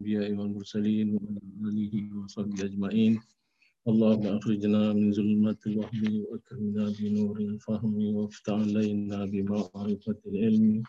الأنبياء 0.00 0.32
والمرسلين 0.32 1.08
وعلى 1.14 1.40
آله 1.68 1.94
وصحبه 2.16 2.64
أجمعين. 2.64 3.20
اللهم 3.88 4.26
أخرجنا 4.26 4.92
من 4.92 5.12
ظلمات 5.12 5.60
الوهم 5.66 6.24
وأكرمنا 6.24 6.84
بنور 7.00 7.36
الفهم 7.40 7.94
وافتح 8.16 8.52
علينا 8.52 9.24
بمعرفة 9.24 10.18
العلم 10.26 10.82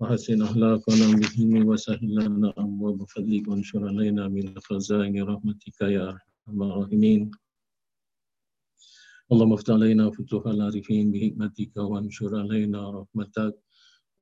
وحسن 0.00 0.42
أخلاقنا 0.42 1.06
بالحلم 1.16 1.54
وسهل 1.68 2.14
لنا 2.14 2.52
أبواب 2.56 2.98
فضلك 3.08 3.48
وانشر 3.48 3.88
علينا 3.88 4.28
من 4.28 4.44
خزائن 4.60 5.14
رحمتك 5.22 5.80
يا 5.80 6.04
أرحم 6.08 6.62
الراحمين. 6.62 7.30
اللهم 9.32 9.52
افتح 9.52 9.74
علينا 9.74 10.10
فتوح 10.10 10.46
العارفين 10.46 11.12
بحكمتك 11.12 11.76
وانشر 11.76 12.32
علينا 12.40 12.80
رحمتك 12.90 13.63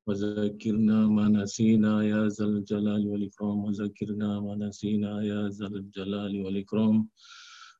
وذكرنا 0.06 0.98
ما 1.16 1.28
نسينا 1.28 1.92
يا 2.12 2.22
ذا 2.28 2.44
الجلال 2.44 3.02
والإكرام. 3.10 3.58
وذكرنا 3.64 4.40
ما 4.40 4.54
نسينا 4.64 5.12
يا 5.30 5.48
ذا 5.48 5.66
الجلال 5.66 6.32
والإكرام. 6.44 6.96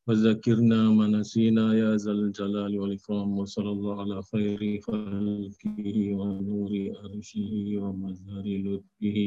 وذكرنا 0.07 0.81
ما 0.99 1.07
نسينا 1.07 1.75
يا 1.83 1.97
ذا 1.97 2.13
الجلال 2.13 2.73
والإكرام. 2.81 3.39
وصلى 3.39 3.71
الله 3.71 4.01
على 4.01 4.19
خير 4.31 4.81
خلقه 4.87 5.87
ونور 6.21 6.73
أرشه 7.05 7.53
ومظهر 7.83 8.47
لطفه. 8.67 9.19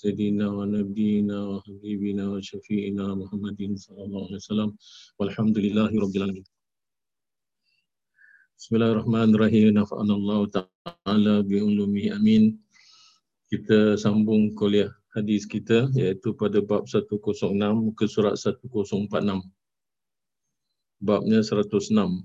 سيدنا 0.00 0.46
ونبينا 0.48 1.38
وحبيبنا 1.50 2.24
وشفيعنا 2.32 3.14
محمد 3.14 3.60
صلى 3.84 4.02
الله 4.04 4.22
عليه 4.26 4.40
وسلم. 4.42 4.70
والحمد 5.18 5.56
لله 5.58 5.90
رب 6.04 6.16
العالمين. 6.16 6.53
Bismillahirrahmanirrahim. 8.54 9.74
Nafa'anallahu 9.74 10.46
ta'ala 10.54 11.42
bi'ulumihi 11.42 12.14
amin. 12.14 12.54
Kita 13.50 13.98
sambung 13.98 14.54
kuliah 14.54 14.94
hadis 15.10 15.42
kita 15.42 15.90
iaitu 15.98 16.38
pada 16.38 16.62
bab 16.62 16.86
106 16.86 17.18
ke 17.98 18.06
surat 18.06 18.38
1046. 18.38 19.42
Babnya 21.02 21.42
106 21.42 22.22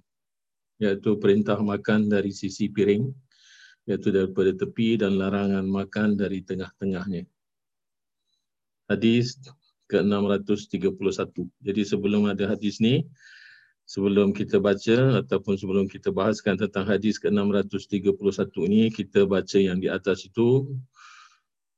iaitu 0.77 1.09
perintah 1.17 1.57
makan 1.57 2.13
dari 2.13 2.29
sisi 2.29 2.69
piring 2.69 3.09
iaitu 3.89 4.13
daripada 4.13 4.53
tepi 4.53 5.01
dan 5.01 5.17
larangan 5.17 5.65
makan 5.65 6.13
dari 6.13 6.45
tengah-tengahnya. 6.45 7.25
Hadis 8.85 9.33
ke-631. 9.89 10.93
Jadi 11.65 11.81
sebelum 11.81 12.29
ada 12.29 12.53
hadis 12.53 12.77
ni, 12.77 13.01
sebelum 13.89 14.37
kita 14.37 14.61
baca 14.61 15.25
ataupun 15.25 15.57
sebelum 15.57 15.89
kita 15.89 16.13
bahaskan 16.13 16.61
tentang 16.61 16.85
hadis 16.85 17.17
ke-631 17.17 18.13
ini, 18.69 18.93
kita 18.93 19.25
baca 19.25 19.57
yang 19.57 19.81
di 19.81 19.89
atas 19.89 20.29
itu, 20.29 20.69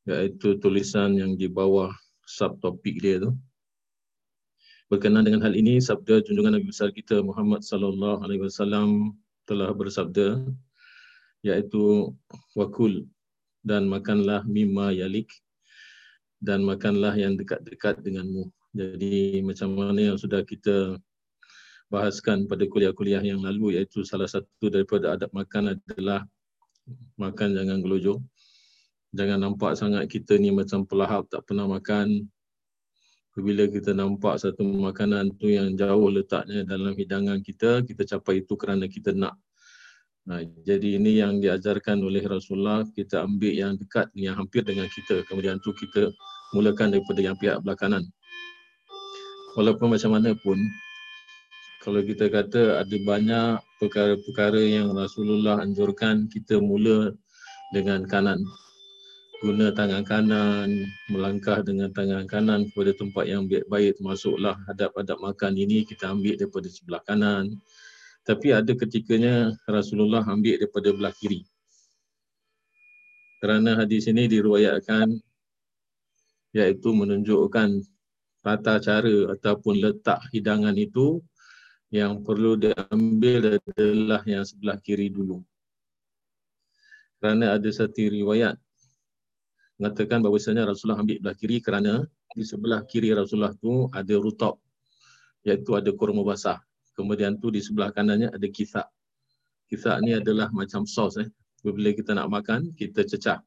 iaitu 0.04 0.60
tulisan 0.60 1.16
yang 1.16 1.40
di 1.40 1.48
bawah 1.48 1.96
subtopik 2.28 3.00
dia 3.00 3.24
tu. 3.24 3.32
Berkenaan 4.92 5.24
dengan 5.24 5.40
hal 5.48 5.56
ini, 5.56 5.80
sabda 5.80 6.20
junjungan 6.28 6.60
Nabi 6.60 6.68
besar 6.68 6.92
kita 6.92 7.24
Muhammad 7.24 7.64
sallallahu 7.64 8.28
alaihi 8.28 8.44
wasallam 8.44 9.16
telah 9.48 9.72
bersabda 9.72 10.44
iaitu 11.48 12.12
wakul 12.60 13.08
dan 13.64 13.88
makanlah 13.88 14.44
mimma 14.44 14.92
yalik 14.92 15.32
dan 16.44 16.60
makanlah 16.60 17.16
yang 17.16 17.40
dekat-dekat 17.40 18.04
denganmu. 18.04 18.52
Jadi 18.76 19.40
macam 19.48 19.80
mana 19.80 20.12
yang 20.12 20.18
sudah 20.20 20.44
kita 20.44 21.00
bahaskan 21.92 22.48
pada 22.48 22.64
kuliah-kuliah 22.64 23.20
yang 23.20 23.44
lalu 23.44 23.76
iaitu 23.76 24.08
salah 24.08 24.32
satu 24.32 24.72
daripada 24.72 25.20
adab 25.20 25.28
makan 25.36 25.76
adalah 25.76 26.24
makan 27.20 27.52
jangan 27.52 27.84
gelojoh. 27.84 28.24
Jangan 29.12 29.44
nampak 29.44 29.76
sangat 29.76 30.08
kita 30.08 30.40
ni 30.40 30.56
macam 30.56 30.88
pelahap 30.88 31.28
tak 31.28 31.44
pernah 31.44 31.68
makan. 31.68 32.32
Bila 33.36 33.68
kita 33.68 33.92
nampak 33.92 34.40
satu 34.40 34.64
makanan 34.64 35.36
tu 35.36 35.52
yang 35.52 35.76
jauh 35.76 36.08
letaknya 36.08 36.64
dalam 36.64 36.96
hidangan 36.96 37.44
kita, 37.44 37.84
kita 37.84 38.08
capai 38.08 38.44
itu 38.44 38.56
kerana 38.56 38.88
kita 38.88 39.12
nak. 39.12 39.36
Nah, 40.28 40.44
jadi 40.64 40.96
ini 40.96 41.20
yang 41.20 41.40
diajarkan 41.40 42.00
oleh 42.04 42.24
Rasulullah, 42.24 42.88
kita 42.92 43.24
ambil 43.24 43.52
yang 43.52 43.74
dekat, 43.80 44.08
yang 44.16 44.36
hampir 44.36 44.64
dengan 44.64 44.88
kita. 44.92 45.24
Kemudian 45.28 45.60
tu 45.64 45.76
kita 45.76 46.12
mulakan 46.56 46.92
daripada 46.96 47.20
yang 47.24 47.36
pihak 47.40 47.60
belakangan. 47.64 48.04
Walaupun 49.56 49.96
macam 49.96 50.12
mana 50.16 50.32
pun, 50.40 50.60
kalau 51.82 52.06
kita 52.06 52.30
kata 52.30 52.86
ada 52.86 52.98
banyak 53.02 53.58
perkara-perkara 53.82 54.62
yang 54.62 54.94
Rasulullah 54.94 55.66
anjurkan 55.66 56.30
kita 56.30 56.62
mula 56.62 57.10
dengan 57.74 58.06
kanan. 58.06 58.46
Guna 59.42 59.74
tangan 59.74 60.06
kanan, 60.06 60.86
melangkah 61.10 61.66
dengan 61.66 61.90
tangan 61.90 62.30
kanan 62.30 62.70
kepada 62.70 62.94
tempat 62.94 63.26
yang 63.26 63.50
baik-baik 63.50 63.98
termasuklah 63.98 64.54
hadap-hadap 64.70 65.18
makan 65.18 65.58
ini 65.58 65.82
kita 65.82 66.14
ambil 66.14 66.38
daripada 66.38 66.70
sebelah 66.70 67.02
kanan. 67.02 67.58
Tapi 68.22 68.54
ada 68.54 68.70
ketikanya 68.78 69.58
Rasulullah 69.66 70.22
ambil 70.30 70.62
daripada 70.62 70.94
belah 70.94 71.10
kiri. 71.18 71.42
Kerana 73.42 73.82
hadis 73.82 74.06
ini 74.06 74.30
diruayatkan 74.30 75.18
iaitu 76.54 76.90
menunjukkan 76.94 77.82
tata 78.46 78.78
cara 78.78 79.34
ataupun 79.34 79.82
letak 79.82 80.22
hidangan 80.30 80.78
itu 80.78 81.18
yang 81.92 82.24
perlu 82.24 82.56
diambil 82.56 83.60
adalah 83.60 84.24
yang 84.24 84.48
sebelah 84.48 84.80
kiri 84.80 85.12
dulu. 85.12 85.44
Kerana 87.20 87.60
ada 87.60 87.70
satu 87.70 88.02
riwayat 88.02 88.56
mengatakan 89.78 90.24
bahawasanya 90.24 90.66
Rasulullah 90.66 91.04
ambil 91.04 91.20
belah 91.20 91.38
kiri 91.38 91.60
kerana 91.60 92.08
di 92.32 92.48
sebelah 92.48 92.82
kiri 92.88 93.12
Rasulullah 93.12 93.54
tu 93.60 93.92
ada 93.92 94.16
rutab 94.18 94.56
iaitu 95.44 95.76
ada 95.76 95.92
kurma 95.92 96.24
basah. 96.24 96.64
Kemudian 96.96 97.38
tu 97.38 97.52
di 97.52 97.60
sebelah 97.60 97.92
kanannya 97.92 98.32
ada 98.32 98.48
kisak. 98.48 98.88
Kisak 99.68 100.00
ni 100.04 100.16
adalah 100.16 100.48
macam 100.56 100.88
sos 100.88 101.20
eh. 101.20 101.28
Bila 101.62 101.94
kita 101.94 102.18
nak 102.18 102.28
makan, 102.34 102.74
kita 102.74 103.06
cecah. 103.06 103.38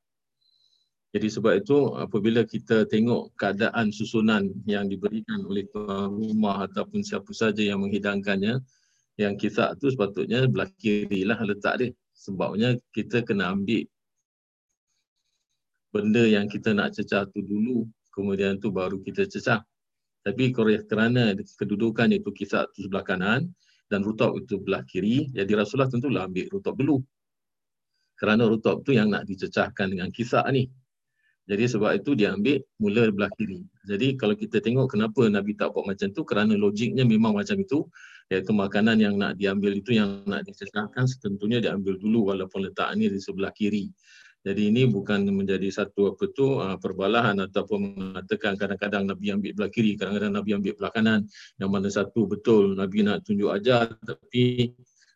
Jadi 1.15 1.31
sebab 1.31 1.55
itu 1.63 1.95
apabila 1.95 2.43
kita 2.43 2.91
tengok 2.91 3.39
keadaan 3.39 3.95
susunan 3.95 4.51
yang 4.67 4.91
diberikan 4.91 5.47
oleh 5.47 5.63
tuan 5.71 6.11
rumah 6.11 6.67
ataupun 6.67 7.07
siapa 7.07 7.31
saja 7.31 7.63
yang 7.63 7.87
menghidangkannya, 7.87 8.59
yang 9.23 9.39
kisah 9.39 9.79
tu 9.79 9.95
sepatutnya 9.95 10.51
belah 10.51 10.67
kiri 10.75 11.23
lah 11.23 11.39
letak 11.47 11.79
dia. 11.79 11.91
Sebabnya 12.19 12.75
kita 12.91 13.23
kena 13.23 13.55
ambil 13.55 13.87
benda 15.95 16.27
yang 16.27 16.51
kita 16.51 16.75
nak 16.75 16.99
cecah 16.99 17.31
tu 17.31 17.47
dulu, 17.47 17.87
kemudian 18.11 18.59
tu 18.59 18.75
baru 18.75 18.99
kita 18.99 19.31
cecah. 19.31 19.63
Tapi 20.27 20.51
kerana 20.51 21.31
kedudukan 21.39 22.11
itu 22.11 22.35
kisah 22.35 22.67
tu 22.75 22.91
sebelah 22.91 23.07
kanan 23.07 23.55
dan 23.87 24.03
rutab 24.03 24.35
itu 24.35 24.59
belah 24.59 24.83
kiri, 24.83 25.31
jadi 25.31 25.63
Rasulullah 25.63 25.87
tentulah 25.87 26.27
ambil 26.27 26.51
rutab 26.51 26.75
dulu. 26.75 26.99
Kerana 28.19 28.51
rutab 28.51 28.83
tu 28.83 28.91
yang 28.91 29.15
nak 29.15 29.31
dicecahkan 29.31 29.95
dengan 29.95 30.11
kisah 30.11 30.43
ni. 30.51 30.67
Jadi 31.45 31.65
sebab 31.69 31.93
itu 31.93 32.17
dia 32.17 32.33
ambil 32.33 32.65
mula 32.81 33.13
belah 33.13 33.29
kiri. 33.37 33.61
Jadi 33.85 34.17
kalau 34.17 34.33
kita 34.33 34.65
tengok 34.65 34.97
kenapa 34.97 35.29
Nabi 35.29 35.53
tak 35.53 35.77
buat 35.77 35.85
macam 35.85 36.09
tu 36.17 36.25
kerana 36.25 36.57
logiknya 36.57 37.05
memang 37.05 37.37
macam 37.37 37.61
itu 37.61 37.85
iaitu 38.33 38.57
makanan 38.57 38.97
yang 38.97 39.21
nak 39.21 39.37
diambil 39.37 39.77
itu 39.77 40.01
yang 40.01 40.25
nak 40.25 40.49
dicecahkan 40.49 41.05
setentunya 41.05 41.61
diambil 41.61 42.01
dulu 42.01 42.33
walaupun 42.33 42.65
letaknya 42.65 43.13
di 43.13 43.21
sebelah 43.21 43.53
kiri. 43.53 43.93
Jadi 44.45 44.69
ini 44.69 44.85
bukan 44.85 45.25
menjadi 45.33 45.73
satu 45.73 46.17
apa 46.17 46.25
tu 46.37 46.61
uh, 46.61 46.77
perbalahan 46.77 47.37
ataupun 47.49 47.97
mengatakan 47.97 48.61
kadang-kadang 48.61 49.09
Nabi 49.09 49.33
ambil 49.33 49.53
belah 49.57 49.73
kiri, 49.73 49.97
kadang-kadang 49.97 50.33
Nabi 50.37 50.51
ambil 50.53 50.73
belah 50.77 50.93
kanan. 50.93 51.21
Yang 51.61 51.71
mana 51.73 51.89
satu 51.89 52.29
betul 52.29 52.77
Nabi 52.77 53.05
nak 53.05 53.25
tunjuk 53.25 53.49
ajar 53.53 53.97
tapi 54.05 54.73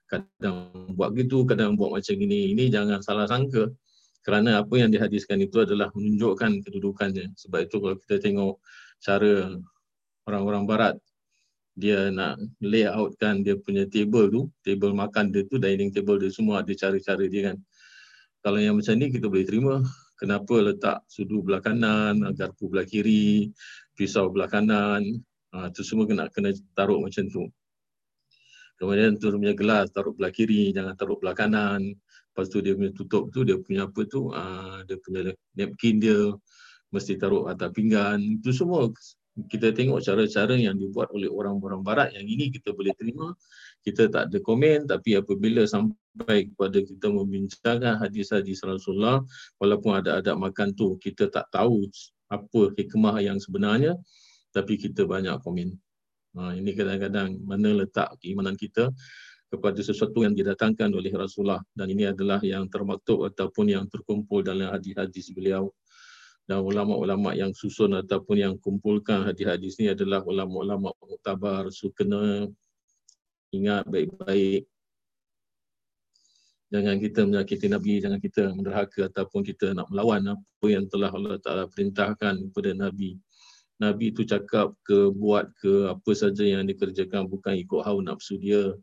kadang 0.08 0.72
buat 0.96 1.12
gitu, 1.12 1.44
kadang 1.44 1.76
buat 1.76 1.92
macam 1.92 2.16
ini. 2.16 2.56
Ini 2.56 2.72
jangan 2.72 3.04
salah 3.04 3.28
sangka 3.28 3.68
kerana 4.22 4.60
apa 4.60 4.74
yang 4.76 4.90
dihadiskan 4.92 5.40
itu 5.40 5.62
adalah 5.62 5.88
menunjukkan 5.94 6.64
kedudukannya. 6.66 7.32
Sebab 7.38 7.58
itu 7.64 7.76
kalau 7.80 7.96
kita 8.02 8.16
tengok 8.20 8.54
cara 9.00 9.56
orang-orang 10.28 10.64
barat, 10.68 10.94
dia 11.78 12.10
nak 12.10 12.42
layoutkan 12.58 13.46
dia 13.46 13.54
punya 13.54 13.86
table 13.86 14.26
tu, 14.28 14.40
table 14.66 14.90
makan 14.92 15.30
dia 15.30 15.46
tu, 15.46 15.62
dining 15.62 15.94
table 15.94 16.18
dia 16.18 16.28
semua 16.34 16.66
ada 16.66 16.72
cara-cara 16.74 17.24
dia 17.30 17.54
kan. 17.54 17.56
Kalau 18.42 18.58
yang 18.58 18.74
macam 18.78 18.94
ni 18.98 19.10
kita 19.10 19.26
boleh 19.30 19.46
terima. 19.46 19.74
Kenapa 20.18 20.58
letak 20.58 21.06
sudu 21.06 21.46
belah 21.46 21.62
kanan, 21.62 22.18
garpu 22.34 22.66
belah 22.66 22.82
kiri, 22.82 23.54
pisau 23.94 24.34
belah 24.34 24.50
kanan, 24.50 25.22
ha, 25.54 25.70
tu 25.70 25.86
semua 25.86 26.10
kena 26.10 26.26
kena 26.26 26.50
taruh 26.74 26.98
macam 26.98 27.22
tu. 27.30 27.46
Kemudian 28.82 29.14
tu 29.14 29.30
punya 29.30 29.54
gelas 29.54 29.94
taruh 29.94 30.10
belah 30.10 30.34
kiri, 30.34 30.74
jangan 30.74 30.98
taruh 30.98 31.22
belah 31.22 31.38
kanan. 31.38 31.94
Lepas 32.38 32.54
tu 32.54 32.62
dia 32.62 32.78
punya 32.78 32.94
tutup 32.94 33.34
tu, 33.34 33.42
dia 33.42 33.58
punya 33.58 33.90
apa 33.90 34.06
tu, 34.06 34.30
uh, 34.30 34.86
dia 34.86 34.94
punya 35.02 35.34
napkin 35.58 35.98
dia, 35.98 36.38
mesti 36.94 37.18
taruh 37.18 37.50
atas 37.50 37.74
pinggan. 37.74 38.22
Itu 38.38 38.54
semua 38.54 38.86
kita 39.50 39.74
tengok 39.74 39.98
cara-cara 40.06 40.54
yang 40.54 40.78
dibuat 40.78 41.10
oleh 41.10 41.26
orang-orang 41.26 41.82
barat 41.82 42.14
yang 42.14 42.22
ini 42.30 42.54
kita 42.54 42.70
boleh 42.70 42.94
terima. 42.94 43.34
Kita 43.82 44.06
tak 44.06 44.30
ada 44.30 44.38
komen 44.38 44.86
tapi 44.86 45.18
apabila 45.18 45.66
sampai 45.66 46.54
kepada 46.54 46.78
kita 46.78 47.10
membincangkan 47.10 48.06
hadis-hadis 48.06 48.62
Rasulullah 48.62 49.26
walaupun 49.58 49.98
ada 49.98 50.22
adab 50.22 50.38
makan 50.38 50.78
tu 50.78 50.94
kita 51.02 51.26
tak 51.34 51.50
tahu 51.50 51.90
apa 52.30 52.70
hikmah 52.78 53.18
yang 53.18 53.42
sebenarnya 53.42 53.98
tapi 54.54 54.78
kita 54.78 55.10
banyak 55.10 55.42
komen. 55.42 55.74
Ha, 56.38 56.54
ini 56.54 56.70
kadang-kadang 56.70 57.34
mana 57.42 57.82
letak 57.82 58.14
keimanan 58.22 58.54
kita 58.54 58.94
kepada 59.48 59.80
sesuatu 59.80 60.22
yang 60.22 60.36
didatangkan 60.36 60.92
oleh 60.92 61.12
Rasulullah 61.12 61.64
dan 61.72 61.88
ini 61.88 62.08
adalah 62.08 62.38
yang 62.44 62.68
termaktub 62.68 63.24
ataupun 63.32 63.72
yang 63.72 63.84
terkumpul 63.88 64.44
dalam 64.44 64.68
hadis-hadis 64.68 65.32
beliau 65.32 65.72
dan 66.44 66.64
ulama-ulama 66.64 67.36
yang 67.36 67.52
susun 67.52 67.96
ataupun 67.96 68.36
yang 68.40 68.54
kumpulkan 68.60 69.24
hadis-hadis 69.24 69.76
ini 69.80 69.92
adalah 69.96 70.20
ulama-ulama 70.24 70.92
muktabar 71.00 71.68
so 71.72 71.88
kena 71.92 72.48
ingat 73.52 73.88
baik-baik 73.88 74.68
jangan 76.68 76.96
kita 77.00 77.20
menyakiti 77.24 77.66
Nabi, 77.68 77.92
jangan 78.00 78.20
kita 78.20 78.42
menderhaka 78.52 79.08
ataupun 79.08 79.40
kita 79.40 79.72
nak 79.72 79.88
melawan 79.88 80.36
apa 80.36 80.66
yang 80.68 80.84
telah 80.88 81.08
Allah 81.08 81.40
Ta'ala 81.40 81.64
perintahkan 81.68 82.52
kepada 82.52 82.70
Nabi. 82.76 83.16
Nabi 83.78 84.10
itu 84.10 84.26
cakap 84.26 84.74
ke, 84.84 85.08
buat 85.14 85.48
ke, 85.56 85.88
apa 85.88 86.12
saja 86.12 86.44
yang 86.44 86.66
dikerjakan 86.66 87.30
bukan 87.30 87.56
ikut 87.56 87.80
hawa 87.86 88.02
nafsu 88.04 88.36
dia. 88.36 88.74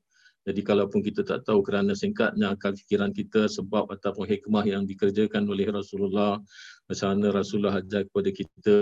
Jadi 0.45 0.61
kalaupun 0.61 1.01
kita 1.01 1.25
tak 1.25 1.41
tahu 1.41 1.65
kerana 1.65 1.97
singkatnya 1.97 2.53
akal 2.53 2.77
fikiran 2.77 3.09
kita 3.09 3.49
sebab 3.49 3.89
ataupun 3.89 4.29
hikmah 4.29 4.61
yang 4.69 4.85
dikerjakan 4.85 5.49
oleh 5.49 5.65
Rasulullah 5.73 6.37
macam 6.85 7.07
mana 7.17 7.33
Rasulullah 7.33 7.81
ajar 7.81 8.05
kepada 8.05 8.29
kita, 8.29 8.75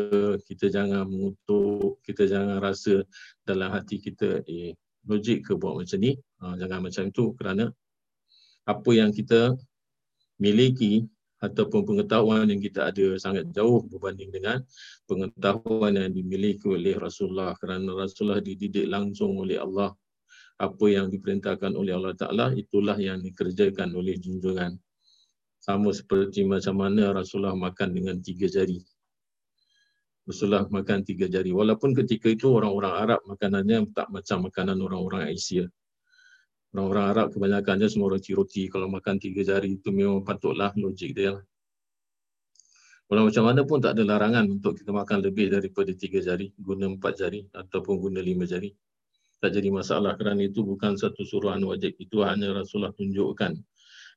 kita 0.43 0.65
jangan 0.67 1.07
mengutuk, 1.07 2.03
kita 2.03 2.27
jangan 2.27 2.59
rasa 2.59 3.07
dalam 3.47 3.71
hati 3.71 3.95
kita 4.03 4.43
eh 4.43 4.75
logik 5.07 5.47
ke 5.47 5.51
buat 5.55 5.79
macam 5.79 5.99
ni. 6.03 6.19
Ha, 6.43 6.59
jangan 6.59 6.79
macam 6.83 7.03
itu 7.07 7.25
kerana 7.39 7.71
apa 8.67 8.91
yang 8.91 9.15
kita 9.15 9.55
miliki 10.39 11.07
ataupun 11.39 11.83
pengetahuan 11.83 12.47
yang 12.47 12.59
kita 12.59 12.91
ada 12.91 13.19
sangat 13.19 13.51
jauh 13.51 13.83
berbanding 13.87 14.31
dengan 14.31 14.63
pengetahuan 15.07 15.95
yang 15.95 16.11
dimiliki 16.11 16.67
oleh 16.67 16.95
Rasulullah. 16.95 17.55
Kerana 17.55 17.91
Rasulullah 17.95 18.39
dididik 18.39 18.87
langsung 18.87 19.39
oleh 19.39 19.59
Allah 19.59 19.91
apa 20.61 20.85
yang 20.85 21.09
diperintahkan 21.09 21.73
oleh 21.73 21.97
Allah 21.97 22.13
Ta'ala 22.13 22.53
itulah 22.53 22.97
yang 23.01 23.19
dikerjakan 23.25 23.89
oleh 23.97 24.21
junjungan. 24.21 24.77
Sama 25.57 25.95
seperti 25.95 26.43
macam 26.43 26.75
mana 26.83 27.15
Rasulullah 27.15 27.55
makan 27.55 27.95
dengan 27.95 28.19
tiga 28.19 28.45
jari. 28.51 28.83
Rasulullah 30.27 30.67
makan 30.67 31.03
tiga 31.07 31.25
jari. 31.31 31.55
Walaupun 31.55 31.95
ketika 31.95 32.27
itu 32.31 32.51
orang-orang 32.51 32.93
Arab 32.93 33.19
makanannya 33.27 33.91
tak 33.95 34.11
macam 34.11 34.47
makanan 34.47 34.77
orang-orang 34.83 35.31
Asia. 35.31 35.65
Orang-orang 36.75 37.05
Arab 37.15 37.27
kebanyakannya 37.31 37.87
semua 37.87 38.11
roti-roti. 38.11 38.67
Kalau 38.67 38.91
makan 38.91 39.19
tiga 39.19 39.41
jari 39.43 39.79
itu 39.79 39.89
memang 39.89 40.23
patutlah 40.23 40.75
logik 40.75 41.15
dia. 41.15 41.39
Walau 43.07 43.29
macam 43.29 43.43
mana 43.45 43.61
pun 43.67 43.83
tak 43.83 43.99
ada 43.99 44.03
larangan 44.03 44.47
untuk 44.47 44.79
kita 44.79 44.91
makan 44.95 45.21
lebih 45.23 45.51
daripada 45.51 45.91
tiga 45.95 46.19
jari. 46.23 46.51
Guna 46.55 46.91
empat 46.91 47.13
jari 47.19 47.47
ataupun 47.51 47.95
guna 47.99 48.19
lima 48.19 48.43
jari 48.43 48.71
tak 49.43 49.59
jadi 49.59 49.75
masalah 49.75 50.15
kerana 50.15 50.47
itu 50.47 50.63
bukan 50.63 50.95
satu 50.95 51.27
suruhan 51.27 51.59
wajib. 51.67 51.99
Itu 51.99 52.23
hanya 52.23 52.55
Rasulullah 52.55 52.95
tunjukkan 52.95 53.59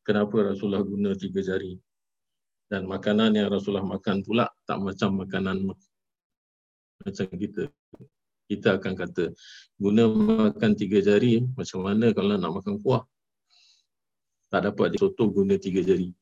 kenapa 0.06 0.54
Rasulullah 0.54 0.86
guna 0.86 1.18
tiga 1.18 1.42
jari. 1.42 1.74
Dan 2.70 2.86
makanan 2.86 3.34
yang 3.34 3.50
Rasulullah 3.50 3.82
makan 3.82 4.22
pula 4.22 4.46
tak 4.62 4.78
macam 4.78 5.26
makanan 5.26 5.66
macam 7.02 7.26
kita. 7.26 7.66
Kita 8.46 8.78
akan 8.78 8.94
kata 8.94 9.34
guna 9.74 10.06
makan 10.06 10.78
tiga 10.78 11.02
jari 11.02 11.42
macam 11.58 11.82
mana 11.82 12.14
kalau 12.14 12.38
nak 12.38 12.62
makan 12.62 12.78
kuah? 12.78 13.02
Tak 14.46 14.62
dapat 14.62 14.94
soto 14.94 15.26
guna 15.26 15.58
tiga 15.58 15.82
jari 15.82 16.14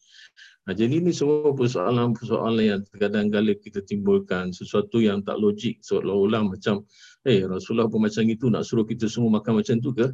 Nah, 0.65 0.73
jadi 0.73 0.97
ini 0.97 1.13
semua 1.13 1.53
persoalan-persoalan 1.53 2.65
yang 2.65 2.81
kadang-kadang 2.89 3.61
kita 3.61 3.85
timbulkan 3.85 4.49
sesuatu 4.49 4.97
yang 4.97 5.21
tak 5.21 5.37
logik 5.37 5.85
seolah-olah 5.85 6.41
macam 6.41 6.89
eh 7.29 7.45
Rasulullah 7.45 7.85
pun 7.93 8.01
macam 8.09 8.25
itu 8.25 8.49
nak 8.49 8.65
suruh 8.65 8.89
kita 8.89 9.05
semua 9.05 9.37
makan 9.41 9.61
macam 9.61 9.77
tu 9.85 9.93
ke? 9.93 10.09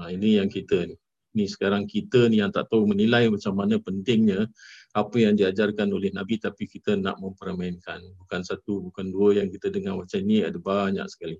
Nah, 0.00 0.08
ini 0.08 0.40
yang 0.40 0.48
kita 0.48 0.88
ni. 0.88 0.96
Ni 1.36 1.44
sekarang 1.44 1.84
kita 1.84 2.32
ni 2.32 2.40
yang 2.40 2.48
tak 2.48 2.72
tahu 2.72 2.88
menilai 2.88 3.28
macam 3.28 3.60
mana 3.60 3.76
pentingnya 3.76 4.48
apa 4.96 5.16
yang 5.20 5.36
diajarkan 5.36 5.92
oleh 5.92 6.10
Nabi 6.16 6.40
tapi 6.40 6.64
kita 6.64 6.96
nak 6.96 7.20
mempermainkan. 7.20 8.00
Bukan 8.24 8.40
satu, 8.40 8.88
bukan 8.88 9.12
dua 9.12 9.36
yang 9.44 9.52
kita 9.52 9.68
dengar 9.68 10.00
macam 10.00 10.16
ni 10.24 10.40
ada 10.40 10.56
banyak 10.56 11.04
sekali. 11.12 11.36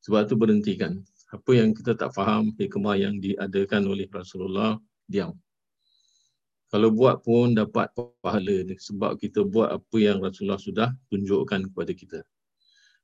Sebab 0.00 0.32
tu 0.32 0.34
berhentikan. 0.40 0.96
Apa 1.28 1.60
yang 1.60 1.76
kita 1.76 1.92
tak 1.92 2.16
faham 2.16 2.56
hikmah 2.56 2.96
yang 2.96 3.20
diadakan 3.20 3.84
oleh 3.84 4.08
Rasulullah, 4.08 4.80
diam 5.04 5.36
kalau 6.70 6.94
buat 6.94 7.26
pun 7.26 7.58
dapat 7.58 7.90
pahala 8.22 8.62
ni 8.62 8.78
sebab 8.78 9.18
kita 9.18 9.42
buat 9.42 9.74
apa 9.74 9.96
yang 9.98 10.22
Rasulullah 10.22 10.62
sudah 10.62 10.94
tunjukkan 11.10 11.66
kepada 11.74 11.90
kita. 11.90 12.18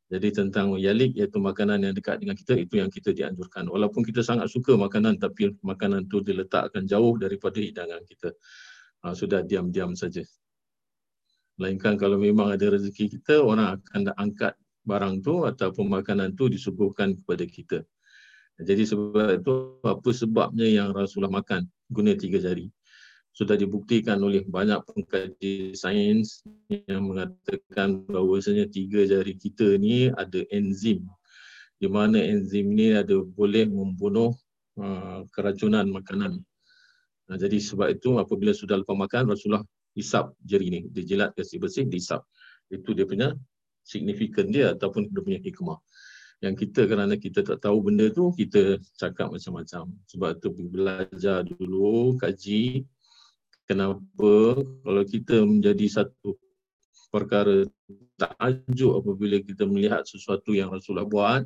Jadi 0.07 0.31
tentang 0.31 0.79
yalik 0.79 1.19
iaitu 1.19 1.43
makanan 1.43 1.83
yang 1.83 1.91
dekat 1.91 2.23
dengan 2.23 2.39
kita 2.39 2.55
itu 2.55 2.79
yang 2.79 2.87
kita 2.87 3.11
dianjurkan. 3.11 3.67
Walaupun 3.67 4.07
kita 4.07 4.23
sangat 4.23 4.55
suka 4.55 4.79
makanan 4.79 5.19
tapi 5.19 5.51
makanan 5.67 6.07
tu 6.07 6.23
diletakkan 6.23 6.87
jauh 6.87 7.19
daripada 7.19 7.59
hidangan 7.59 8.07
kita. 8.07 8.31
Ha, 9.03 9.19
sudah 9.19 9.43
diam-diam 9.43 9.99
saja. 9.99 10.23
Melainkan 11.59 11.99
kalau 11.99 12.23
memang 12.23 12.55
ada 12.55 12.71
rezeki 12.71 13.19
kita 13.19 13.43
orang 13.43 13.83
akan 13.83 14.15
angkat 14.15 14.55
barang 14.87 15.27
tu 15.27 15.43
ataupun 15.43 15.91
makanan 15.91 16.39
tu 16.39 16.47
disuguhkan 16.47 17.19
kepada 17.19 17.43
kita. 17.43 17.79
Jadi 18.63 18.87
sebab 18.87 19.43
itu 19.43 19.83
apa 19.83 20.11
sebabnya 20.15 20.71
yang 20.71 20.95
Rasulullah 20.95 21.35
makan 21.35 21.67
guna 21.91 22.15
tiga 22.15 22.39
jari 22.39 22.71
sudah 23.37 23.53
dibuktikan 23.53 24.17
oleh 24.25 24.49
banyak 24.49 24.81
pengkaji 24.88 25.77
sains 25.77 26.41
yang 26.88 27.05
mengatakan 27.05 28.00
bahawasanya 28.09 28.65
tiga 28.73 29.05
jari 29.05 29.37
kita 29.37 29.77
ni 29.77 30.09
ada 30.09 30.41
enzim 30.49 31.05
di 31.77 31.88
mana 31.88 32.17
enzim 32.17 32.73
ni 32.73 32.97
ada 32.97 33.21
boleh 33.21 33.69
membunuh 33.69 34.33
uh, 34.81 35.21
keracunan 35.29 35.85
makanan. 35.93 36.41
Nah, 37.27 37.37
jadi 37.37 37.61
sebab 37.61 37.93
itu 37.93 38.17
apabila 38.17 38.56
sudah 38.56 38.81
lepas 38.81 38.97
makan 38.97 39.35
Rasulullah 39.35 39.65
hisap 39.93 40.32
jari 40.41 40.73
ni, 40.73 40.81
dia 40.89 41.05
jilat 41.05 41.37
kasih 41.37 41.61
bersih, 41.61 41.85
dihisap. 41.85 42.25
Itu 42.73 42.97
dia 42.97 43.05
punya 43.05 43.37
signifikan 43.85 44.49
dia 44.49 44.73
ataupun 44.73 45.12
dia 45.12 45.21
punya 45.21 45.41
hikmah. 45.43 45.77
Yang 46.44 46.69
kita 46.69 46.85
kerana 46.85 47.17
kita 47.17 47.41
tak 47.44 47.65
tahu 47.65 47.81
benda 47.81 48.12
tu, 48.12 48.29
kita 48.37 48.77
cakap 48.97 49.32
macam-macam. 49.32 49.89
Sebab 50.09 50.31
tu 50.41 50.53
belajar 50.53 51.44
dulu, 51.44 52.17
kaji, 52.21 52.85
kenapa 53.67 54.33
kalau 54.83 55.03
kita 55.05 55.43
menjadi 55.43 55.87
satu 56.03 56.39
perkara 57.11 57.67
tajuk 58.19 58.93
apabila 59.05 59.37
kita 59.43 59.69
melihat 59.69 60.03
sesuatu 60.08 60.56
yang 60.56 60.73
Rasulullah 60.73 61.06
buat 61.06 61.43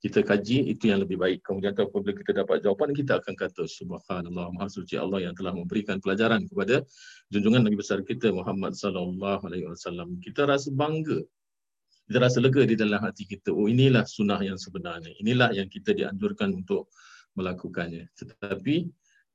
kita 0.00 0.24
kaji 0.24 0.72
itu 0.72 0.88
yang 0.88 1.04
lebih 1.04 1.20
baik. 1.20 1.44
Kemudian 1.44 1.76
apabila 1.76 2.16
kita 2.16 2.32
dapat 2.32 2.64
jawapan 2.64 2.96
kita 2.96 3.20
akan 3.20 3.36
kata 3.36 3.68
subhanallah 3.68 4.48
maha 4.48 4.72
suci 4.72 4.96
Allah 4.96 5.28
yang 5.28 5.36
telah 5.36 5.52
memberikan 5.52 6.00
pelajaran 6.00 6.48
kepada 6.48 6.80
junjungan 7.28 7.60
Nabi 7.68 7.76
besar 7.76 8.00
kita 8.00 8.32
Muhammad 8.32 8.72
sallallahu 8.72 9.44
alaihi 9.44 9.68
wasallam. 9.68 10.16
Kita 10.24 10.48
rasa 10.48 10.72
bangga. 10.72 11.20
Kita 12.08 12.16
rasa 12.16 12.40
lega 12.40 12.64
di 12.64 12.80
dalam 12.80 12.96
hati 12.96 13.28
kita. 13.28 13.52
Oh 13.52 13.68
inilah 13.68 14.08
sunnah 14.08 14.40
yang 14.40 14.56
sebenarnya. 14.56 15.12
Inilah 15.20 15.52
yang 15.52 15.68
kita 15.68 15.92
dianjurkan 15.92 16.56
untuk 16.56 16.88
melakukannya. 17.36 18.08
Tetapi 18.16 18.88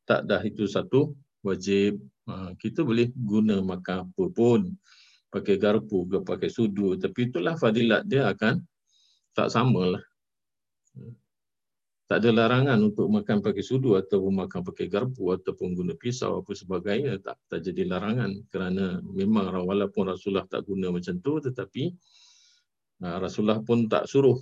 tak 0.10 0.26
dah 0.26 0.42
itu 0.42 0.66
satu 0.66 1.14
wajib 1.46 2.02
ha, 2.26 2.52
kita 2.58 2.82
boleh 2.82 3.14
guna 3.14 3.62
makan 3.62 4.10
apa 4.10 4.24
pun. 4.34 4.74
Pakai 5.30 5.60
garpu 5.60 6.08
ke 6.08 6.24
pakai 6.24 6.48
sudu 6.48 6.96
tapi 6.96 7.28
itulah 7.28 7.60
fadilat 7.60 8.08
dia 8.08 8.32
akan 8.32 8.64
tak 9.36 9.52
samalah. 9.52 10.02
Tak 12.06 12.22
ada 12.22 12.30
larangan 12.32 12.78
untuk 12.86 13.10
makan 13.10 13.42
pakai 13.42 13.66
sudu 13.66 13.98
atau 13.98 14.30
makan 14.30 14.62
pakai 14.62 14.88
garpu 14.88 15.34
ataupun 15.34 15.74
guna 15.74 15.98
pisau 15.98 16.40
apa 16.40 16.54
sebagainya 16.54 17.20
tak 17.20 17.36
tak 17.52 17.60
jadi 17.68 17.84
larangan. 17.90 18.32
Kerana 18.48 19.02
memang 19.04 19.52
walaupun 19.66 20.14
Rasulullah 20.14 20.48
tak 20.48 20.66
guna 20.66 20.94
macam 20.94 21.20
tu 21.20 21.42
tetapi 21.44 21.84
ha, 23.04 23.20
Rasulullah 23.20 23.60
pun 23.60 23.92
tak 23.92 24.08
suruh. 24.08 24.40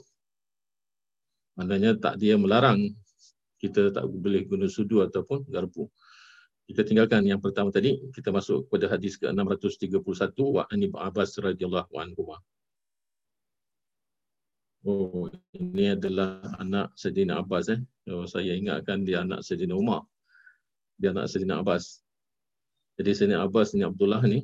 Maknanya 1.58 1.98
tak 1.98 2.22
dia 2.22 2.38
melarang 2.38 2.94
kita 3.58 3.96
tak 3.96 4.06
boleh 4.12 4.44
guna 4.44 4.68
sudu 4.68 5.00
ataupun 5.02 5.48
garpu 5.48 5.88
kita 6.64 6.82
tinggalkan 6.88 7.28
yang 7.28 7.44
pertama 7.44 7.70
tadi. 7.76 8.00
Kita 8.16 8.32
masuk 8.32 8.68
kepada 8.68 8.96
hadis 8.96 9.20
ke-631 9.20 10.32
wa 10.40 10.64
ani 10.72 10.88
Abbas 10.96 11.36
radhiyallahu 11.36 11.92
anhu. 12.00 12.40
Oh 14.84 15.32
ini 15.56 15.96
adalah 15.96 16.44
anak 16.60 16.92
Sayyidina 16.96 17.40
Abbas 17.40 17.72
eh. 17.72 17.80
Oh, 18.12 18.28
saya 18.28 18.52
ingatkan 18.56 19.04
dia 19.08 19.24
anak 19.24 19.44
Sayyidina 19.44 19.76
Umar. 19.76 20.08
Dia 21.00 21.12
anak 21.16 21.32
Sayyidina 21.32 21.64
Abbas. 21.64 22.04
Jadi 23.00 23.12
Sayyidina 23.12 23.44
Abbas 23.44 23.76
ni 23.76 23.84
Abdullah 23.84 24.24
ni 24.24 24.44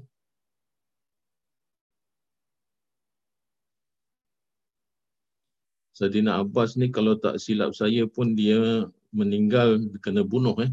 Sayyidina 5.95 6.39
Abbas 6.39 6.79
ni 6.79 6.87
kalau 6.91 7.19
tak 7.19 7.39
silap 7.43 7.75
saya 7.75 8.07
pun 8.07 8.31
dia 8.35 8.87
meninggal 9.11 9.83
kena 9.99 10.23
bunuh 10.23 10.55
eh 10.63 10.71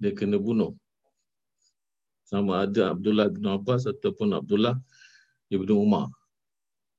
dia 0.00 0.12
kena 0.12 0.36
bunuh. 0.36 0.76
sama 2.26 2.66
ada 2.66 2.90
Abdullah 2.90 3.30
bin 3.30 3.46
Abbas 3.46 3.86
ataupun 3.86 4.34
Abdullah 4.34 4.74
bin 5.46 5.70
Umar. 5.70 6.10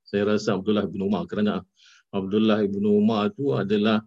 Saya 0.08 0.24
rasa 0.24 0.56
Abdullah 0.56 0.88
bin 0.88 1.04
Umar 1.04 1.28
kerana 1.28 1.68
Abdullah 2.16 2.64
bin 2.64 2.88
Umar 2.88 3.28
itu 3.36 3.52
adalah 3.52 4.00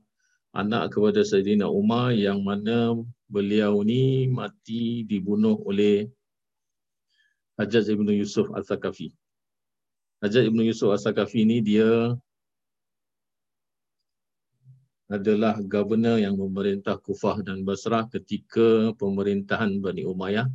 anak 0.56 0.97
kepada 0.97 1.20
Sayyidina 1.20 1.68
Umar 1.68 2.16
yang 2.16 2.40
mana 2.40 2.97
beliau 3.28 3.85
ni 3.85 4.26
mati 4.32 5.04
dibunuh 5.04 5.61
oleh 5.68 6.09
Hajjaj 7.61 7.92
ibn 7.92 8.09
Yusuf 8.16 8.49
Al-Thaqafi. 8.56 9.12
Hajjaj 10.25 10.49
ibn 10.49 10.64
Yusuf 10.64 10.97
Al-Thaqafi 10.97 11.44
ni 11.44 11.61
dia 11.61 12.16
adalah 15.11 15.59
governor 15.67 16.23
yang 16.23 16.38
memerintah 16.38 16.95
Kufah 17.02 17.43
dan 17.43 17.67
Basrah 17.67 18.07
ketika 18.07 18.95
pemerintahan 18.95 19.83
Bani 19.83 20.07
Umayyah 20.07 20.47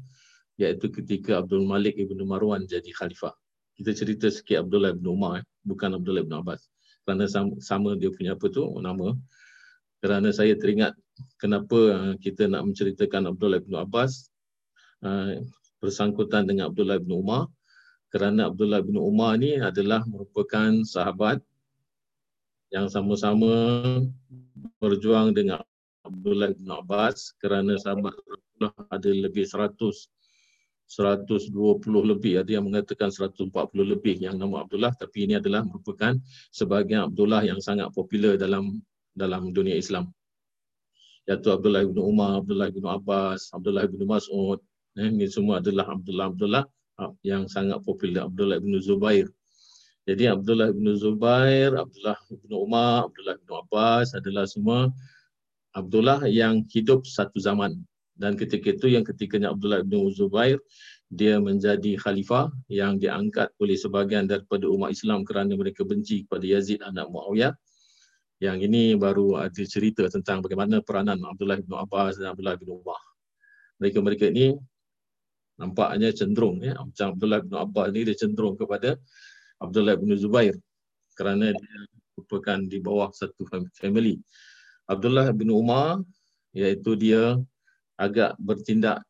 iaitu 0.56 0.88
ketika 0.88 1.44
Abdul 1.44 1.68
Malik 1.68 2.00
ibn 2.00 2.16
Marwan 2.24 2.64
jadi 2.64 2.88
khalifah. 2.96 3.36
Kita 3.76 3.92
cerita 3.92 4.32
sikit 4.32 4.64
Abdullah 4.64 4.96
ibn 4.96 5.04
Umar, 5.12 5.44
eh, 5.44 5.46
bukan 5.68 6.00
Abdullah 6.00 6.24
ibn 6.24 6.32
Abbas. 6.40 6.72
Kerana 7.04 7.28
sama, 7.60 8.00
dia 8.00 8.08
punya 8.10 8.40
apa 8.40 8.48
tu 8.48 8.64
nama. 8.80 9.12
Kerana 10.00 10.32
saya 10.32 10.56
teringat 10.56 10.96
kenapa 11.36 11.80
eh, 11.92 12.14
kita 12.24 12.48
nak 12.48 12.72
menceritakan 12.72 13.36
Abdullah 13.36 13.60
ibn 13.60 13.76
Abbas 13.76 14.32
eh, 15.04 15.44
bersangkutan 15.84 16.48
dengan 16.48 16.72
Abdullah 16.72 17.04
ibn 17.04 17.12
Umar. 17.12 17.52
Kerana 18.08 18.48
Abdullah 18.48 18.80
ibn 18.80 18.96
Umar 18.96 19.36
ni 19.36 19.60
adalah 19.60 20.08
merupakan 20.08 20.72
sahabat 20.88 21.44
yang 22.74 22.88
sama-sama 22.90 23.52
berjuang 24.82 25.34
dengan 25.36 25.62
Abdullah 26.06 26.54
bin 26.54 26.70
Abbas 26.70 27.34
kerana 27.42 27.78
sahabat 27.82 28.14
Rasulullah 28.26 28.74
ada 28.94 29.10
lebih 29.10 29.46
100 29.46 30.10
120 30.86 31.82
lebih 32.06 32.46
ada 32.46 32.52
yang 32.62 32.70
mengatakan 32.70 33.10
140 33.10 33.50
lebih 33.74 34.22
yang 34.22 34.38
nama 34.38 34.62
Abdullah. 34.64 34.94
Tapi 34.94 35.26
ini 35.26 35.34
adalah 35.42 35.66
merupakan 35.66 36.14
sebahagian 36.54 37.10
Abdullah 37.10 37.42
yang 37.42 37.58
sangat 37.58 37.90
popular 37.90 38.38
dalam 38.38 38.86
dalam 39.18 39.50
dunia 39.50 39.74
Islam. 39.74 40.14
Iaitu 41.26 41.50
Abdullah 41.50 41.82
bin 41.90 41.98
Umar, 41.98 42.38
Abdullah 42.38 42.70
bin 42.70 42.86
Abbas, 42.86 43.50
Abdullah 43.50 43.90
bin 43.90 44.06
Mas'ud. 44.06 44.62
Eh, 45.02 45.10
ini 45.10 45.26
semua 45.26 45.58
adalah 45.58 45.90
Abdullah 45.90 46.30
Abdullah 46.30 46.64
yang 47.26 47.50
sangat 47.50 47.82
popular. 47.82 48.30
Abdullah 48.30 48.62
bin 48.62 48.78
Zubair 48.78 49.26
jadi 50.06 50.38
Abdullah 50.38 50.70
bin 50.70 50.94
Zubair, 50.94 51.74
Abdullah 51.74 52.18
bin 52.30 52.52
Umar, 52.54 53.10
Abdullah 53.10 53.42
bin 53.42 53.50
Abbas 53.50 54.14
adalah 54.14 54.46
semua 54.46 54.94
Abdullah 55.74 56.30
yang 56.30 56.62
hidup 56.70 57.10
satu 57.10 57.42
zaman. 57.42 57.82
Dan 58.14 58.38
ketika 58.38 58.70
itu 58.70 58.86
yang 58.86 59.02
ketikanya 59.02 59.50
Abdullah 59.50 59.82
bin 59.82 60.06
Zubair, 60.14 60.62
dia 61.10 61.42
menjadi 61.42 61.98
khalifah 61.98 62.54
yang 62.70 63.02
diangkat 63.02 63.50
oleh 63.58 63.74
sebahagian 63.74 64.30
daripada 64.30 64.70
umat 64.70 64.94
Islam 64.94 65.26
kerana 65.26 65.58
mereka 65.58 65.82
benci 65.82 66.30
kepada 66.30 66.46
Yazid 66.46 66.86
anak 66.86 67.10
Muawiyah. 67.10 67.58
Yang 68.46 68.58
ini 68.70 68.94
baru 68.94 69.42
ada 69.42 69.64
cerita 69.66 70.06
tentang 70.06 70.46
bagaimana 70.46 70.86
peranan 70.86 71.18
Abdullah 71.26 71.58
bin 71.58 71.74
Abbas 71.74 72.22
dan 72.22 72.38
Abdullah 72.38 72.62
bin 72.62 72.78
Umar. 72.78 73.02
Mereka-mereka 73.82 74.30
ini 74.30 74.54
nampaknya 75.56 76.12
cenderung 76.12 76.60
ya 76.60 76.76
macam 76.78 77.16
Abdullah 77.16 77.42
bin 77.42 77.56
Abbas 77.56 77.88
ni 77.96 78.04
dia 78.04 78.16
cenderung 78.16 78.60
kepada 78.60 79.00
Abdullah 79.60 79.96
bin 79.96 80.16
Zubair 80.20 80.56
kerana 81.16 81.52
dia 81.56 81.78
merupakan 82.16 82.60
di 82.64 82.78
bawah 82.80 83.12
satu 83.12 83.44
family. 83.76 84.20
Abdullah 84.88 85.32
bin 85.32 85.52
Umar 85.52 86.04
iaitu 86.56 86.96
dia 86.96 87.40
agak 88.00 88.36
bertindak 88.40 89.04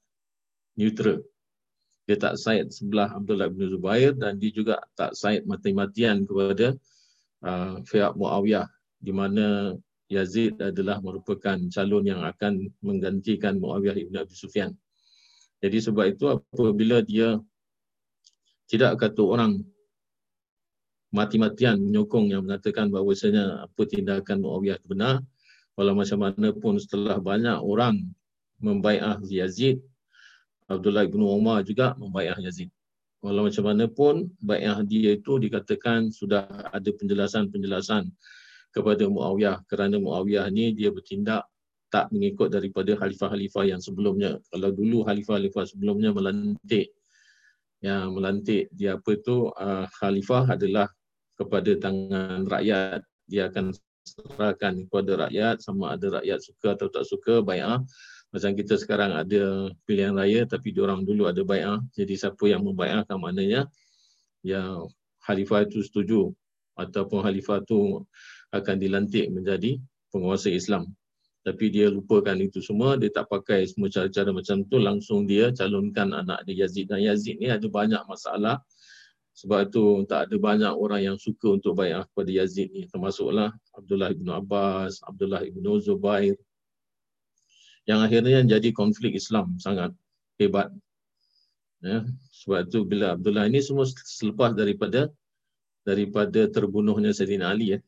neutral. 0.78 1.22
Dia 2.06 2.22
tak 2.22 2.38
side 2.38 2.70
sebelah 2.70 3.10
Abdullah 3.18 3.50
bin 3.50 3.66
Zubair 3.70 4.14
dan 4.14 4.38
dia 4.38 4.54
juga 4.54 4.78
tak 4.94 5.18
side 5.18 5.46
mati-matian 5.50 6.26
kepada 6.26 6.78
uh, 7.42 7.82
pihak 7.82 8.14
Muawiyah 8.14 8.70
di 9.02 9.12
mana 9.14 9.74
Yazid 10.06 10.62
adalah 10.62 11.02
merupakan 11.02 11.58
calon 11.58 12.06
yang 12.06 12.22
akan 12.22 12.70
menggantikan 12.86 13.58
Muawiyah 13.58 13.98
ibn 13.98 14.22
Abi 14.22 14.38
Sufyan. 14.38 14.70
Jadi 15.66 15.82
sebab 15.82 16.06
itu 16.06 16.30
apabila 16.30 17.02
dia 17.02 17.42
tidak 18.70 19.02
kata 19.02 19.22
orang 19.26 19.66
mati-matian 21.16 21.80
menyokong 21.80 22.36
yang 22.36 22.44
mengatakan 22.44 22.92
bahawasanya 22.92 23.64
apa 23.72 23.82
tindakan 23.88 24.44
Muawiyah 24.44 24.78
itu 24.78 24.88
benar. 24.92 25.24
Walau 25.80 25.96
macam 25.96 26.20
mana 26.20 26.52
pun 26.52 26.76
setelah 26.76 27.20
banyak 27.20 27.60
orang 27.64 28.04
membaiah 28.60 29.20
Yazid 29.28 29.80
Abdullah 30.66 31.06
bin 31.06 31.22
Umar 31.22 31.62
juga 31.62 31.94
membaiah 31.96 32.36
Yazid. 32.42 32.74
Walau 33.22 33.50
macam 33.50 33.66
mana 33.66 33.86
pun 33.90 34.30
baiah 34.42 34.82
dia 34.86 35.18
itu 35.18 35.38
dikatakan 35.42 36.14
sudah 36.14 36.46
ada 36.70 36.90
penjelasan-penjelasan 36.94 38.10
kepada 38.74 39.04
Muawiyah. 39.10 39.66
Kerana 39.66 39.98
Muawiyah 39.98 40.50
ni 40.54 40.74
dia 40.74 40.94
bertindak 40.94 41.46
tak 41.94 42.10
mengikut 42.12 42.54
daripada 42.54 42.98
khalifah-khalifah 42.98 43.66
yang 43.66 43.82
sebelumnya. 43.82 44.42
Kalau 44.50 44.70
dulu 44.74 45.06
khalifah-khalifah 45.06 45.64
sebelumnya 45.70 46.14
melantik 46.14 46.94
yang 47.86 48.18
melantik 48.18 48.70
dia 48.74 48.98
apa 48.98 49.10
itu 49.14 49.54
uh, 49.54 49.86
khalifah 50.02 50.58
adalah 50.58 50.90
kepada 51.36 51.72
tangan 51.78 52.48
rakyat. 52.48 53.04
Dia 53.28 53.50
akan 53.52 53.74
serahkan 54.06 54.86
kepada 54.86 55.28
rakyat 55.28 55.66
sama 55.66 55.98
ada 55.98 56.22
rakyat 56.22 56.40
suka 56.42 56.78
atau 56.78 56.88
tak 56.94 57.10
suka 57.10 57.42
bai'ah 57.42 57.82
macam 58.30 58.52
kita 58.54 58.78
sekarang 58.78 59.18
ada 59.18 59.74
pilihan 59.90 60.14
raya 60.14 60.46
tapi 60.46 60.70
orang 60.78 61.02
dulu 61.02 61.26
ada 61.26 61.42
bai'ah 61.42 61.82
jadi 61.98 62.14
siapa 62.14 62.46
yang 62.46 62.62
membai'ahkan 62.62 63.18
maknanya 63.18 63.66
yang 64.46 64.86
khalifah 65.26 65.66
itu 65.66 65.82
setuju 65.82 66.30
ataupun 66.78 67.26
khalifah 67.26 67.66
itu 67.66 68.06
akan 68.54 68.76
dilantik 68.78 69.34
menjadi 69.34 69.82
penguasa 70.14 70.54
Islam. 70.54 70.94
Tapi 71.46 71.70
dia 71.70 71.94
lupakan 71.94 72.34
itu 72.42 72.58
semua 72.62 72.98
dia 72.98 73.14
tak 73.14 73.30
pakai 73.30 73.70
semua 73.70 73.90
cara-cara 73.90 74.34
macam 74.34 74.66
tu. 74.66 74.78
Langsung 74.82 75.30
dia 75.30 75.54
calonkan 75.54 76.14
anak 76.14 76.42
dia 76.50 76.66
Yazid. 76.66 76.90
Dan 76.90 77.06
Yazid 77.06 77.38
ni 77.38 77.54
ada 77.54 77.66
banyak 77.70 78.02
masalah 78.10 78.62
sebab 79.36 79.68
itu 79.68 80.08
tak 80.08 80.32
ada 80.32 80.36
banyak 80.40 80.74
orang 80.74 81.12
yang 81.12 81.18
suka 81.20 81.60
untuk 81.60 81.76
bayar 81.76 82.08
kepada 82.08 82.32
Yazid 82.32 82.72
ni. 82.72 82.88
Termasuklah 82.88 83.52
Abdullah 83.76 84.16
ibn 84.16 84.32
Abbas, 84.32 85.04
Abdullah 85.04 85.44
ibn 85.44 85.68
Zubair. 85.84 86.40
Yang 87.84 88.00
akhirnya 88.08 88.40
jadi 88.58 88.72
konflik 88.72 89.14
Islam 89.14 89.60
sangat 89.60 89.92
hebat. 90.40 90.72
Ya, 91.84 92.08
sebab 92.32 92.72
itu 92.72 92.80
bila 92.88 93.14
Abdullah 93.14 93.46
ini 93.46 93.60
semua 93.60 93.86
selepas 93.86 94.56
daripada 94.56 95.12
daripada 95.86 96.50
terbunuhnya 96.50 97.14
Sayyidina 97.14 97.54
Ali 97.54 97.78
ya 97.78 97.80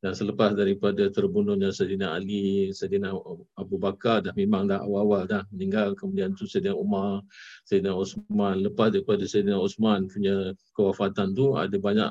dan 0.00 0.16
selepas 0.16 0.56
daripada 0.56 1.12
terbunuhnya 1.12 1.68
Sayyidina 1.76 2.16
Ali, 2.16 2.72
Sayyidina 2.72 3.12
Abu 3.52 3.76
Bakar 3.76 4.24
dah 4.24 4.32
memang 4.32 4.64
dah 4.64 4.80
awal-awal 4.80 5.28
dah 5.28 5.44
meninggal. 5.52 5.92
Kemudian 5.92 6.32
tu 6.32 6.48
Sayyidina 6.48 6.72
Umar, 6.72 7.20
Sayyidina 7.68 7.92
Osman. 7.92 8.64
Lepas 8.64 8.96
daripada 8.96 9.28
Sayyidina 9.28 9.60
Osman 9.60 10.08
punya 10.08 10.56
kewafatan 10.72 11.36
tu 11.36 11.52
ada 11.52 11.76
banyak 11.76 12.08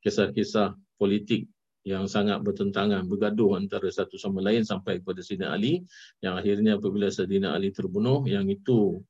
kisah-kisah 0.00 0.72
politik 0.96 1.44
yang 1.84 2.08
sangat 2.08 2.40
bertentangan, 2.40 3.04
bergaduh 3.04 3.60
antara 3.60 3.92
satu 3.92 4.16
sama 4.16 4.40
lain 4.40 4.64
sampai 4.64 5.04
kepada 5.04 5.20
Sayyidina 5.20 5.52
Ali. 5.52 5.84
Yang 6.24 6.34
akhirnya 6.40 6.72
apabila 6.80 7.12
Sayyidina 7.12 7.52
Ali 7.52 7.76
terbunuh, 7.76 8.24
yang 8.24 8.48
itu 8.48 9.04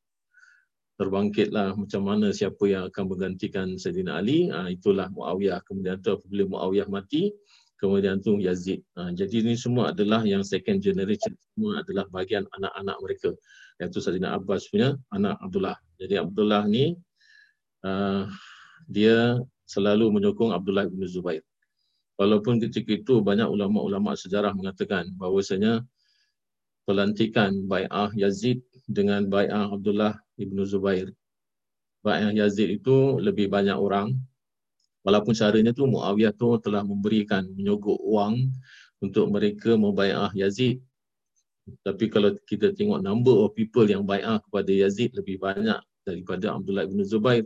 terbangkitlah 0.98 1.78
macam 1.78 2.02
mana 2.02 2.34
siapa 2.34 2.66
yang 2.66 2.90
akan 2.90 3.14
menggantikan 3.14 3.78
Sayyidina 3.78 4.18
Ali. 4.18 4.50
Ha, 4.50 4.74
itulah 4.74 5.06
Muawiyah. 5.06 5.62
Kemudian 5.62 6.02
tu 6.02 6.18
apabila 6.18 6.50
Muawiyah 6.50 6.90
mati, 6.90 7.30
kemudian 7.78 8.18
tu 8.18 8.42
Yazid. 8.42 8.82
Ha, 8.98 9.14
jadi 9.14 9.46
ini 9.46 9.54
semua 9.54 9.94
adalah 9.94 10.26
yang 10.26 10.42
second 10.42 10.82
generation, 10.82 11.32
semua 11.54 11.80
adalah 11.80 12.04
bagian 12.10 12.44
anak-anak 12.58 12.96
mereka. 13.00 13.30
Iaitu 13.78 14.02
Sayyidina 14.02 14.34
Abbas 14.34 14.66
punya 14.68 14.98
anak 15.14 15.38
Abdullah. 15.38 15.78
Jadi 16.02 16.18
Abdullah 16.18 16.66
ni 16.66 16.98
uh, 17.86 18.26
dia 18.90 19.38
selalu 19.70 20.10
menyokong 20.10 20.50
Abdullah 20.50 20.90
bin 20.90 21.06
Zubair. 21.06 21.44
Walaupun 22.18 22.58
ketika 22.58 22.98
itu 22.98 23.22
banyak 23.22 23.46
ulama-ulama 23.46 24.18
sejarah 24.18 24.50
mengatakan 24.50 25.06
bahawasanya 25.14 25.86
pelantikan 26.82 27.68
Bai'ah 27.70 28.10
Yazid 28.18 28.58
dengan 28.90 29.30
Bai'ah 29.30 29.70
Abdullah 29.70 30.18
bin 30.34 30.58
Zubair. 30.66 31.14
Bai'ah 32.02 32.34
Yazid 32.34 32.82
itu 32.82 33.22
lebih 33.22 33.46
banyak 33.46 33.78
orang 33.78 34.18
Walaupun 35.06 35.32
caranya 35.32 35.70
tu 35.70 35.86
Muawiyah 35.86 36.34
tu 36.34 36.58
telah 36.58 36.82
memberikan 36.82 37.46
menyogok 37.54 37.98
wang 38.02 38.50
untuk 38.98 39.30
mereka 39.30 39.78
membai'ah 39.78 40.34
Yazid. 40.34 40.82
Tapi 41.84 42.08
kalau 42.08 42.34
kita 42.48 42.72
tengok 42.74 43.04
number 43.04 43.34
of 43.44 43.54
people 43.54 43.86
yang 43.86 44.02
bai'ah 44.02 44.42
kepada 44.42 44.72
Yazid 44.72 45.14
lebih 45.14 45.38
banyak 45.38 45.78
daripada 46.02 46.56
Abdullah 46.56 46.88
bin 46.88 47.04
Zubair. 47.04 47.44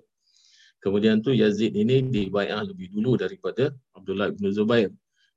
Kemudian 0.83 1.23
tu 1.23 1.31
Yazid 1.31 1.75
ini 1.79 2.03
dibai'ah 2.03 2.67
lebih 2.67 2.91
dulu 2.91 3.15
daripada 3.15 3.71
Abdullah 3.95 4.35
bin 4.35 4.51
Zubair. 4.51 4.91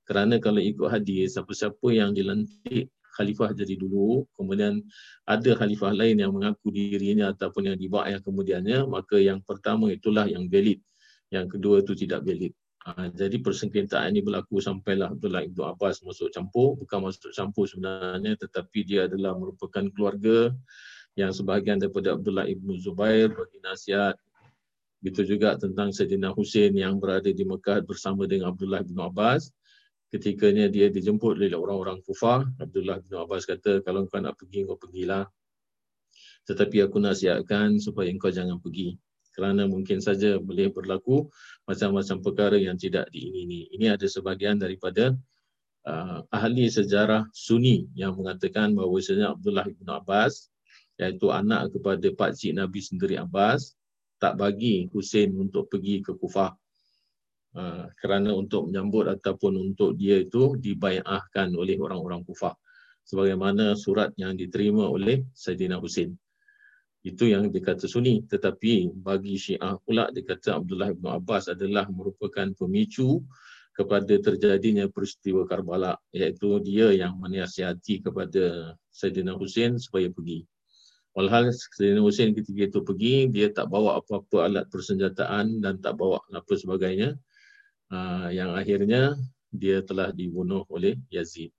Kerana 0.06 0.38
kalau 0.38 0.62
ikut 0.62 0.86
hadis, 0.86 1.34
siapa-siapa 1.34 1.90
yang 1.90 2.14
dilantik 2.14 2.94
khalifah 3.18 3.56
jadi 3.58 3.80
dulu, 3.80 4.28
kemudian 4.38 4.84
ada 5.26 5.52
khalifah 5.56 5.96
lain 5.96 6.22
yang 6.22 6.36
mengaku 6.36 6.70
dirinya 6.70 7.32
ataupun 7.34 7.74
yang 7.74 7.78
dibawa 7.80 8.12
yang 8.12 8.22
kemudiannya, 8.22 8.86
maka 8.86 9.18
yang 9.18 9.42
pertama 9.42 9.90
itulah 9.90 10.30
yang 10.30 10.46
valid. 10.46 10.78
Yang 11.36 11.60
kedua 11.60 11.84
itu 11.84 11.94
tidak 12.00 12.24
valid. 12.24 12.56
Ha, 12.86 13.10
jadi 13.10 13.42
persengketaan 13.42 14.14
ini 14.14 14.22
berlaku 14.22 14.62
sampailah 14.62 15.10
Abdullah 15.12 15.42
Ibn 15.42 15.74
Abbas 15.74 16.06
masuk 16.06 16.30
campur. 16.30 16.78
Bukan 16.80 17.10
masuk 17.10 17.34
campur 17.34 17.66
sebenarnya 17.66 18.38
tetapi 18.40 18.86
dia 18.86 19.10
adalah 19.10 19.34
merupakan 19.36 19.84
keluarga 19.90 20.54
yang 21.18 21.34
sebahagian 21.34 21.82
daripada 21.82 22.14
Abdullah 22.14 22.46
Ibn 22.46 22.68
Zubair 22.78 23.34
bagi 23.34 23.58
nasihat. 23.66 24.16
Begitu 25.02 25.36
juga 25.36 25.58
tentang 25.58 25.92
Sayyidina 25.92 26.32
Hussein 26.38 26.78
yang 26.78 27.02
berada 27.02 27.28
di 27.28 27.42
Mekah 27.42 27.82
bersama 27.84 28.30
dengan 28.30 28.54
Abdullah 28.54 28.86
Ibn 28.86 28.98
Abbas. 29.12 29.50
Ketikanya 30.14 30.70
dia 30.70 30.88
dijemput 30.94 31.42
oleh 31.42 31.58
orang-orang 31.58 32.06
kufar. 32.06 32.46
Abdullah 32.62 33.02
Ibn 33.02 33.26
Abbas 33.26 33.50
kata, 33.50 33.82
kalau 33.82 34.06
kau 34.06 34.22
nak 34.22 34.38
pergi, 34.38 34.62
kau 34.62 34.78
pergilah. 34.78 35.26
Tetapi 36.46 36.86
aku 36.86 37.02
nasihatkan 37.02 37.82
supaya 37.82 38.14
kau 38.14 38.30
jangan 38.30 38.62
pergi 38.62 38.94
kerana 39.36 39.68
mungkin 39.68 40.00
saja 40.00 40.40
boleh 40.40 40.72
berlaku 40.72 41.28
macam-macam 41.68 42.18
perkara 42.24 42.58
yang 42.58 42.80
tidak 42.80 43.12
diingini. 43.12 43.68
Ini 43.76 44.00
ada 44.00 44.08
sebahagian 44.08 44.56
daripada 44.56 45.12
uh, 45.86 46.24
ahli 46.32 46.72
sejarah 46.72 47.28
Sunni 47.36 47.92
yang 47.94 48.16
mengatakan 48.16 48.72
bahawa 48.72 48.98
sebenarnya 49.04 49.36
Abdullah 49.36 49.68
bin 49.68 49.88
Abbas 49.92 50.48
iaitu 50.96 51.28
anak 51.30 51.76
kepada 51.76 52.08
Pak 52.16 52.32
Cik 52.40 52.56
Nabi 52.56 52.80
sendiri 52.80 53.20
Abbas 53.20 53.76
tak 54.16 54.40
bagi 54.40 54.88
Hussein 54.96 55.36
untuk 55.36 55.68
pergi 55.68 56.00
ke 56.00 56.16
Kufah 56.16 56.56
uh, 57.60 57.86
kerana 58.00 58.32
untuk 58.32 58.72
menyambut 58.72 59.12
ataupun 59.20 59.60
untuk 59.60 60.00
dia 60.00 60.24
itu 60.24 60.56
dibayahkan 60.56 61.52
oleh 61.52 61.76
orang-orang 61.76 62.24
Kufah 62.24 62.56
sebagaimana 63.06 63.78
surat 63.78 64.16
yang 64.18 64.34
diterima 64.34 64.90
oleh 64.90 65.30
Sayyidina 65.36 65.78
Hussein. 65.78 66.18
Itu 67.06 67.30
yang 67.30 67.54
dikata 67.54 67.86
Sunni. 67.86 68.26
Tetapi 68.26 68.90
bagi 68.98 69.38
Syiah 69.38 69.78
pula 69.86 70.10
dikata 70.10 70.58
Abdullah 70.58 70.90
bin 70.90 71.06
Abbas 71.14 71.54
adalah 71.54 71.86
merupakan 71.94 72.50
pemicu 72.58 73.22
kepada 73.78 74.18
terjadinya 74.18 74.90
peristiwa 74.90 75.46
Karbala 75.46 76.00
iaitu 76.10 76.58
dia 76.66 76.90
yang 76.96 77.22
menasihati 77.22 78.02
kepada 78.02 78.74
Sayyidina 78.90 79.38
Hussein 79.38 79.78
supaya 79.78 80.10
pergi. 80.10 80.48
Walhal 81.16 81.54
Sayyidina 81.54 82.02
Hussein 82.04 82.36
ketika 82.36 82.68
itu 82.68 82.80
pergi, 82.84 83.32
dia 83.32 83.48
tak 83.54 83.72
bawa 83.72 84.02
apa-apa 84.04 84.52
alat 84.52 84.66
persenjataan 84.68 85.64
dan 85.64 85.80
tak 85.80 85.96
bawa 85.96 86.20
apa 86.28 86.54
sebagainya. 86.58 87.16
Uh, 87.88 88.34
yang 88.34 88.52
akhirnya 88.58 89.16
dia 89.54 89.80
telah 89.80 90.12
dibunuh 90.12 90.68
oleh 90.68 91.00
Yazid. 91.08 91.55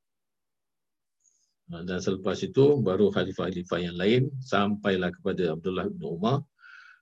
Ha, 1.67 1.83
dan 1.83 1.99
selepas 1.99 2.39
itu 2.47 2.79
baru 2.79 3.11
khalifah-khalifah 3.11 3.81
yang 3.83 3.97
lain 3.99 4.23
sampailah 4.39 5.11
kepada 5.11 5.59
Abdullah 5.59 5.91
bin 5.91 6.03
Umar 6.07 6.47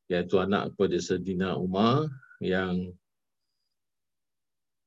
iaitu 0.09 0.41
anak 0.41 0.73
kepada 0.73 0.97
Sayyidina 0.97 1.57
Umar 1.61 2.09
yang 2.41 2.93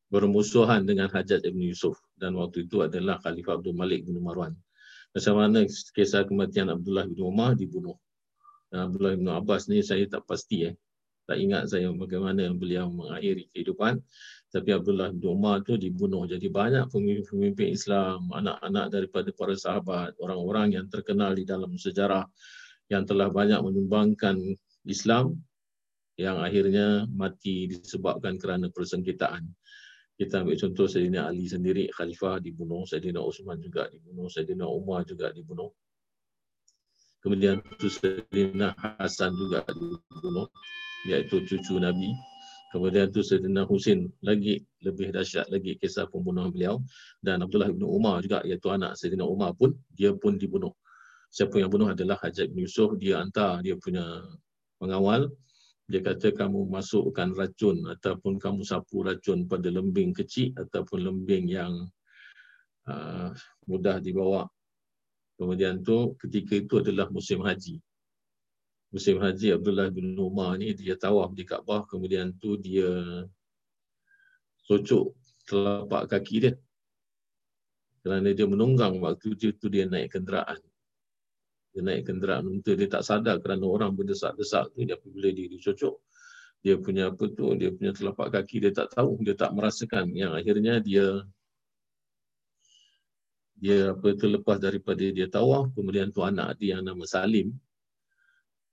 bermusuhan 0.10 0.88
dengan 0.88 1.12
Hajat 1.14 1.46
bin 1.46 1.62
Yusuf 1.62 2.00
dan 2.18 2.34
waktu 2.40 2.66
itu 2.66 2.82
adalah 2.82 3.22
Khalifah 3.22 3.60
Abdul 3.62 3.78
Malik 3.78 4.08
bin 4.08 4.18
Marwan. 4.24 4.56
Macam 5.14 5.34
mana 5.38 5.66
kisah 5.68 6.26
kematian 6.26 6.74
Abdullah 6.74 7.06
bin 7.06 7.20
Umar 7.22 7.54
dibunuh. 7.54 7.98
Dan 8.74 8.92
Abdullah 8.92 9.14
bin 9.16 9.30
Abbas 9.30 9.70
ni 9.72 9.86
saya 9.86 10.06
tak 10.10 10.26
pasti 10.28 10.68
eh. 10.68 10.76
Tak 11.28 11.38
ingat 11.44 11.68
saya 11.68 11.92
bagaimana 11.92 12.48
beliau 12.56 12.88
mengakhiri 12.88 13.52
kehidupan 13.52 14.00
tapi 14.58 14.74
Abdullah 14.74 15.14
bin 15.14 15.22
Umar 15.30 15.62
tu 15.62 15.78
dibunuh. 15.78 16.26
Jadi 16.26 16.50
banyak 16.50 16.90
pemimpin-pemimpin 16.90 17.78
Islam, 17.78 18.26
anak-anak 18.34 18.90
daripada 18.90 19.30
para 19.30 19.54
sahabat, 19.54 20.18
orang-orang 20.18 20.74
yang 20.74 20.90
terkenal 20.90 21.38
di 21.38 21.46
dalam 21.46 21.78
sejarah 21.78 22.26
yang 22.90 23.06
telah 23.06 23.30
banyak 23.30 23.62
menyumbangkan 23.62 24.42
Islam 24.90 25.38
yang 26.18 26.42
akhirnya 26.42 27.06
mati 27.06 27.70
disebabkan 27.70 28.42
kerana 28.42 28.74
persengketaan. 28.74 29.46
Kita 30.18 30.42
ambil 30.42 30.58
contoh 30.58 30.90
Sayyidina 30.90 31.30
Ali 31.30 31.46
sendiri, 31.46 31.94
Khalifah 31.94 32.42
dibunuh, 32.42 32.82
Sayyidina 32.90 33.22
Osman 33.22 33.62
juga 33.62 33.86
dibunuh, 33.94 34.26
Sayyidina 34.26 34.66
Umar 34.66 35.06
juga 35.06 35.30
dibunuh. 35.30 35.70
Kemudian 37.22 37.62
tu 37.78 37.86
Sayyidina 37.86 38.74
Hasan 38.98 39.38
juga 39.38 39.62
dibunuh, 39.70 40.50
iaitu 41.06 41.46
cucu 41.46 41.78
Nabi. 41.78 42.10
Kemudian 42.68 43.08
tu 43.16 43.24
Sayyidina 43.24 43.64
Husin 43.64 44.12
lagi 44.20 44.60
lebih 44.84 45.16
dahsyat 45.16 45.48
lagi 45.48 45.80
kisah 45.80 46.04
pembunuhan 46.12 46.52
beliau 46.52 46.84
dan 47.24 47.40
Abdullah 47.40 47.72
bin 47.72 47.88
Umar 47.88 48.20
juga 48.20 48.44
iaitu 48.44 48.68
anak 48.68 49.00
Sayyidina 49.00 49.24
Umar 49.24 49.56
pun 49.56 49.72
dia 49.96 50.12
pun 50.12 50.36
dibunuh. 50.36 50.76
Siapa 51.32 51.60
yang 51.60 51.72
bunuh 51.72 51.92
adalah 51.92 52.20
Hajat 52.20 52.52
bin 52.52 52.68
Yusuf 52.68 53.00
dia 53.00 53.24
hantar 53.24 53.64
dia 53.64 53.80
punya 53.80 54.04
pengawal 54.84 55.32
dia 55.88 56.04
kata 56.04 56.36
kamu 56.36 56.68
masukkan 56.68 57.32
racun 57.32 57.88
ataupun 57.88 58.36
kamu 58.36 58.68
sapu 58.68 59.08
racun 59.08 59.48
pada 59.48 59.72
lembing 59.72 60.12
kecil 60.12 60.52
ataupun 60.60 61.08
lembing 61.08 61.48
yang 61.48 61.72
uh, 62.92 63.32
mudah 63.64 64.04
dibawa. 64.04 64.44
Kemudian 65.40 65.88
tu 65.88 66.20
ketika 66.20 66.60
itu 66.60 66.84
adalah 66.84 67.08
musim 67.08 67.40
haji 67.40 67.80
musim 68.92 69.20
haji 69.20 69.60
Abdullah 69.60 69.92
bin 69.92 70.16
Umar 70.16 70.56
ni 70.56 70.72
dia 70.72 70.96
tawaf 70.96 71.36
di 71.36 71.44
Kaabah. 71.44 71.88
Kemudian 71.90 72.36
tu 72.40 72.56
dia 72.56 72.88
socok 74.68 75.16
telapak 75.48 76.12
kaki 76.12 76.36
dia. 76.48 76.54
Kerana 78.04 78.32
dia 78.32 78.48
menunggang 78.48 79.04
waktu 79.04 79.36
itu, 79.36 79.52
tu 79.60 79.68
dia 79.68 79.84
naik 79.84 80.16
kenderaan. 80.16 80.60
Dia 81.76 81.82
naik 81.84 82.08
kenderaan. 82.08 82.48
Unta 82.48 82.72
dia 82.72 82.88
tak 82.88 83.04
sadar 83.04 83.44
kerana 83.44 83.68
orang 83.68 83.92
berdesak-desak 83.96 84.72
tu 84.72 84.88
dia 84.88 84.96
apabila 84.96 85.28
dia 85.32 85.48
dicocok 85.52 85.96
dia 86.58 86.74
punya 86.74 87.14
apa 87.14 87.30
tu 87.32 87.54
dia 87.54 87.70
punya 87.70 87.94
telapak 87.94 88.34
kaki 88.34 88.64
dia 88.64 88.72
tak 88.72 88.96
tahu. 88.96 89.20
Dia 89.24 89.36
tak 89.36 89.52
merasakan. 89.52 90.12
Yang 90.16 90.32
akhirnya 90.40 90.74
dia 90.80 91.06
dia 93.58 93.92
apa 93.98 94.14
tu 94.14 94.30
lepas 94.30 94.62
daripada 94.62 95.02
dia 95.02 95.26
tawaf 95.26 95.74
kemudian 95.74 96.14
tu 96.14 96.22
anak 96.22 96.62
dia 96.62 96.78
yang 96.78 96.86
nama 96.86 97.02
Salim 97.10 97.58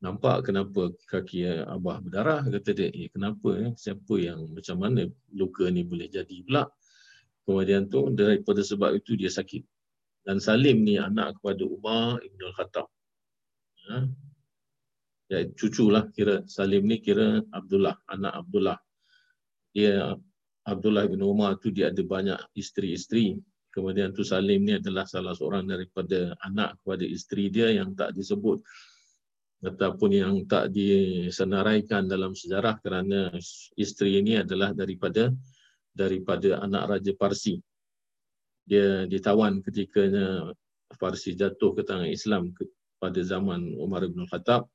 nampak 0.04 0.52
kenapa 0.52 0.92
kaki 1.08 1.64
abah 1.64 2.04
berdarah 2.04 2.44
kata 2.44 2.70
dia. 2.76 2.88
Eh 2.92 3.08
kenapa 3.08 3.56
eh? 3.56 3.72
siapa 3.80 4.20
yang 4.20 4.52
macam 4.52 4.76
mana 4.76 5.08
luka 5.32 5.64
ni 5.72 5.80
boleh 5.80 6.12
jadi 6.12 6.44
pula? 6.44 6.68
Kemudian 7.48 7.88
tu 7.88 8.12
daripada 8.12 8.60
sebab 8.60 9.00
itu 9.00 9.16
dia 9.16 9.32
sakit. 9.32 9.64
Dan 10.28 10.40
Salim 10.44 10.84
ni 10.84 11.00
anak 11.00 11.40
kepada 11.40 11.64
Umar 11.64 12.20
Ibn 12.20 12.40
Al-Khattab. 12.52 12.86
Ha? 13.84 13.96
ya, 15.28 15.40
cucu 15.52 15.92
lah 15.92 16.08
kira 16.12 16.44
Salim 16.48 16.88
ni 16.88 17.00
kira 17.00 17.40
Abdullah 17.52 17.96
anak 18.12 18.32
Abdullah. 18.44 18.76
Dia 19.72 20.12
Abdullah 20.64 21.04
bin 21.08 21.20
Umar 21.24 21.60
tu 21.60 21.72
dia 21.72 21.92
ada 21.92 22.00
banyak 22.04 22.40
isteri-isteri. 22.56 23.40
Kemudian 23.72 24.12
tu 24.16 24.24
Salim 24.24 24.64
ni 24.64 24.76
adalah 24.76 25.04
salah 25.04 25.36
seorang 25.36 25.68
daripada 25.68 26.32
anak 26.44 26.80
kepada 26.80 27.04
isteri 27.04 27.48
dia 27.52 27.72
yang 27.72 27.92
tak 27.92 28.16
disebut 28.16 28.64
ataupun 29.64 30.10
yang 30.12 30.34
tak 30.44 30.68
disenaraikan 30.70 32.04
dalam 32.04 32.36
sejarah 32.36 32.76
kerana 32.84 33.32
isteri 33.80 34.20
ini 34.20 34.44
adalah 34.44 34.76
daripada 34.76 35.32
daripada 35.94 36.60
anak 36.60 36.84
Raja 36.90 37.12
Parsi. 37.16 37.56
Dia 38.68 39.08
ditawan 39.08 39.64
ketika 39.64 40.04
Parsi 41.00 41.32
jatuh 41.32 41.72
ke 41.72 41.82
tangan 41.86 42.10
Islam 42.10 42.52
pada 43.00 43.20
zaman 43.24 43.72
Umar 43.80 44.04
bin 44.04 44.28
Khattab. 44.28 44.68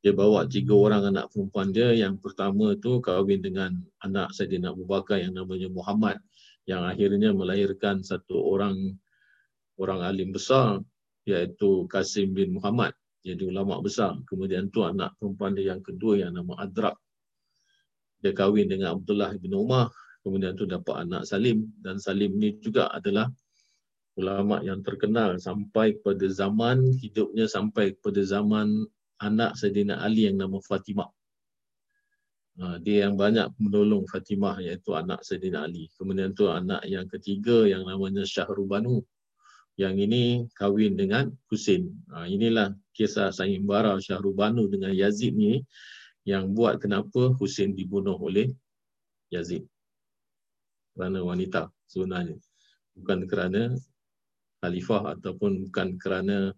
Dia 0.00 0.16
bawa 0.16 0.48
tiga 0.48 0.72
orang 0.72 1.12
anak 1.12 1.28
perempuan 1.28 1.68
dia. 1.76 1.92
Yang 1.92 2.24
pertama 2.24 2.72
tu 2.80 3.04
kahwin 3.04 3.44
dengan 3.44 3.76
anak 4.00 4.32
Sayyidina 4.32 4.72
Abu 4.72 4.88
Bakar 4.88 5.20
yang 5.20 5.36
namanya 5.36 5.68
Muhammad. 5.68 6.16
Yang 6.64 6.82
akhirnya 6.96 7.30
melahirkan 7.36 8.00
satu 8.00 8.40
orang 8.40 8.96
orang 9.76 10.00
alim 10.04 10.32
besar 10.32 10.80
iaitu 11.28 11.84
Kasim 11.88 12.32
bin 12.32 12.56
Muhammad 12.56 12.96
jadi 13.20 13.42
ulama 13.44 13.84
besar. 13.84 14.16
Kemudian 14.24 14.72
tu 14.72 14.80
anak 14.80 15.12
perempuan 15.20 15.52
dia 15.52 15.76
yang 15.76 15.84
kedua 15.84 16.24
yang 16.24 16.32
nama 16.32 16.64
Adrak. 16.64 16.96
Dia 18.20 18.32
kahwin 18.32 18.68
dengan 18.68 18.96
Abdullah 18.96 19.32
bin 19.36 19.52
Umar. 19.56 19.92
Kemudian 20.20 20.56
tu 20.56 20.64
dapat 20.64 21.04
anak 21.08 21.28
Salim. 21.28 21.68
Dan 21.80 22.00
Salim 22.00 22.36
ni 22.36 22.56
juga 22.60 22.88
adalah 22.92 23.28
ulama 24.16 24.60
yang 24.60 24.80
terkenal 24.84 25.40
sampai 25.40 25.96
pada 26.00 26.26
zaman 26.28 26.92
hidupnya 26.96 27.48
sampai 27.48 27.96
pada 28.00 28.20
zaman 28.24 28.84
anak 29.20 29.56
Sayyidina 29.56 30.00
Ali 30.00 30.28
yang 30.28 30.40
nama 30.40 30.60
Fatimah. 30.60 31.08
Ha, 32.60 32.76
dia 32.84 33.08
yang 33.08 33.16
banyak 33.16 33.56
menolong 33.56 34.04
Fatimah 34.08 34.60
iaitu 34.60 34.96
anak 34.96 35.24
Sayyidina 35.24 35.64
Ali. 35.64 35.88
Kemudian 35.96 36.32
tu 36.36 36.48
anak 36.48 36.84
yang 36.88 37.08
ketiga 37.08 37.68
yang 37.68 37.84
namanya 37.84 38.24
Syahrubanu 38.24 39.00
yang 39.80 39.96
ini 39.96 40.44
kahwin 40.52 40.92
dengan 40.92 41.32
Husin. 41.48 41.88
Ha, 42.12 42.28
inilah 42.28 42.76
kisah 42.92 43.32
sayembara 43.32 43.96
Syahrubanu 43.96 44.68
dengan 44.68 44.92
Yazid 44.92 45.32
ni 45.32 45.64
yang 46.28 46.52
buat 46.52 46.76
kenapa 46.76 47.32
Husin 47.40 47.72
dibunuh 47.72 48.20
oleh 48.20 48.52
Yazid. 49.32 49.64
Kerana 50.92 51.24
wanita 51.24 51.72
sebenarnya. 51.88 52.36
Bukan 52.92 53.24
kerana 53.24 53.72
khalifah 54.60 55.16
ataupun 55.16 55.72
bukan 55.72 55.96
kerana 55.96 56.52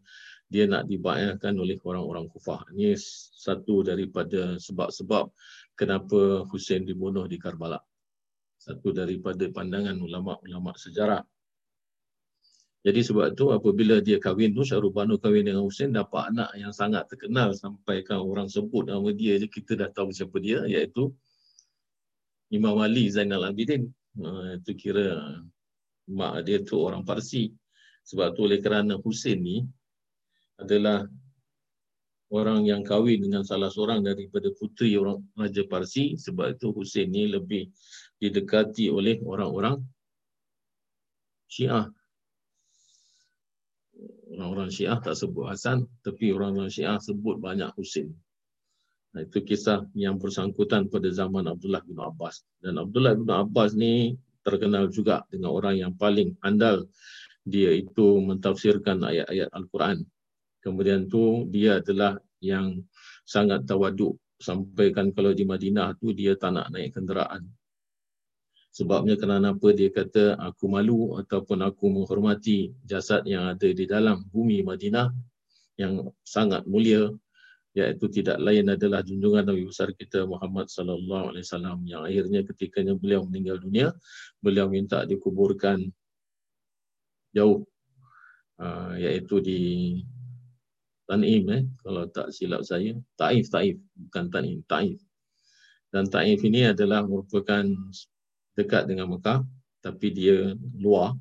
dia 0.51 0.69
nak 0.69 0.91
dibayarkan 0.91 1.57
oleh 1.57 1.79
orang-orang 1.81 2.29
kufah. 2.29 2.67
Ini 2.75 2.99
satu 3.39 3.81
daripada 3.87 4.61
sebab-sebab 4.61 5.31
kenapa 5.79 6.45
Hussein 6.51 6.85
dibunuh 6.85 7.25
di 7.25 7.41
Karbala. 7.41 7.81
Satu 8.61 8.93
daripada 8.93 9.49
pandangan 9.49 9.97
ulama-ulama 9.97 10.77
sejarah. 10.77 11.25
Jadi 12.83 13.01
sebab 13.07 13.39
itu 13.39 13.47
apabila 13.55 14.03
dia 14.03 14.19
kahwin 14.19 14.51
tu 14.59 14.67
Syahrul 14.67 14.91
Banu 14.91 15.15
kahwin 15.15 15.47
dengan 15.47 15.63
Hussein 15.63 15.95
dapat 15.95 16.35
anak 16.35 16.51
yang 16.59 16.75
sangat 16.75 17.07
terkenal 17.07 17.55
sampai 17.55 18.03
kan 18.03 18.19
orang 18.19 18.51
sebut 18.51 18.91
nama 18.91 19.07
dia 19.15 19.39
je 19.39 19.47
kita 19.47 19.79
dah 19.79 19.87
tahu 19.87 20.11
siapa 20.11 20.35
dia 20.43 20.67
iaitu 20.67 21.15
Imam 22.51 22.77
Ali 22.83 23.07
Zainal 23.07 23.47
Abidin. 23.47 23.87
Uh, 24.19 24.59
itu 24.59 24.75
kira 24.75 25.15
mak 26.11 26.43
dia 26.43 26.59
tu 26.61 26.83
orang 26.83 27.07
Parsi. 27.07 27.55
Sebab 28.03 28.35
tu 28.35 28.51
oleh 28.51 28.59
kerana 28.59 28.99
Hussein 28.99 29.39
ni 29.39 29.63
adalah 30.59 31.07
orang 32.35 32.67
yang 32.67 32.83
kahwin 32.83 33.23
dengan 33.23 33.47
salah 33.47 33.71
seorang 33.71 34.03
daripada 34.03 34.51
puteri 34.59 34.99
orang 34.99 35.23
Raja 35.39 35.63
Parsi 35.71 36.19
sebab 36.19 36.59
itu 36.59 36.75
Hussein 36.75 37.15
ni 37.15 37.31
lebih 37.31 37.71
didekati 38.19 38.91
oleh 38.91 39.23
orang-orang 39.23 39.79
Syiah. 41.47 41.87
Orang-orang 44.33 44.73
Syiah 44.73 44.99
tak 44.99 45.15
sebut 45.15 45.49
Hasan 45.49 45.85
tapi 46.01 46.33
orang-orang 46.33 46.73
Syiah 46.73 46.97
sebut 46.97 47.37
banyak 47.37 47.69
Hussein. 47.77 48.13
Nah, 49.13 49.29
itu 49.29 49.45
kisah 49.45 49.85
yang 49.93 50.17
bersangkutan 50.17 50.89
pada 50.89 51.13
zaman 51.13 51.45
Abdullah 51.45 51.85
bin 51.85 52.01
Abbas. 52.01 52.41
Dan 52.65 52.81
Abdullah 52.81 53.13
bin 53.13 53.29
Abbas 53.29 53.77
ni 53.77 54.17
terkenal 54.43 54.91
juga 54.91 55.23
dengan 55.31 55.55
orang 55.55 55.79
yang 55.79 55.93
paling 55.95 56.35
andal 56.43 56.89
dia 57.43 57.75
itu 57.75 58.23
mentafsirkan 58.23 59.03
ayat-ayat 59.03 59.51
Al-Quran 59.51 60.07
kemudian 60.63 61.11
tu 61.11 61.47
dia 61.51 61.83
adalah 61.83 62.19
yang 62.39 62.83
sangat 63.27 63.67
tawaduk 63.67 64.19
sampaikan 64.39 65.11
kalau 65.15 65.35
di 65.35 65.47
Madinah 65.47 65.95
tu 65.99 66.15
dia 66.15 66.35
tak 66.39 66.59
nak 66.59 66.71
naik 66.71 66.95
kenderaan 66.95 67.47
sebabnya 68.73 69.21
kerana 69.21 69.53
apa? 69.53 69.69
Dia 69.77 69.93
kata 69.93 70.41
aku 70.41 70.65
malu 70.67 71.21
ataupun 71.21 71.61
aku 71.63 71.85
menghormati 71.93 72.73
jasad 72.89 73.23
yang 73.29 73.53
ada 73.53 73.69
di 73.69 73.85
dalam 73.85 74.25
bumi 74.33 74.65
Madinah 74.65 75.13
yang 75.77 76.09
sangat 76.25 76.65
mulia 76.65 77.13
iaitu 77.73 78.05
tidak 78.13 78.37
lain 78.37 78.69
adalah 78.69 79.01
junjungan 79.01 79.49
Nabi 79.49 79.65
besar 79.65 79.97
kita 79.97 80.29
Muhammad 80.29 80.69
sallallahu 80.69 81.33
alaihi 81.33 81.45
wasallam 81.49 81.79
yang 81.89 82.05
akhirnya 82.05 82.45
ketika 82.45 82.85
beliau 82.85 83.25
meninggal 83.25 83.57
dunia 83.57 83.97
beliau 84.45 84.69
minta 84.69 85.09
dikuburkan 85.09 85.89
jauh 87.33 87.65
uh, 88.61 88.93
iaitu 89.01 89.41
di 89.41 89.61
Tanim 91.03 91.45
eh 91.51 91.63
kalau 91.83 92.09
tak 92.09 92.31
silap 92.33 92.63
saya. 92.65 92.95
Taif 93.19 93.51
Taif 93.53 93.77
bukan 93.93 94.25
Tanim 94.33 94.61
Taif. 94.65 94.97
Dan 95.93 96.09
Taif 96.09 96.41
ini 96.41 96.73
adalah 96.73 97.05
merupakan 97.05 97.69
dekat 98.57 98.89
dengan 98.89 99.13
Mekah 99.13 99.45
tapi 99.83 100.15
dia 100.15 100.55
luar. 100.79 101.19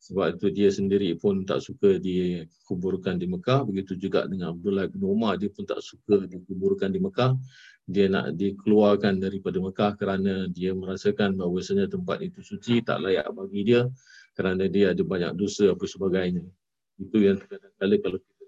Sebab 0.00 0.40
itu 0.40 0.48
dia 0.48 0.72
sendiri 0.72 1.12
pun 1.20 1.44
tak 1.44 1.60
suka 1.60 2.00
dikuburkan 2.00 3.20
di 3.20 3.28
Mekah. 3.28 3.68
Begitu 3.68 4.00
juga 4.00 4.24
dengan 4.24 4.56
Abdullah 4.56 4.88
bin 4.88 5.04
Umar 5.04 5.36
dia 5.36 5.52
pun 5.52 5.68
tak 5.68 5.84
suka 5.84 6.24
dikuburkan 6.24 6.88
di 6.88 6.98
Mekah. 6.98 7.36
Dia 7.84 8.08
nak 8.08 8.32
dikeluarkan 8.32 9.20
daripada 9.20 9.60
Mekah 9.60 9.92
kerana 10.00 10.48
dia 10.48 10.72
merasakan 10.72 11.36
bahawasanya 11.36 11.92
tempat 11.92 12.24
itu 12.24 12.40
suci 12.40 12.80
tak 12.80 13.04
layak 13.04 13.28
bagi 13.28 13.60
dia 13.60 13.84
kerana 14.32 14.64
dia 14.72 14.96
ada 14.96 15.02
banyak 15.04 15.36
dosa 15.36 15.68
apa 15.68 15.84
sebagainya. 15.84 16.48
Itu 16.96 17.20
yang 17.20 17.36
kadang-kadang 17.44 18.00
kalau 18.00 18.18
kita 18.24 18.40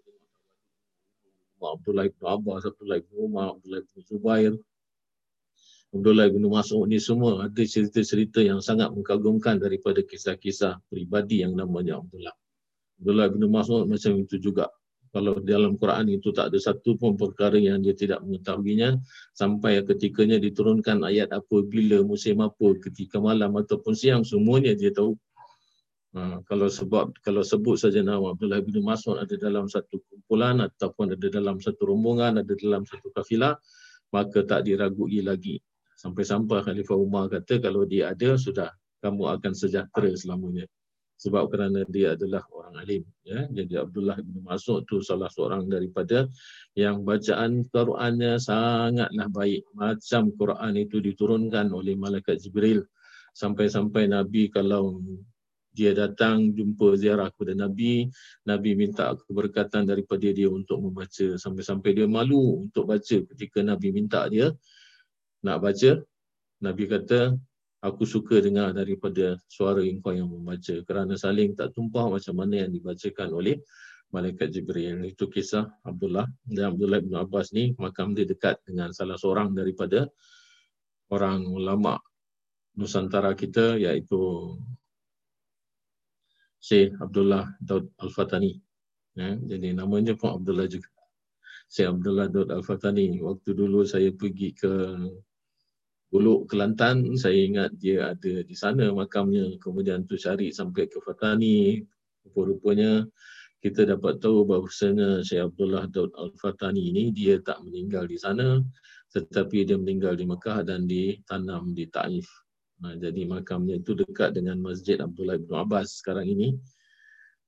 Abdullah 1.62 2.10
bin 2.10 2.24
Abbas, 2.26 2.66
Abdullah 2.66 2.98
bin 2.98 3.14
Umar, 3.22 3.54
Abdullah 3.54 3.80
bin 3.86 4.00
Zubair, 4.02 4.52
Abdullah 5.92 6.32
bin 6.32 6.48
Mas'ud 6.48 6.88
ni 6.88 6.96
semua 6.96 7.44
ada 7.44 7.62
cerita-cerita 7.62 8.40
yang 8.40 8.64
sangat 8.64 8.88
mengagumkan 8.96 9.60
daripada 9.60 10.00
kisah-kisah 10.00 10.80
peribadi 10.88 11.44
yang 11.44 11.52
namanya 11.52 12.00
Abdullah. 12.00 12.32
Abdullah 12.96 13.28
bin 13.28 13.44
Mas'ud 13.52 13.84
macam 13.84 14.16
itu 14.16 14.40
juga. 14.40 14.72
Kalau 15.12 15.36
dalam 15.44 15.76
Quran 15.76 16.08
itu 16.08 16.32
tak 16.32 16.48
ada 16.48 16.56
satu 16.56 16.96
pun 16.96 17.20
perkara 17.20 17.60
yang 17.60 17.84
dia 17.84 17.92
tidak 17.92 18.24
mengetahuinya 18.24 18.96
sampai 19.36 19.84
ketikanya 19.84 20.40
diturunkan 20.40 21.04
ayat 21.04 21.28
apa, 21.36 21.60
bila, 21.60 22.00
musim 22.00 22.40
apa, 22.40 22.72
ketika 22.80 23.20
malam 23.20 23.52
ataupun 23.52 23.92
siang, 23.92 24.24
semuanya 24.24 24.72
dia 24.72 24.88
tahu 24.88 25.12
Ha, 26.12 26.44
kalau 26.44 26.68
sebab 26.68 27.08
kalau 27.24 27.40
sebut 27.40 27.80
saja 27.80 28.04
nama 28.04 28.36
Abdullah 28.36 28.60
bin 28.60 28.84
Mas'ud 28.84 29.16
ada 29.16 29.32
dalam 29.32 29.64
satu 29.64 29.96
kumpulan 30.12 30.60
ataupun 30.60 31.16
ada 31.16 31.26
dalam 31.32 31.56
satu 31.56 31.88
rombongan, 31.88 32.36
ada 32.36 32.52
dalam 32.52 32.84
satu 32.84 33.08
kafilah, 33.16 33.56
maka 34.12 34.44
tak 34.44 34.68
diragui 34.68 35.24
lagi. 35.24 35.64
Sampai-sampai 36.02 36.66
Khalifah 36.66 36.98
Umar 36.98 37.30
kata 37.30 37.62
kalau 37.62 37.86
dia 37.86 38.10
ada, 38.10 38.34
sudah 38.34 38.74
kamu 38.98 39.38
akan 39.38 39.52
sejahtera 39.54 40.10
selamanya. 40.18 40.66
Sebab 41.22 41.54
kerana 41.54 41.86
dia 41.86 42.18
adalah 42.18 42.42
orang 42.50 42.82
alim. 42.82 43.06
Ya? 43.22 43.46
Jadi 43.46 43.78
Abdullah 43.78 44.18
bin 44.18 44.42
Mas'ud 44.42 44.82
tu 44.90 44.98
salah 44.98 45.30
seorang 45.30 45.70
daripada 45.70 46.26
yang 46.74 47.06
bacaan 47.06 47.62
Qurannya 47.70 48.42
sangatlah 48.42 49.30
baik. 49.30 49.62
Macam 49.78 50.34
Quran 50.34 50.74
itu 50.74 50.98
diturunkan 50.98 51.70
oleh 51.70 51.94
Malaikat 51.94 52.42
Jibril. 52.42 52.82
Sampai-sampai 53.38 54.10
Nabi 54.10 54.50
kalau 54.50 54.98
dia 55.70 55.94
datang 55.94 56.50
jumpa 56.50 56.98
ziarah 56.98 57.30
kepada 57.30 57.54
Nabi, 57.54 58.10
Nabi 58.42 58.74
minta 58.74 59.14
keberkatan 59.14 59.86
daripada 59.86 60.26
dia 60.26 60.50
untuk 60.50 60.82
membaca 60.82 61.38
sampai-sampai 61.38 62.02
dia 62.02 62.10
malu 62.10 62.66
untuk 62.66 62.90
baca 62.90 63.16
ketika 63.30 63.62
Nabi 63.62 63.94
minta 63.94 64.26
dia 64.26 64.50
nak 65.42 65.58
baca. 65.62 66.00
Nabi 66.62 66.84
kata, 66.86 67.34
aku 67.82 68.06
suka 68.06 68.38
dengar 68.38 68.70
daripada 68.70 69.34
suara 69.50 69.82
engkau 69.82 70.14
yang 70.14 70.30
membaca 70.30 70.78
kerana 70.86 71.18
saling 71.18 71.58
tak 71.58 71.74
tumpah 71.74 72.06
macam 72.06 72.34
mana 72.38 72.62
yang 72.66 72.70
dibacakan 72.70 73.34
oleh 73.34 73.58
Malaikat 74.12 74.52
Jibril. 74.52 75.02
Itu 75.08 75.26
kisah 75.26 75.66
Abdullah. 75.82 76.28
Dan 76.44 76.76
Abdullah 76.76 77.00
bin 77.02 77.16
Abbas 77.16 77.50
ni 77.56 77.72
makam 77.80 78.12
dia 78.12 78.28
dekat 78.28 78.60
dengan 78.62 78.92
salah 78.92 79.16
seorang 79.16 79.56
daripada 79.56 80.06
orang 81.10 81.48
ulama 81.48 81.98
Nusantara 82.72 83.36
kita 83.36 83.76
iaitu 83.76 84.52
Syekh 86.62 86.94
Abdullah 87.00 87.56
Daud 87.58 87.90
Al-Fatani. 87.98 88.54
Ya, 89.12 89.36
jadi 89.36 89.76
namanya 89.76 90.14
pun 90.14 90.38
Abdullah 90.38 90.70
juga. 90.70 90.88
Syekh 91.68 91.88
Abdullah 91.90 92.28
Daud 92.28 92.48
Al-Fatani. 92.52 93.18
Waktu 93.18 93.50
dulu 93.56 93.82
saya 93.84 94.12
pergi 94.12 94.54
ke 94.56 94.72
Buluk 96.12 96.52
Kelantan, 96.52 97.16
saya 97.16 97.40
ingat 97.40 97.72
dia 97.80 98.12
ada 98.12 98.44
di 98.44 98.52
sana 98.52 98.92
makamnya. 98.92 99.56
Kemudian 99.56 100.04
tu 100.04 100.20
cari 100.20 100.52
sampai 100.52 100.84
ke 100.84 101.00
Fatani. 101.00 101.80
Rupa-rupanya 102.28 103.08
kita 103.64 103.88
dapat 103.88 104.20
tahu 104.20 104.44
bahawa 104.44 104.68
Syekh 105.24 105.40
Abdullah 105.40 105.88
Daud 105.88 106.12
Al-Fatani 106.12 106.92
ini 106.92 107.16
dia 107.16 107.40
tak 107.40 107.64
meninggal 107.64 108.04
di 108.06 108.20
sana 108.20 108.60
tetapi 109.12 109.68
dia 109.68 109.76
meninggal 109.76 110.16
di 110.16 110.24
Mekah 110.24 110.64
dan 110.64 110.88
ditanam 110.88 111.76
di 111.76 111.84
Taif. 111.92 112.24
Ha, 112.82 112.96
jadi 112.96 113.28
makamnya 113.28 113.78
itu 113.78 113.92
dekat 113.92 114.34
dengan 114.34 114.58
Masjid 114.58 114.96
Abdullah 114.98 115.36
bin 115.36 115.52
Abbas 115.52 116.00
sekarang 116.00 116.26
ini. 116.26 116.56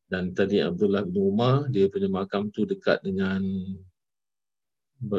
Dan 0.04 0.36
tadi 0.36 0.60
Abdullah 0.60 1.08
bin 1.08 1.16
Umar, 1.16 1.66
dia 1.72 1.88
punya 1.88 2.12
makam 2.12 2.52
tu 2.52 2.68
dekat 2.68 3.00
dengan 3.00 3.40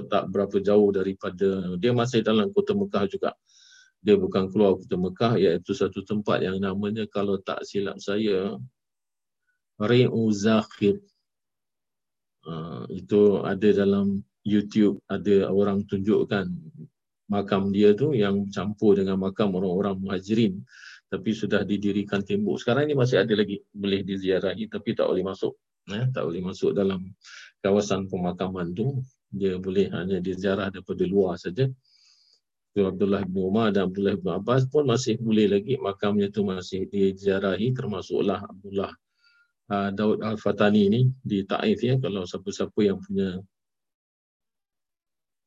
tak 0.10 0.32
berapa 0.32 0.58
jauh 0.62 0.90
daripada, 0.94 1.76
dia 1.78 1.92
masih 1.92 2.26
dalam 2.26 2.50
kota 2.52 2.74
Mekah 2.74 3.06
juga. 3.10 3.32
Dia 4.06 4.16
bukan 4.18 4.50
keluar 4.54 4.78
kota 4.78 4.96
Mekah, 4.98 5.34
iaitu 5.42 5.74
satu 5.74 6.06
tempat 6.06 6.46
yang 6.46 6.62
namanya 6.62 7.10
kalau 7.10 7.42
tak 7.42 7.66
silap 7.66 7.98
saya, 7.98 8.56
Ri'u 9.82 10.24
Zakhir. 10.32 11.02
Uh, 12.46 12.86
itu 12.94 13.42
ada 13.42 13.74
dalam 13.74 14.22
YouTube, 14.46 15.02
ada 15.10 15.50
orang 15.50 15.82
tunjukkan 15.90 16.46
makam 17.26 17.74
dia 17.74 17.98
tu 17.98 18.14
yang 18.14 18.46
campur 18.54 18.94
dengan 18.94 19.18
makam 19.18 19.50
orang-orang 19.58 19.98
muhajirin 19.98 20.62
tapi 21.10 21.34
sudah 21.34 21.66
didirikan 21.66 22.22
tembok. 22.22 22.62
Sekarang 22.62 22.90
ini 22.90 22.98
masih 22.98 23.22
ada 23.22 23.34
lagi 23.34 23.62
boleh 23.74 24.02
diziarahi 24.06 24.70
tapi 24.70 24.98
tak 24.98 25.10
boleh 25.10 25.26
masuk. 25.26 25.54
Ya, 25.86 26.10
tak 26.10 26.26
boleh 26.26 26.42
masuk 26.42 26.74
dalam 26.74 27.14
kawasan 27.62 28.10
pemakaman 28.10 28.74
tu. 28.74 29.06
Dia 29.32 29.58
boleh 29.58 29.90
hanya 29.92 30.18
diziarah 30.22 30.70
daripada 30.74 31.04
luar 31.06 31.38
saja. 31.40 31.70
Abdullah 32.76 33.24
bin 33.24 33.40
Umar 33.40 33.72
dan 33.72 33.88
Abdullah 33.88 34.20
bin 34.20 34.36
Abbas 34.36 34.68
pun 34.68 34.84
masih 34.84 35.16
boleh 35.16 35.48
lagi. 35.48 35.80
Makamnya 35.80 36.28
tu 36.28 36.44
masih 36.44 36.92
diziarahi 36.92 37.72
termasuklah 37.72 38.44
Abdullah 38.44 38.92
uh, 39.72 39.90
Daud 39.96 40.20
Al-Fatani 40.20 40.84
ni 40.92 41.02
di 41.24 41.48
Taif 41.48 41.80
ya. 41.80 41.96
Kalau 41.96 42.28
siapa-siapa 42.28 42.76
yang 42.84 43.00
punya 43.00 43.40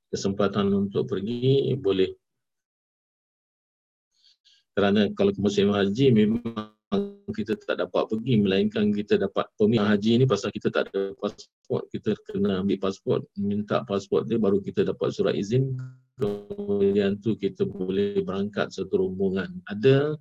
kesempatan 0.09 0.73
untuk 0.73 1.05
pergi 1.05 1.77
boleh. 1.77 2.17
Kerana 4.73 5.13
kalau 5.13 5.35
ke 5.37 5.41
musim 5.43 5.69
haji 5.69 6.07
memang 6.15 6.78
kita 7.31 7.57
tak 7.61 7.81
dapat 7.81 8.09
pergi 8.09 8.35
melainkan 8.41 8.93
kita 8.93 9.21
dapat 9.21 9.49
permit 9.55 9.85
haji 9.85 10.23
ni 10.23 10.25
pasal 10.25 10.53
kita 10.53 10.69
tak 10.73 10.89
ada 10.93 11.13
pasport. 11.17 11.85
Kita 11.93 12.17
kena 12.29 12.65
ambil 12.65 12.79
pasport 12.81 13.23
minta 13.37 13.85
pasport 13.85 14.27
dia 14.29 14.41
baru 14.41 14.61
kita 14.61 14.85
dapat 14.85 15.13
surat 15.13 15.37
izin. 15.37 15.77
Kemudian 16.19 17.23
tu 17.23 17.39
kita 17.39 17.69
boleh 17.69 18.21
berangkat 18.25 18.75
satu 18.75 19.07
rombongan. 19.07 19.63
Ada 19.71 20.19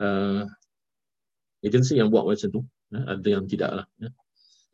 uh, 0.00 0.42
agensi 1.62 1.98
yang 1.98 2.10
buat 2.10 2.26
macam 2.26 2.48
tu 2.48 2.60
ya, 2.94 3.00
ada 3.04 3.28
yang 3.28 3.44
tidak 3.50 3.70
lah 3.82 3.86
ya. 3.98 4.10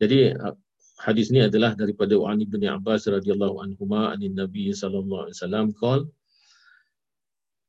jadi 0.01 0.37
uh, 0.37 0.55
hadis 1.01 1.33
ni 1.33 1.41
adalah 1.43 1.73
daripada 1.75 2.15
Wa'an 2.15 2.39
bin 2.45 2.63
Abbas 2.69 3.09
radhiyallahu 3.09 3.59
anhu 3.59 3.83
anin 3.91 4.37
Nabi 4.37 4.71
sallallahu 4.71 5.27
alaihi 5.27 5.37
wasallam 5.37 5.65
qol 5.75 5.99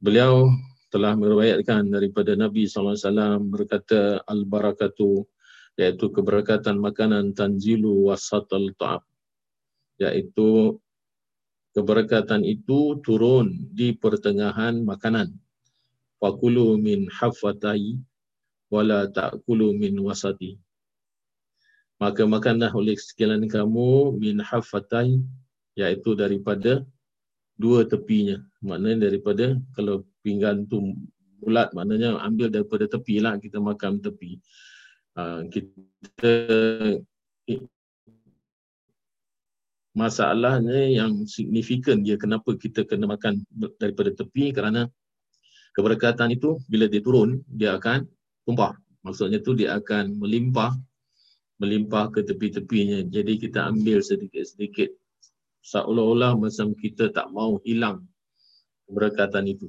beliau 0.04 0.46
telah 0.90 1.18
meriwayatkan 1.18 1.90
daripada 1.90 2.38
Nabi 2.38 2.70
SAW 2.70 3.42
berkata 3.51 4.22
al-barakatu 4.25 5.27
iaitu 5.77 6.09
keberkatan 6.09 6.81
makanan 6.81 7.37
tanzilu 7.37 8.09
wasatal 8.09 8.72
ta'ab. 8.79 9.03
Iaitu 10.01 10.81
keberkatan 11.77 12.44
itu 12.44 12.96
turun 13.05 13.68
di 13.75 13.92
pertengahan 13.92 14.81
makanan. 14.81 15.37
Fakulu 16.16 16.81
min 16.81 17.12
hafatai 17.12 18.01
wala 18.72 19.05
ta'kulu 19.11 19.77
min 19.77 20.01
wasati. 20.01 20.57
Maka 22.01 22.25
makanlah 22.25 22.72
oleh 22.72 22.96
sekalian 22.96 23.44
kamu 23.49 24.16
min 24.16 24.40
hafatai 24.40 25.20
iaitu 25.77 26.16
daripada 26.16 26.85
dua 27.57 27.88
tepinya. 27.88 28.37
Maknanya 28.61 29.09
daripada 29.09 29.57
kalau 29.73 30.05
pinggan 30.21 30.69
tu 30.69 30.97
bulat 31.40 31.73
maknanya 31.77 32.16
ambil 32.25 32.49
daripada 32.53 32.88
tepi 32.88 33.21
lah 33.21 33.37
kita 33.40 33.61
makan 33.61 34.01
tepi. 34.01 34.40
Uh, 35.16 35.49
kita 35.49 36.33
masalahnya 39.97 40.92
yang 40.92 41.25
signifikan 41.25 42.05
dia 42.05 42.21
kenapa 42.21 42.53
kita 42.53 42.85
kena 42.85 43.09
makan 43.09 43.40
daripada 43.81 44.12
tepi 44.12 44.53
kerana 44.53 44.92
keberkatan 45.73 46.37
itu 46.37 46.61
bila 46.69 46.85
dia 46.85 47.01
turun 47.01 47.40
dia 47.49 47.81
akan 47.81 48.05
tumpah. 48.45 48.77
Maksudnya 49.01 49.40
tu 49.40 49.57
dia 49.57 49.81
akan 49.81 50.21
melimpah 50.21 50.77
melimpah 51.57 52.12
ke 52.12 52.21
tepi-tepinya. 52.21 53.01
Jadi 53.09 53.40
kita 53.40 53.64
ambil 53.73 54.05
sedikit-sedikit 54.05 54.92
seolah-olah 55.66 56.38
macam 56.38 56.70
kita 56.79 57.11
tak 57.11 57.26
mau 57.35 57.59
hilang 57.66 58.07
keberkatan 58.87 59.50
itu. 59.50 59.66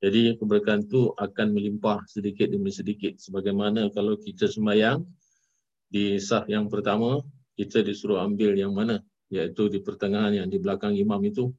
Jadi 0.00 0.38
keberkatan 0.38 0.86
itu 0.86 1.12
akan 1.12 1.52
melimpah 1.52 2.06
sedikit 2.06 2.48
demi 2.48 2.72
sedikit. 2.72 3.18
Sebagaimana 3.20 3.90
kalau 3.92 4.16
kita 4.16 4.48
sembahyang 4.48 5.04
di 5.90 6.16
sah 6.22 6.46
yang 6.46 6.70
pertama, 6.70 7.20
kita 7.58 7.84
disuruh 7.84 8.22
ambil 8.22 8.56
yang 8.56 8.72
mana? 8.72 9.02
Iaitu 9.28 9.68
di 9.68 9.84
pertengahan 9.84 10.32
yang 10.32 10.48
di 10.48 10.56
belakang 10.56 10.96
imam 10.96 11.20
itu. 11.26 11.52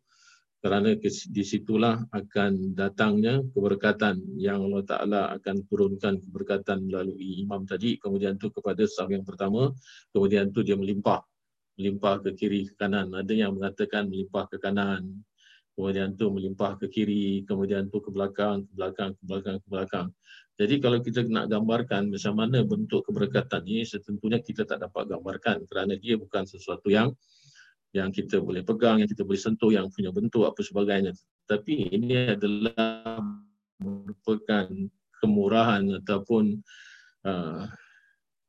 Kerana 0.61 0.93
di 0.97 1.43
situlah 1.45 2.05
akan 2.13 2.77
datangnya 2.77 3.41
keberkatan 3.53 4.21
yang 4.37 4.61
Allah 4.69 4.85
Ta'ala 4.85 5.21
akan 5.33 5.65
turunkan 5.65 6.21
keberkatan 6.21 6.85
melalui 6.85 7.41
imam 7.41 7.65
tadi. 7.65 7.97
Kemudian 7.97 8.37
tu 8.37 8.53
kepada 8.53 8.85
sah 8.85 9.09
yang 9.09 9.25
pertama, 9.25 9.73
kemudian 10.13 10.53
tu 10.53 10.61
dia 10.61 10.77
melimpah 10.77 11.21
melimpah 11.81 12.21
ke 12.21 12.37
kiri 12.37 12.69
ke 12.69 12.77
kanan. 12.77 13.09
Ada 13.17 13.33
yang 13.33 13.57
mengatakan 13.57 14.05
melimpah 14.05 14.45
ke 14.45 14.61
kanan, 14.61 15.25
kemudian 15.73 16.13
tu 16.13 16.29
melimpah 16.29 16.77
ke 16.77 16.85
kiri, 16.93 17.41
kemudian 17.49 17.89
tu 17.89 17.97
ke 17.97 18.13
belakang, 18.13 18.69
ke 18.69 18.71
belakang, 18.77 19.17
ke 19.17 19.23
belakang, 19.25 19.57
ke 19.57 19.67
belakang. 19.67 20.07
Jadi 20.61 20.77
kalau 20.77 21.01
kita 21.01 21.25
nak 21.25 21.49
gambarkan 21.49 22.13
macam 22.13 22.33
mana 22.37 22.61
bentuk 22.61 23.01
keberkatan 23.09 23.65
ini, 23.65 23.81
setentunya 23.81 24.37
kita 24.37 24.61
tak 24.61 24.85
dapat 24.85 25.09
gambarkan 25.09 25.65
kerana 25.65 25.97
dia 25.97 26.21
bukan 26.21 26.45
sesuatu 26.45 26.93
yang 26.93 27.09
yang 27.97 28.13
kita 28.13 28.37
boleh 28.37 28.61
pegang, 28.61 29.01
yang 29.01 29.09
kita 29.09 29.25
boleh 29.25 29.41
sentuh, 29.41 29.73
yang 29.73 29.89
punya 29.89 30.13
bentuk 30.13 30.45
apa 30.45 30.61
sebagainya. 30.61 31.17
Tapi 31.49 31.91
ini 31.91 32.37
adalah 32.37 33.19
merupakan 33.81 34.69
kemurahan 35.17 35.83
ataupun 35.99 36.61
uh, 37.25 37.65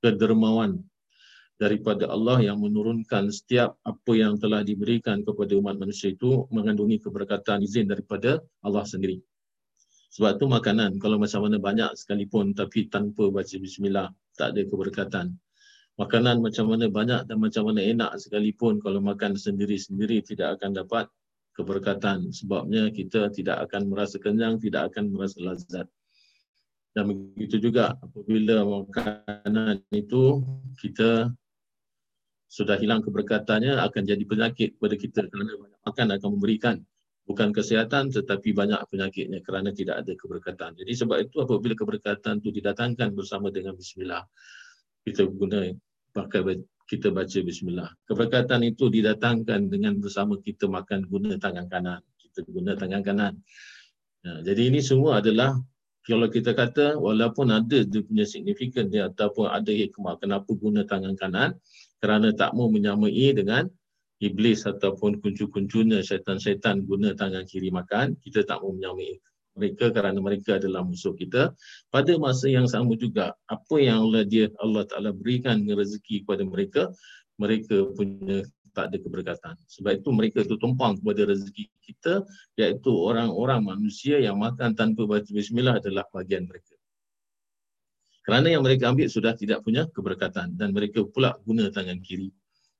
kedermawan 0.04 0.84
daripada 1.62 2.10
Allah 2.10 2.42
yang 2.42 2.58
menurunkan 2.58 3.30
setiap 3.30 3.78
apa 3.86 4.12
yang 4.18 4.34
telah 4.34 4.66
diberikan 4.66 5.22
kepada 5.22 5.54
umat 5.54 5.78
manusia 5.78 6.10
itu 6.10 6.50
mengandungi 6.50 6.98
keberkatan 6.98 7.62
izin 7.62 7.86
daripada 7.86 8.42
Allah 8.66 8.82
sendiri. 8.82 9.22
Sebab 10.18 10.42
tu 10.42 10.50
makanan 10.50 10.98
kalau 10.98 11.22
macam 11.22 11.46
mana 11.46 11.62
banyak 11.62 11.94
sekalipun 11.94 12.50
tapi 12.58 12.90
tanpa 12.90 13.30
baca 13.30 13.56
bismillah 13.62 14.10
tak 14.34 14.58
ada 14.58 14.66
keberkatan. 14.66 15.38
Makanan 16.02 16.42
macam 16.42 16.66
mana 16.66 16.90
banyak 16.90 17.30
dan 17.30 17.38
macam 17.38 17.70
mana 17.70 17.78
enak 17.78 18.18
sekalipun 18.18 18.82
kalau 18.82 18.98
makan 18.98 19.38
sendiri-sendiri 19.38 20.18
tidak 20.26 20.58
akan 20.58 20.74
dapat 20.74 21.06
keberkatan. 21.54 22.34
Sebabnya 22.34 22.90
kita 22.90 23.30
tidak 23.30 23.70
akan 23.70 23.86
merasa 23.86 24.18
kenyang, 24.18 24.58
tidak 24.58 24.90
akan 24.90 25.14
merasa 25.14 25.38
lazat. 25.38 25.86
Dan 26.92 27.08
begitu 27.08 27.56
juga 27.70 27.96
apabila 28.04 28.68
makanan 28.68 29.80
itu 29.96 30.44
kita 30.76 31.32
sudah 32.52 32.76
hilang 32.76 33.00
keberkatannya 33.00 33.80
akan 33.80 34.02
jadi 34.04 34.24
penyakit 34.28 34.76
kepada 34.76 34.94
kita 35.00 35.20
kerana 35.32 35.56
banyak 35.56 35.80
makan 35.88 36.06
akan 36.20 36.28
memberikan 36.36 36.76
bukan 37.24 37.48
kesihatan 37.48 38.12
tetapi 38.12 38.52
banyak 38.52 38.76
penyakitnya 38.92 39.40
kerana 39.40 39.72
tidak 39.72 40.04
ada 40.04 40.12
keberkatan. 40.12 40.76
Jadi 40.76 40.92
sebab 40.92 41.16
itu 41.24 41.40
apabila 41.40 41.72
keberkatan 41.72 42.44
itu 42.44 42.52
didatangkan 42.52 43.16
bersama 43.16 43.48
dengan 43.48 43.72
bismillah 43.72 44.28
kita 45.08 45.24
guna 45.32 45.72
pakai 46.12 46.60
kita 46.84 47.08
baca 47.08 47.38
bismillah. 47.40 47.88
Keberkatan 48.04 48.60
itu 48.68 48.92
didatangkan 48.92 49.72
dengan 49.72 49.96
bersama 49.96 50.36
kita 50.36 50.68
makan 50.68 51.08
guna 51.08 51.40
tangan 51.40 51.66
kanan. 51.72 52.04
Kita 52.20 52.44
guna 52.44 52.76
tangan 52.76 53.00
kanan. 53.00 53.34
Nah, 54.22 54.38
jadi 54.44 54.68
ini 54.68 54.84
semua 54.84 55.24
adalah 55.24 55.56
kalau 56.02 56.26
kita 56.28 56.52
kata 56.52 56.98
walaupun 56.98 57.48
ada 57.54 57.86
dia 57.86 58.02
punya 58.02 58.26
signifikan 58.26 58.90
dia 58.90 59.06
ataupun 59.08 59.46
ada 59.48 59.70
hikmah 59.70 60.18
kenapa 60.18 60.50
guna 60.52 60.82
tangan 60.82 61.14
kanan 61.14 61.54
kerana 62.02 62.34
tak 62.34 62.58
mau 62.58 62.66
menyamai 62.66 63.30
dengan 63.30 63.70
iblis 64.18 64.66
ataupun 64.66 65.22
kuncu-kuncunya 65.22 66.02
syaitan-syaitan 66.02 66.82
guna 66.82 67.14
tangan 67.14 67.46
kiri 67.46 67.70
makan, 67.70 68.18
kita 68.18 68.42
tak 68.42 68.58
mau 68.58 68.74
menyamai 68.74 69.22
mereka 69.52 69.92
kerana 69.92 70.18
mereka 70.18 70.56
adalah 70.56 70.80
musuh 70.80 71.12
kita. 71.12 71.52
Pada 71.92 72.12
masa 72.16 72.48
yang 72.48 72.64
sama 72.64 72.96
juga, 72.96 73.36
apa 73.48 73.76
yang 73.78 74.08
Allah 74.08 74.24
dia 74.24 74.48
Allah 74.58 74.88
Taala 74.88 75.12
berikan 75.12 75.60
rezeki 75.68 76.24
kepada 76.24 76.42
mereka, 76.44 76.88
mereka 77.36 77.84
punya 77.92 78.44
tak 78.72 78.88
ada 78.88 78.96
keberkatan. 78.96 79.54
Sebab 79.68 80.00
itu 80.00 80.08
mereka 80.16 80.38
itu 80.40 80.56
tumpang 80.56 80.96
kepada 80.96 81.28
rezeki 81.28 81.68
kita, 81.84 82.24
iaitu 82.56 82.88
orang-orang 82.88 83.60
manusia 83.76 84.16
yang 84.16 84.40
makan 84.40 84.72
tanpa 84.72 85.04
baca 85.04 85.28
bismillah 85.28 85.76
adalah 85.76 86.08
bagian 86.08 86.48
mereka. 86.48 86.71
Kerana 88.22 88.54
yang 88.54 88.62
mereka 88.62 88.94
ambil 88.94 89.10
sudah 89.10 89.34
tidak 89.34 89.66
punya 89.66 89.90
keberkatan 89.90 90.54
dan 90.54 90.70
mereka 90.70 91.02
pula 91.02 91.34
guna 91.42 91.68
tangan 91.74 91.98
kiri. 91.98 92.30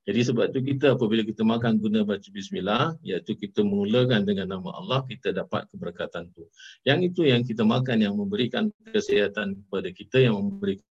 Jadi 0.03 0.21
sebab 0.27 0.51
itu 0.51 0.75
kita 0.75 0.99
apabila 0.99 1.23
kita 1.23 1.47
makan 1.47 1.79
guna 1.79 2.03
baca 2.03 2.27
bismillah, 2.27 2.99
iaitu 3.07 3.39
kita 3.39 3.63
memulakan 3.63 4.27
dengan 4.27 4.51
nama 4.59 4.75
Allah, 4.75 5.07
kita 5.07 5.31
dapat 5.31 5.71
keberkatan 5.71 6.27
itu. 6.27 6.43
Yang 6.83 6.99
itu 7.15 7.21
yang 7.31 7.47
kita 7.47 7.63
makan 7.63 8.03
yang 8.03 8.19
memberikan 8.19 8.75
kesihatan 8.83 9.63
kepada 9.63 9.89
kita, 9.95 10.27
yang 10.27 10.43
memberikan 10.43 10.83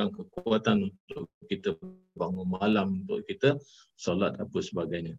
kekuatan 0.00 0.88
untuk 0.88 1.28
kita 1.44 1.76
bangun 2.16 2.48
malam, 2.48 3.04
untuk 3.04 3.20
kita 3.28 3.60
solat 4.00 4.32
apa 4.40 4.58
sebagainya. 4.64 5.12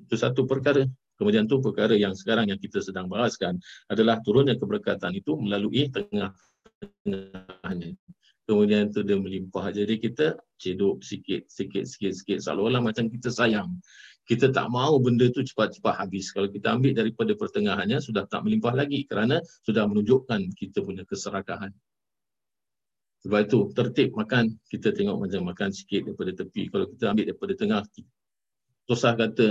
Itu 0.00 0.16
satu 0.16 0.48
perkara. 0.48 0.88
Kemudian 1.20 1.50
tu 1.50 1.60
perkara 1.60 1.98
yang 1.98 2.14
sekarang 2.14 2.48
yang 2.48 2.62
kita 2.62 2.80
sedang 2.80 3.10
bahaskan 3.10 3.60
adalah 3.92 4.22
turunnya 4.24 4.54
keberkatan 4.56 5.18
itu 5.18 5.34
melalui 5.36 5.90
tengah 5.90 6.32
tengahnya. 6.80 7.94
Kemudian 8.48 8.88
tu 8.88 9.04
dia 9.04 9.20
melimpah. 9.20 9.68
Jadi 9.68 10.00
kita 10.00 10.40
cedok 10.56 11.04
sikit, 11.04 11.44
sikit, 11.52 11.84
sikit, 11.84 12.12
sikit. 12.16 12.38
Seolah-olah 12.40 12.80
macam 12.80 13.12
kita 13.12 13.28
sayang. 13.28 13.76
Kita 14.24 14.52
tak 14.52 14.72
mahu 14.72 15.00
benda 15.04 15.28
tu 15.28 15.44
cepat-cepat 15.44 16.04
habis. 16.04 16.32
Kalau 16.32 16.48
kita 16.48 16.72
ambil 16.76 16.96
daripada 16.96 17.32
pertengahannya, 17.36 18.00
sudah 18.00 18.24
tak 18.28 18.44
melimpah 18.44 18.72
lagi 18.72 19.04
kerana 19.04 19.40
sudah 19.64 19.84
menunjukkan 19.88 20.52
kita 20.56 20.80
punya 20.80 21.04
keserakahan. 21.04 21.72
Sebab 23.24 23.40
itu 23.44 23.58
tertib 23.74 24.14
makan, 24.14 24.56
kita 24.72 24.94
tengok 24.94 25.28
macam 25.28 25.48
makan 25.48 25.68
sikit 25.74 26.08
daripada 26.08 26.32
tepi. 26.32 26.70
Kalau 26.70 26.86
kita 26.88 27.04
ambil 27.12 27.24
daripada 27.28 27.52
tengah, 27.56 27.80
Tosah 28.88 29.12
kata, 29.12 29.48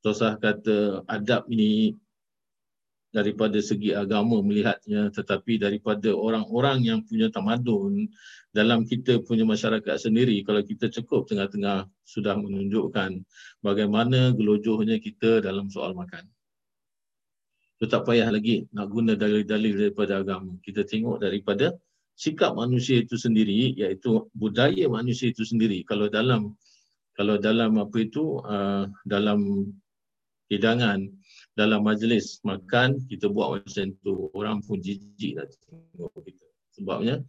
Tosah 0.00 0.38
kata 0.40 1.04
adab 1.10 1.44
ini 1.52 1.92
daripada 3.14 3.56
segi 3.62 3.94
agama 3.94 4.42
melihatnya 4.42 5.08
tetapi 5.14 5.56
daripada 5.62 6.12
orang-orang 6.12 6.84
yang 6.84 7.00
punya 7.06 7.32
tamadun 7.32 8.10
dalam 8.50 8.84
kita 8.84 9.22
punya 9.24 9.46
masyarakat 9.46 9.96
sendiri 9.96 10.40
kalau 10.42 10.60
kita 10.64 10.88
cukup 10.88 11.28
tengah-tengah 11.28 11.86
sudah 12.04 12.34
menunjukkan 12.36 13.22
bagaimana 13.60 14.32
gelojohnya 14.32 14.96
kita 15.00 15.44
dalam 15.44 15.68
soal 15.68 15.92
makan. 15.92 16.26
So 17.76 17.84
tak 17.84 18.08
payah 18.08 18.32
lagi 18.32 18.64
nak 18.72 18.88
guna 18.88 19.12
dalil-dalil 19.12 19.76
daripada 19.76 20.24
agama. 20.24 20.56
Kita 20.64 20.88
tengok 20.88 21.20
daripada 21.20 21.76
sikap 22.16 22.56
manusia 22.56 23.04
itu 23.04 23.20
sendiri 23.20 23.76
iaitu 23.76 24.32
budaya 24.32 24.88
manusia 24.88 25.28
itu 25.28 25.44
sendiri. 25.44 25.84
Kalau 25.84 26.08
dalam 26.08 26.56
kalau 27.12 27.36
dalam 27.36 27.76
apa 27.76 27.96
itu 28.00 28.40
uh, 28.40 28.88
dalam 29.04 29.68
hidangan 30.48 31.04
dalam 31.56 31.80
majlis 31.80 32.44
makan 32.44 33.00
kita 33.08 33.32
buat 33.32 33.64
macam 33.64 33.88
tu. 34.04 34.28
Orang 34.36 34.60
pun 34.60 34.76
jijik 34.78 35.40
nak 35.40 35.48
tengok 35.64 36.12
kita. 36.20 36.46
Sebabnya 36.76 37.24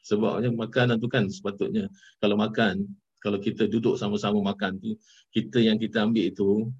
sebabnya 0.00 0.48
makanan 0.48 0.96
tu 0.96 1.06
kan 1.12 1.28
sepatutnya. 1.28 1.92
Kalau 2.18 2.40
makan 2.40 2.88
kalau 3.20 3.36
kita 3.36 3.68
duduk 3.68 4.00
sama-sama 4.00 4.40
makan 4.40 4.80
tu 4.80 4.96
kita 5.36 5.60
yang 5.60 5.76
kita 5.76 6.08
ambil 6.08 6.24
itu 6.24 6.72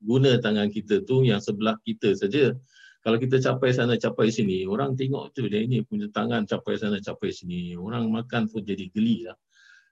guna 0.00 0.40
tangan 0.40 0.72
kita 0.72 1.04
tu 1.04 1.28
yang 1.28 1.44
sebelah 1.44 1.76
kita 1.84 2.16
saja. 2.16 2.56
Kalau 3.00 3.16
kita 3.16 3.40
capai 3.40 3.72
sana 3.72 3.96
capai 3.96 4.32
sini 4.32 4.64
orang 4.64 4.96
tengok 4.96 5.32
tu 5.36 5.48
dia 5.48 5.60
ini 5.60 5.84
punya 5.84 6.08
tangan 6.08 6.48
capai 6.48 6.80
sana 6.80 6.96
capai 7.04 7.36
sini. 7.36 7.76
Orang 7.76 8.08
makan 8.08 8.48
pun 8.48 8.64
jadi 8.64 8.88
geli 8.88 9.28
lah. 9.28 9.36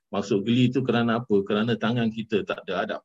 Maksud 0.09 0.49
geli 0.49 0.73
tu 0.73 0.81
kerana 0.81 1.21
apa? 1.21 1.37
Kerana 1.45 1.77
tangan 1.77 2.09
kita 2.09 2.41
tak 2.49 2.65
ada 2.65 2.75
adab. 2.89 3.03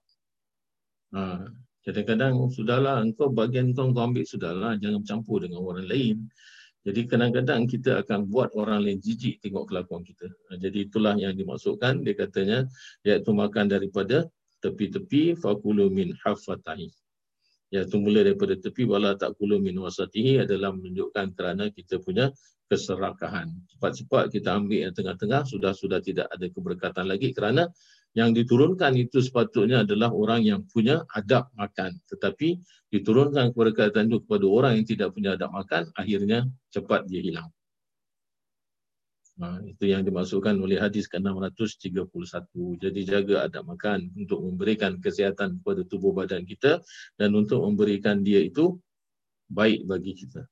Ha. 1.12 1.44
Kadang-kadang 1.84 2.40
sudahlah 2.50 3.04
engkau 3.04 3.30
bagian 3.30 3.76
kau 3.76 3.92
kau 3.92 4.04
ambil 4.08 4.24
sudahlah 4.24 4.80
jangan 4.80 5.04
campur 5.04 5.44
dengan 5.44 5.62
orang 5.62 5.88
lain 5.88 6.18
jadi 6.84 7.08
kadang-kadang 7.08 7.64
kita 7.64 8.04
akan 8.04 8.28
buat 8.28 8.52
orang 8.60 8.84
lain 8.84 9.00
jijik 9.00 9.40
tengok 9.40 9.72
kelakuan 9.72 10.04
kita. 10.04 10.28
Ha, 10.28 10.60
jadi 10.60 10.84
itulah 10.84 11.16
yang 11.16 11.32
dimaksudkan 11.32 12.04
dia 12.04 12.12
katanya 12.12 12.68
iaitu 13.08 13.32
makan 13.32 13.72
daripada 13.72 14.28
tepi-tepi 14.60 15.40
fakulu 15.40 15.88
min 15.88 16.12
hafatahi. 16.20 16.92
Iaitu 17.72 17.96
mula 18.04 18.28
daripada 18.28 18.60
tepi 18.60 18.84
wala 18.84 19.16
takulu 19.16 19.64
min 19.64 19.80
wasatihi 19.80 20.44
adalah 20.44 20.76
menunjukkan 20.76 21.32
kerana 21.32 21.72
kita 21.72 22.04
punya 22.04 22.36
keserakahan. 22.68 23.48
Cepat-cepat 23.72 24.36
kita 24.36 24.52
ambil 24.52 24.92
yang 24.92 24.94
tengah-tengah 24.94 25.48
sudah 25.48 25.72
sudah 25.72 26.04
tidak 26.04 26.28
ada 26.36 26.52
keberkatan 26.52 27.08
lagi 27.08 27.32
kerana 27.32 27.72
yang 28.14 28.30
diturunkan 28.30 28.94
itu 28.94 29.26
sepatutnya 29.26 29.82
adalah 29.82 30.14
orang 30.14 30.46
yang 30.46 30.62
punya 30.70 31.02
adab 31.18 31.50
makan. 31.58 31.98
Tetapi 32.10 32.62
diturunkan 32.94 33.54
keberkatan 33.58 34.10
itu 34.10 34.22
kepada 34.22 34.46
orang 34.46 34.72
yang 34.78 34.88
tidak 34.88 35.10
punya 35.18 35.34
adab 35.34 35.50
makan, 35.50 35.90
akhirnya 35.98 36.46
cepat 36.70 37.10
dia 37.10 37.22
hilang. 37.26 37.50
Ha, 39.42 39.66
itu 39.66 39.90
yang 39.90 40.06
dimasukkan 40.06 40.54
oleh 40.62 40.78
hadis 40.78 41.10
ke-631. 41.10 42.54
Jadi 42.78 43.02
jaga 43.02 43.50
adab 43.50 43.66
makan 43.66 44.14
untuk 44.14 44.46
memberikan 44.46 45.02
kesihatan 45.02 45.58
kepada 45.58 45.82
tubuh 45.90 46.14
badan 46.14 46.46
kita 46.46 46.86
dan 47.18 47.34
untuk 47.34 47.66
memberikan 47.66 48.22
dia 48.22 48.46
itu 48.46 48.78
baik 49.50 49.90
bagi 49.90 50.14
kita. 50.14 50.46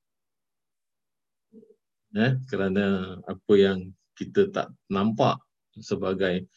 Eh, 2.12 2.42
kerana 2.50 3.16
apa 3.22 3.54
yang 3.54 3.86
kita 4.18 4.50
tak 4.50 4.74
nampak 4.90 5.38
sebagai 5.78 6.50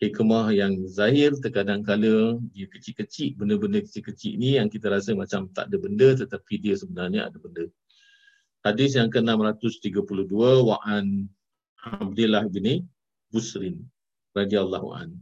hikmah 0.00 0.48
yang 0.56 0.80
zahir 0.88 1.36
terkadang 1.36 1.84
kala 1.84 2.40
dia 2.56 2.64
kecil-kecil 2.72 3.36
benda-benda 3.36 3.84
kecil-kecil 3.84 4.40
ni 4.40 4.56
yang 4.56 4.72
kita 4.72 4.88
rasa 4.88 5.12
macam 5.12 5.44
tak 5.52 5.68
ada 5.68 5.76
benda 5.76 6.16
tetapi 6.16 6.56
dia 6.56 6.74
sebenarnya 6.74 7.28
ada 7.28 7.36
benda. 7.36 7.68
Hadis 8.64 8.96
yang 8.96 9.12
ke-632 9.12 10.32
wa'an 10.64 11.28
Abdullah 11.84 12.48
bin 12.48 12.88
Busrin 13.28 13.84
radhiyallahu 14.32 14.88
an. 14.96 15.20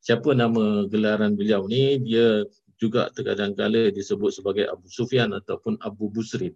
Siapa 0.00 0.30
nama 0.32 0.86
gelaran 0.86 1.34
beliau 1.34 1.66
ni 1.66 1.98
dia 1.98 2.46
juga 2.78 3.10
terkadang 3.10 3.52
kala 3.58 3.90
disebut 3.90 4.30
sebagai 4.30 4.70
Abu 4.70 4.86
Sufyan 4.86 5.34
ataupun 5.34 5.76
Abu 5.82 6.06
Busrin. 6.06 6.54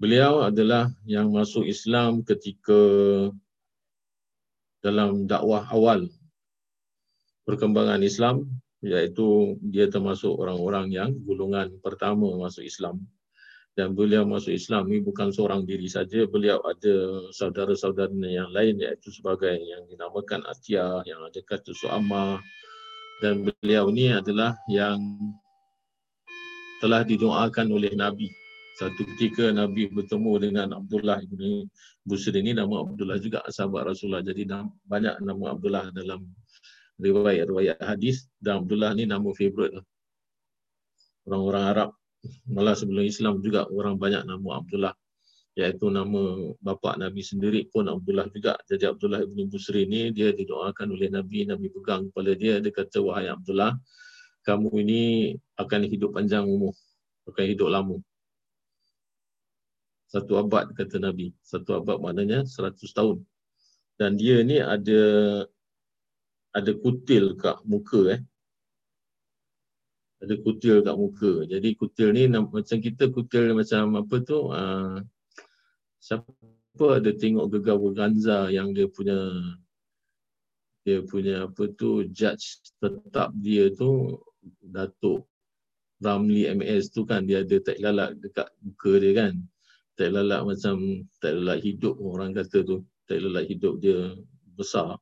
Beliau 0.00 0.42
adalah 0.42 0.90
yang 1.04 1.28
masuk 1.30 1.68
Islam 1.68 2.24
ketika 2.24 2.80
dalam 4.82 5.30
dakwah 5.30 5.62
awal 5.70 6.10
perkembangan 7.46 8.02
Islam 8.02 8.46
iaitu 8.82 9.56
dia 9.62 9.86
termasuk 9.86 10.34
orang-orang 10.34 10.90
yang 10.90 11.10
golongan 11.22 11.78
pertama 11.78 12.34
masuk 12.38 12.66
Islam. 12.66 13.02
Dan 13.72 13.96
beliau 13.96 14.28
masuk 14.28 14.52
Islam 14.52 14.84
ini 14.92 15.00
bukan 15.00 15.32
seorang 15.32 15.64
diri 15.64 15.88
saja 15.88 16.28
beliau 16.28 16.60
ada 16.60 17.24
saudara-saudara 17.32 18.12
yang 18.20 18.52
lain 18.52 18.76
iaitu 18.76 19.08
sebagai 19.08 19.56
yang 19.56 19.88
dinamakan 19.88 20.44
Atia 20.44 21.00
yang 21.08 21.24
ada 21.24 21.40
kata 21.40 21.72
Su'amah 21.72 22.36
dan 23.24 23.48
beliau 23.48 23.88
ini 23.88 24.12
adalah 24.12 24.58
yang 24.68 25.00
telah 26.84 27.00
didoakan 27.06 27.70
oleh 27.72 27.94
Nabi. 27.96 28.28
Satu 28.76 29.06
ketika 29.14 29.54
Nabi 29.54 29.88
bertemu 29.88 30.32
dengan 30.42 30.68
Abdullah 30.76 31.22
ibn 31.22 31.70
Busri 32.02 32.34
ini 32.34 32.52
nama 32.52 32.82
Abdullah 32.82 33.22
juga 33.22 33.40
sahabat 33.46 33.94
Rasulullah. 33.94 34.26
Jadi 34.26 34.42
banyak 34.84 35.22
nama 35.22 35.54
Abdullah 35.54 35.94
dalam 35.94 36.26
riwayat-riwayat 37.02 37.82
hadis 37.82 38.30
dan 38.38 38.62
Abdullah 38.64 38.94
ni 38.94 39.04
nama 39.04 39.26
favorite. 39.34 39.82
Orang-orang 41.26 41.64
Arab 41.66 41.90
malah 42.46 42.78
sebelum 42.78 43.02
Islam 43.02 43.42
juga 43.42 43.66
orang 43.66 43.98
banyak 43.98 44.22
nama 44.22 44.62
Abdullah 44.62 44.94
iaitu 45.52 45.92
nama 45.92 46.54
bapa 46.64 46.96
Nabi 46.96 47.20
sendiri 47.20 47.68
pun 47.68 47.84
Abdullah 47.84 48.24
juga. 48.32 48.56
Jadi 48.64 48.88
Abdullah 48.88 49.20
bin 49.28 49.52
Busri 49.52 49.84
ni 49.84 50.08
dia 50.14 50.32
didoakan 50.32 50.96
oleh 50.96 51.12
Nabi, 51.12 51.44
Nabi 51.44 51.68
pegang 51.68 52.08
kepala 52.08 52.32
dia, 52.32 52.56
dia 52.62 52.72
kata 52.72 53.04
wahai 53.04 53.28
Abdullah, 53.28 53.76
kamu 54.48 54.68
ini 54.80 55.02
akan 55.60 55.80
hidup 55.84 56.16
panjang 56.16 56.48
umur, 56.48 56.72
akan 57.28 57.44
hidup 57.44 57.68
lama. 57.68 58.00
Satu 60.08 60.36
abad 60.40 60.72
kata 60.76 61.00
Nabi. 61.00 61.32
Satu 61.40 61.76
abad 61.76 61.96
maknanya 62.00 62.44
100 62.44 62.76
tahun. 62.92 63.24
Dan 63.96 64.16
dia 64.16 64.40
ni 64.44 64.60
ada 64.60 65.00
ada 66.52 66.72
kutil 66.76 67.34
kat 67.40 67.56
muka 67.64 68.16
eh. 68.16 68.20
Ada 70.22 70.38
kutil 70.38 70.84
kat 70.86 70.96
muka. 70.96 71.32
Jadi 71.48 71.68
kutil 71.74 72.08
ni 72.14 72.28
macam 72.30 72.78
kita 72.78 73.10
kutil 73.10 73.56
macam 73.56 73.98
apa 73.98 74.16
tu? 74.22 74.38
Uh, 74.52 75.02
siapa 75.98 76.86
ada 77.02 77.10
tengok 77.10 77.50
gegar 77.50 77.80
Ganza 77.96 78.52
yang 78.52 78.70
dia 78.76 78.86
punya 78.86 79.18
dia 80.82 80.98
punya 81.06 81.46
apa 81.46 81.70
tu 81.78 82.06
judge 82.10 82.58
tetap 82.82 83.30
dia 83.38 83.70
tu 83.70 84.18
Datuk 84.58 85.30
Ramli 86.02 86.50
MS 86.50 86.90
tu 86.90 87.06
kan 87.06 87.22
dia 87.22 87.46
ada 87.46 87.56
tak 87.62 87.78
lalat 87.78 88.18
dekat 88.18 88.50
muka 88.62 88.92
dia 88.98 89.12
kan. 89.14 89.34
Tak 89.94 90.08
lalat 90.10 90.42
macam 90.42 91.06
tak 91.22 91.32
lalat 91.38 91.58
hidup 91.62 91.94
orang 92.02 92.34
kata 92.34 92.66
tu. 92.66 92.82
Tak 93.06 93.18
lalat 93.22 93.46
hidup 93.46 93.78
dia 93.78 94.18
besar. 94.58 95.01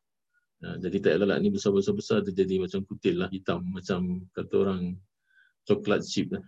Ha, 0.60 0.76
jadi 0.76 0.96
tak 1.00 1.14
lalat 1.24 1.40
ni 1.40 1.48
besar-besar-besar 1.48 2.20
dia 2.20 2.44
jadi 2.44 2.60
macam 2.60 2.84
kutil 2.84 3.16
lah 3.16 3.32
hitam 3.32 3.64
macam 3.64 4.28
kata 4.36 4.54
orang 4.60 4.92
coklat 5.64 6.04
chip 6.04 6.36
lah. 6.36 6.44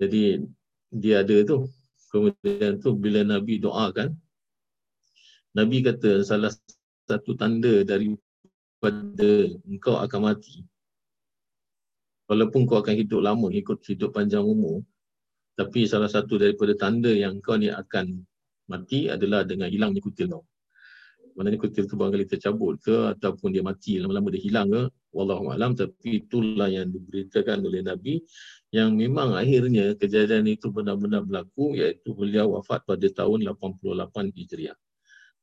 Jadi 0.00 0.40
dia 0.88 1.20
ada 1.20 1.36
tu. 1.44 1.68
Kemudian 2.08 2.80
tu 2.80 2.94
bila 2.96 3.26
Nabi 3.26 3.60
doakan 3.60 4.14
Nabi 5.52 5.84
kata 5.84 6.24
salah 6.24 6.48
satu 7.04 7.36
tanda 7.36 7.84
daripada 7.84 9.30
engkau 9.68 10.00
akan 10.00 10.20
mati. 10.32 10.64
Walaupun 12.24 12.64
kau 12.64 12.80
akan 12.80 12.96
hidup 12.96 13.20
lama, 13.20 13.52
ikut 13.52 13.84
hidup 13.84 14.16
panjang 14.16 14.40
umur, 14.40 14.80
tapi 15.60 15.84
salah 15.84 16.08
satu 16.08 16.40
daripada 16.40 16.72
tanda 16.72 17.12
yang 17.12 17.36
kau 17.44 17.60
ni 17.60 17.68
akan 17.68 18.24
mati 18.64 19.12
adalah 19.12 19.44
dengan 19.44 19.68
hilangnya 19.68 20.00
kutil 20.00 20.32
kau 20.32 20.44
maknanya 21.34 21.58
kutil 21.58 21.84
tu 21.90 21.98
barangkali 21.98 22.30
tercabut 22.30 22.78
ke 22.78 22.94
ataupun 23.18 23.50
dia 23.50 23.62
mati 23.66 23.98
lama-lama 23.98 24.30
dia 24.30 24.42
hilang 24.42 24.70
ke 24.70 24.82
wallahu 25.10 25.50
alam. 25.50 25.74
Tapi 25.74 26.22
itulah 26.22 26.70
yang 26.70 26.94
diberitakan 26.94 27.58
oleh 27.66 27.82
nabi 27.82 28.22
yang 28.70 28.94
memang 28.94 29.34
akhirnya 29.34 29.98
kejadian 29.98 30.46
itu 30.46 30.70
benar-benar 30.70 31.26
berlaku 31.26 31.74
iaitu 31.74 32.14
beliau 32.14 32.54
wafat 32.58 32.86
pada 32.86 33.06
tahun 33.10 33.46
88 33.50 34.30
Hijriah. 34.34 34.78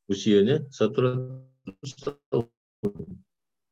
Usianya 0.07 0.63
100 0.71 1.35
tahun. 2.31 2.47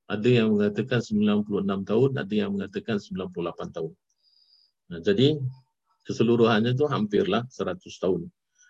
Ada 0.10 0.30
yang 0.30 0.56
mengatakan 0.56 1.00
96 1.00 1.88
tahun 1.88 2.10
ada 2.20 2.34
yang 2.36 2.52
mengatakan 2.56 2.98
98 3.00 3.76
tahun. 3.76 3.94
Nah, 4.90 5.00
jadi 5.06 5.38
keseluruhannya 6.04 6.74
tu 6.76 6.90
hampirlah 6.90 7.46
100 7.48 7.80
tahun. 8.02 8.28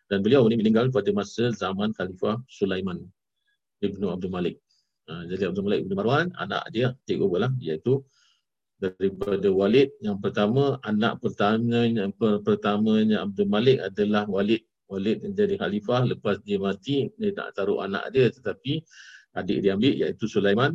Dan 0.10 0.26
beliau 0.26 0.50
ini 0.50 0.58
meninggal 0.58 0.90
pada 0.90 1.14
masa 1.14 1.54
zaman 1.54 1.94
Khalifah 1.94 2.42
Sulaiman 2.50 3.00
Ibnu 3.80 4.06
Abdul 4.12 4.32
Malik. 4.32 4.56
Ha, 5.10 5.26
jadi 5.26 5.50
Abdul 5.50 5.66
Malik 5.66 5.80
Ibnu 5.88 5.94
Marwan, 5.98 6.28
anak 6.38 6.64
dia, 6.70 6.94
over 7.20 7.40
lah, 7.42 7.52
iaitu 7.58 8.04
daripada 8.80 9.50
Walid. 9.52 9.92
Yang 10.00 10.18
pertama, 10.24 10.80
anak 10.88 11.20
pertamanya, 11.20 12.08
pertamanya 12.20 13.26
Abdul 13.28 13.50
Malik 13.50 13.84
adalah 13.84 14.24
Walid. 14.30 14.64
Walid 14.90 15.22
menjadi 15.22 15.56
khalifah, 15.60 16.10
lepas 16.10 16.42
dia 16.42 16.58
mati, 16.58 17.10
dia 17.18 17.32
tak 17.34 17.54
taruh 17.54 17.86
anak 17.86 18.10
dia, 18.10 18.34
tetapi 18.34 18.82
adik 19.38 19.62
dia 19.62 19.78
ambil, 19.78 19.94
iaitu 19.94 20.26
Sulaiman 20.26 20.74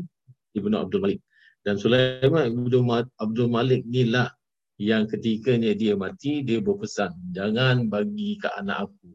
Ibnu 0.55 0.75
Abdul 0.79 1.03
Malik. 1.03 1.21
Dan 1.65 1.81
Sulaiman 1.81 2.47
Ibnu 2.53 2.79
Abdul 3.19 3.51
Malik 3.51 3.83
ni 3.89 4.07
lah 4.07 4.31
yang 4.79 5.07
ketikanya 5.07 5.75
dia 5.75 5.95
mati, 5.95 6.43
dia 6.47 6.59
berpesan, 6.63 7.11
jangan 7.31 7.87
bagi 7.91 8.39
ke 8.39 8.51
anak 8.59 8.91
aku. 8.91 9.11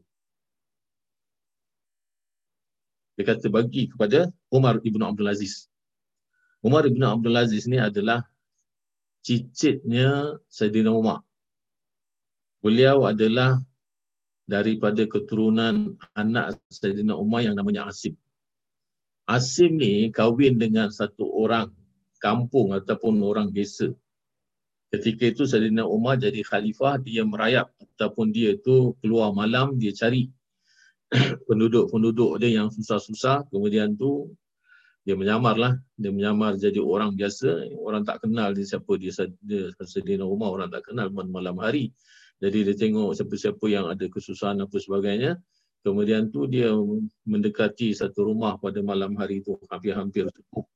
Dia 3.20 3.36
kata 3.36 3.52
bagi 3.52 3.84
kepada 3.84 4.32
Umar 4.48 4.80
Ibn 4.80 5.12
Abdul 5.12 5.28
Aziz. 5.28 5.68
Umar 6.64 6.88
Ibn 6.88 7.20
Abdul 7.20 7.36
Aziz 7.36 7.68
ni 7.68 7.76
adalah 7.76 8.24
cicitnya 9.20 10.40
Sayyidina 10.48 10.88
Umar. 10.88 11.20
Beliau 12.64 13.04
adalah 13.04 13.60
daripada 14.48 15.04
keturunan 15.04 16.00
anak 16.16 16.56
Sayyidina 16.72 17.12
Umar 17.12 17.44
yang 17.44 17.60
namanya 17.60 17.92
Asim. 17.92 18.16
Asim 19.28 19.76
ni 19.76 20.08
kahwin 20.08 20.56
dengan 20.56 20.88
satu 20.88 21.28
orang 21.28 21.76
kampung 22.24 22.72
ataupun 22.72 23.20
orang 23.20 23.52
desa 23.52 23.92
Ketika 24.88 25.28
itu 25.28 25.44
Sayyidina 25.44 25.84
Umar 25.84 26.16
jadi 26.16 26.40
khalifah, 26.40 26.96
dia 27.04 27.20
merayap 27.28 27.68
ataupun 27.84 28.32
dia 28.32 28.56
itu 28.56 28.96
keluar 29.04 29.28
malam, 29.36 29.76
dia 29.76 29.92
cari 29.92 30.32
penduduk-penduduk 31.48 32.38
dia 32.38 32.62
yang 32.62 32.68
susah-susah. 32.70 33.50
Kemudian 33.50 33.98
tu 33.98 34.30
dia 35.02 35.18
menyamar 35.18 35.58
lah. 35.58 35.72
Dia 35.98 36.14
menyamar 36.14 36.56
jadi 36.56 36.78
orang 36.78 37.18
biasa. 37.18 37.70
Orang 37.78 38.06
tak 38.06 38.22
kenal 38.22 38.54
dia 38.54 38.66
siapa 38.66 38.92
dia, 38.96 39.10
dia 39.42 39.70
Sayyidina 39.78 40.24
Umar, 40.24 40.54
orang 40.54 40.70
tak 40.70 40.90
kenal 40.90 41.10
malam 41.10 41.58
hari. 41.58 41.90
Jadi 42.40 42.72
dia 42.72 42.74
tengok 42.78 43.12
siapa-siapa 43.12 43.64
yang 43.68 43.86
ada 43.90 44.06
kesusahan 44.08 44.58
apa 44.62 44.76
sebagainya. 44.80 45.36
Kemudian 45.80 46.28
tu 46.28 46.44
dia 46.44 46.72
mendekati 47.24 47.96
satu 47.96 48.28
rumah 48.28 48.60
pada 48.60 48.84
malam 48.84 49.16
hari 49.16 49.40
itu 49.40 49.56
hampir-hampir 49.68 50.28
cukup 50.28 50.68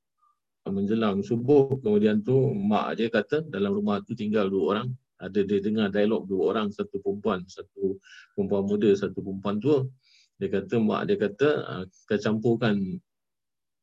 menjelang 0.72 1.20
subuh 1.20 1.76
kemudian 1.84 2.24
tu 2.24 2.56
mak 2.56 2.96
dia 2.96 3.12
kata 3.12 3.44
dalam 3.44 3.76
rumah 3.76 4.00
tu 4.00 4.16
tinggal 4.16 4.48
dua 4.48 4.64
orang 4.76 4.88
ada 5.20 5.40
dia 5.44 5.60
dengar 5.60 5.92
dialog 5.92 6.24
dua 6.24 6.56
orang 6.56 6.72
satu 6.72 7.04
perempuan 7.04 7.44
satu 7.44 8.00
perempuan 8.32 8.64
muda 8.64 8.90
satu 8.96 9.20
perempuan 9.20 9.60
tua 9.60 9.84
dia 10.38 10.48
kata 10.50 10.74
mak 10.82 11.06
dia 11.06 11.16
kata 11.16 11.48
ah, 11.64 11.84
kita 11.86 12.30
campurkan 12.30 12.98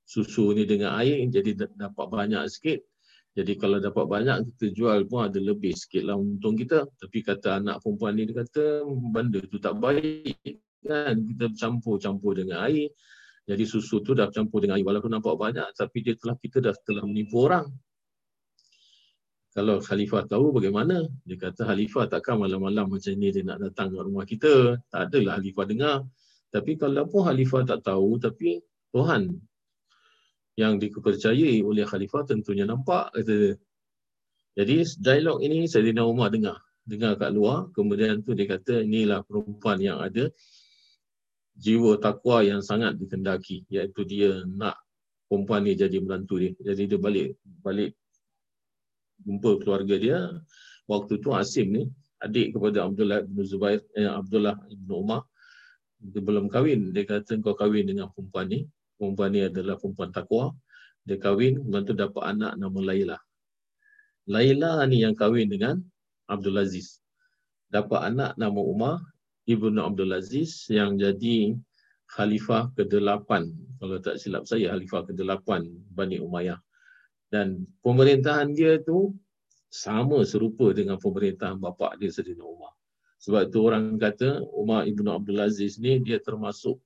susu 0.04 0.52
ni 0.52 0.68
dengan 0.68 1.00
air 1.00 1.24
jadi 1.32 1.68
dapat 1.76 2.06
banyak 2.12 2.44
sikit 2.52 2.84
jadi 3.32 3.56
kalau 3.56 3.80
dapat 3.80 4.06
banyak 4.12 4.38
kita 4.56 4.76
jual 4.76 5.08
pun 5.08 5.32
ada 5.32 5.40
lebih 5.40 5.72
sikit 5.72 6.04
lah 6.04 6.20
untung 6.20 6.60
kita 6.60 6.84
tapi 7.00 7.24
kata 7.24 7.64
anak 7.64 7.80
perempuan 7.80 8.20
ni 8.20 8.28
dia 8.28 8.44
kata 8.44 8.84
benda 8.88 9.40
tu 9.48 9.58
tak 9.58 9.80
baik 9.80 10.36
kan 10.84 11.16
kita 11.16 11.46
campur-campur 11.56 12.36
dengan 12.36 12.68
air 12.68 12.92
jadi 13.52 13.64
susu 13.66 14.06
tu 14.06 14.14
dah 14.14 14.30
campur 14.30 14.62
dengan 14.62 14.78
air 14.78 14.86
walaupun 14.86 15.12
nampak 15.12 15.34
banyak 15.34 15.66
tapi 15.74 16.06
dia 16.06 16.14
telah 16.14 16.38
kita 16.38 16.62
dah 16.62 16.76
telah 16.86 17.04
menipu 17.04 17.42
orang. 17.42 17.68
Kalau 19.52 19.84
khalifah 19.84 20.24
tahu 20.32 20.56
bagaimana? 20.56 21.04
Dia 21.28 21.36
kata 21.36 21.68
khalifah 21.68 22.08
takkan 22.08 22.40
malam-malam 22.40 22.88
macam 22.88 23.12
ni 23.20 23.28
dia 23.36 23.44
nak 23.44 23.60
datang 23.60 23.92
ke 23.92 24.00
rumah 24.00 24.24
kita. 24.24 24.80
Tak 24.88 25.12
adalah 25.12 25.42
khalifah 25.42 25.66
dengar. 25.68 25.98
Tapi 26.52 26.76
kalau 26.76 27.08
pun 27.08 27.26
khalifah 27.26 27.64
tak 27.64 27.88
tahu 27.88 28.20
tapi 28.20 28.60
Tuhan 28.92 29.32
yang 30.60 30.76
dipercayai 30.76 31.64
oleh 31.64 31.88
khalifah 31.88 32.28
tentunya 32.28 32.68
nampak 32.68 33.10
kata 33.16 33.56
Jadi 34.52 34.84
dialog 35.00 35.40
ini 35.40 35.64
Sayyidina 35.64 36.04
Umar 36.04 36.28
dengar. 36.28 36.60
Dengar 36.84 37.16
kat 37.16 37.32
luar. 37.32 37.72
Kemudian 37.72 38.20
tu 38.20 38.36
dia 38.36 38.52
kata 38.52 38.84
inilah 38.84 39.24
perempuan 39.24 39.80
yang 39.80 40.04
ada 40.04 40.28
jiwa 41.56 42.00
takwa 42.00 42.44
yang 42.44 42.60
sangat 42.64 42.96
dikendaki 42.96 43.68
iaitu 43.68 44.02
dia 44.08 44.44
nak 44.48 44.80
perempuan 45.28 45.64
ni 45.64 45.76
jadi 45.76 46.00
menantu 46.00 46.40
dia 46.40 46.52
jadi 46.60 46.96
dia 46.96 47.00
balik 47.00 47.30
balik 47.64 47.92
jumpa 49.22 49.62
keluarga 49.62 49.96
dia 49.96 50.18
waktu 50.88 51.20
tu 51.20 51.32
Asim 51.36 51.72
ni 51.72 51.84
adik 52.20 52.56
kepada 52.56 52.88
Abdullah 52.88 53.24
bin 53.24 53.46
Zubair 53.46 53.80
eh, 53.96 54.08
Abdullah 54.08 54.58
bin 54.68 54.92
Umar 54.92 55.28
dia 56.02 56.22
belum 56.22 56.50
kahwin. 56.50 56.90
Dia 56.90 57.06
kata 57.06 57.38
kau 57.46 57.54
kahwin 57.54 57.94
dengan 57.94 58.10
perempuan 58.10 58.50
ni. 58.50 58.66
Perempuan 58.98 59.30
ni 59.34 59.46
adalah 59.46 59.78
perempuan 59.78 60.10
takwa. 60.10 60.50
Dia 61.06 61.22
kahwin 61.22 61.62
kemudian 61.62 61.86
tu 61.86 61.94
dapat 61.94 62.24
anak 62.26 62.58
nama 62.58 62.80
Laila. 62.82 63.18
Laila 64.26 64.86
ni 64.90 65.06
yang 65.06 65.14
kahwin 65.14 65.50
dengan 65.50 65.78
Abdul 66.26 66.58
Aziz. 66.58 67.02
Dapat 67.70 68.14
anak 68.14 68.32
nama 68.36 68.62
Umar 68.62 68.98
Ibnu 69.46 69.78
Abdul 69.78 70.14
Aziz 70.18 70.70
yang 70.70 70.98
jadi 70.98 71.54
khalifah 72.12 72.76
ke-8 72.76 73.30
kalau 73.80 73.98
tak 74.04 74.20
silap 74.20 74.44
saya 74.44 74.76
khalifah 74.76 75.08
ke-8 75.08 75.50
Bani 75.94 76.18
Umayyah. 76.22 76.60
Dan 77.32 77.64
pemerintahan 77.80 78.52
dia 78.52 78.78
tu 78.84 79.16
sama 79.72 80.20
serupa 80.28 80.76
dengan 80.76 81.00
pemerintahan 81.00 81.56
bapa 81.56 81.96
dia 81.96 82.12
Sayyidina 82.12 82.44
Umar 82.44 82.76
sebab 83.22 83.54
tu 83.54 83.62
orang 83.62 84.02
kata 84.02 84.42
Umar 84.58 84.90
Ibnu 84.90 85.14
Abdul 85.14 85.46
Aziz 85.46 85.78
ni 85.78 86.02
dia 86.02 86.18
termasuk 86.18 86.82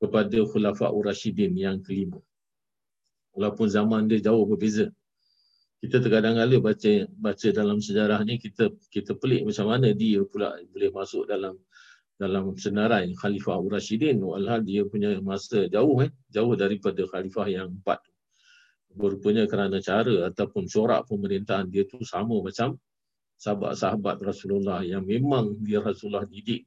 kepada 0.00 0.40
khulafa 0.48 0.88
Ur-Rashidin 0.88 1.52
yang 1.52 1.84
kelima. 1.84 2.16
Walaupun 3.36 3.68
zaman 3.68 4.08
dia 4.08 4.32
jauh 4.32 4.48
berbeza. 4.48 4.88
Kita 5.76 6.00
terkadang 6.00 6.40
kala 6.40 6.56
baca 6.56 6.92
baca 7.20 7.48
dalam 7.52 7.84
sejarah 7.84 8.24
ni 8.24 8.40
kita 8.40 8.72
kita 8.88 9.12
pelik 9.12 9.44
macam 9.44 9.68
mana 9.68 9.92
dia 9.92 10.24
pula 10.24 10.56
boleh 10.72 10.88
masuk 10.88 11.28
dalam 11.28 11.52
dalam 12.16 12.56
senarai 12.56 13.12
Khalifah 13.12 13.60
Abu 13.60 13.76
Rashidin 13.76 14.24
walhal 14.24 14.64
dia 14.64 14.88
punya 14.88 15.20
masa 15.20 15.68
jauh 15.68 16.00
eh 16.00 16.08
jauh 16.32 16.56
daripada 16.56 17.04
khalifah 17.04 17.44
yang 17.52 17.68
empat. 17.76 18.00
Berupanya 18.96 19.44
kerana 19.44 19.84
cara 19.84 20.32
ataupun 20.32 20.64
corak 20.64 21.04
pemerintahan 21.12 21.68
dia 21.68 21.84
tu 21.84 22.00
sama 22.08 22.40
macam 22.40 22.80
sahabat-sahabat 23.36 24.16
Rasulullah 24.24 24.80
yang 24.80 25.04
memang 25.04 25.56
dia 25.60 25.84
Rasulullah 25.84 26.24
didik 26.24 26.64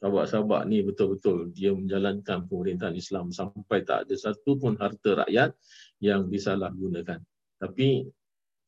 sahabat-sahabat 0.00 0.68
ni 0.68 0.84
betul-betul 0.84 1.52
dia 1.52 1.72
menjalankan 1.72 2.44
pemerintahan 2.48 2.96
Islam 2.96 3.32
sampai 3.32 3.84
tak 3.84 4.08
ada 4.08 4.14
satu 4.16 4.56
pun 4.56 4.76
harta 4.76 5.24
rakyat 5.24 5.52
yang 6.00 6.28
disalahgunakan 6.28 7.20
tapi 7.56 8.08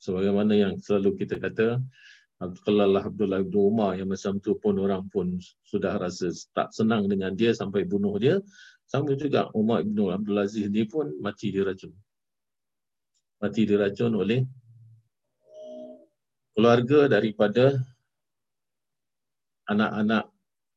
sebagaimana 0.00 0.54
yang 0.56 0.72
selalu 0.80 1.18
kita 1.20 1.36
kata 1.36 1.80
Abdullah 2.38 3.02
Abdullah 3.02 3.42
bin 3.42 3.58
Umar 3.58 3.98
yang 3.98 4.14
macam 4.14 4.38
tu 4.38 4.54
pun 4.62 4.78
orang 4.78 5.10
pun 5.10 5.42
sudah 5.66 5.98
rasa 5.98 6.30
tak 6.54 6.70
senang 6.70 7.10
dengan 7.10 7.34
dia 7.34 7.50
sampai 7.50 7.82
bunuh 7.82 8.14
dia. 8.14 8.38
Sama 8.86 9.18
juga 9.18 9.50
Umar 9.58 9.82
bin 9.82 9.98
Abdul 10.06 10.38
Aziz 10.38 10.70
ni 10.70 10.86
pun 10.86 11.18
mati 11.18 11.50
diracun. 11.50 11.90
Mati 13.42 13.66
diracun 13.66 14.14
oleh 14.22 14.46
keluarga 16.58 17.06
daripada 17.06 17.70
anak-anak 19.70 20.26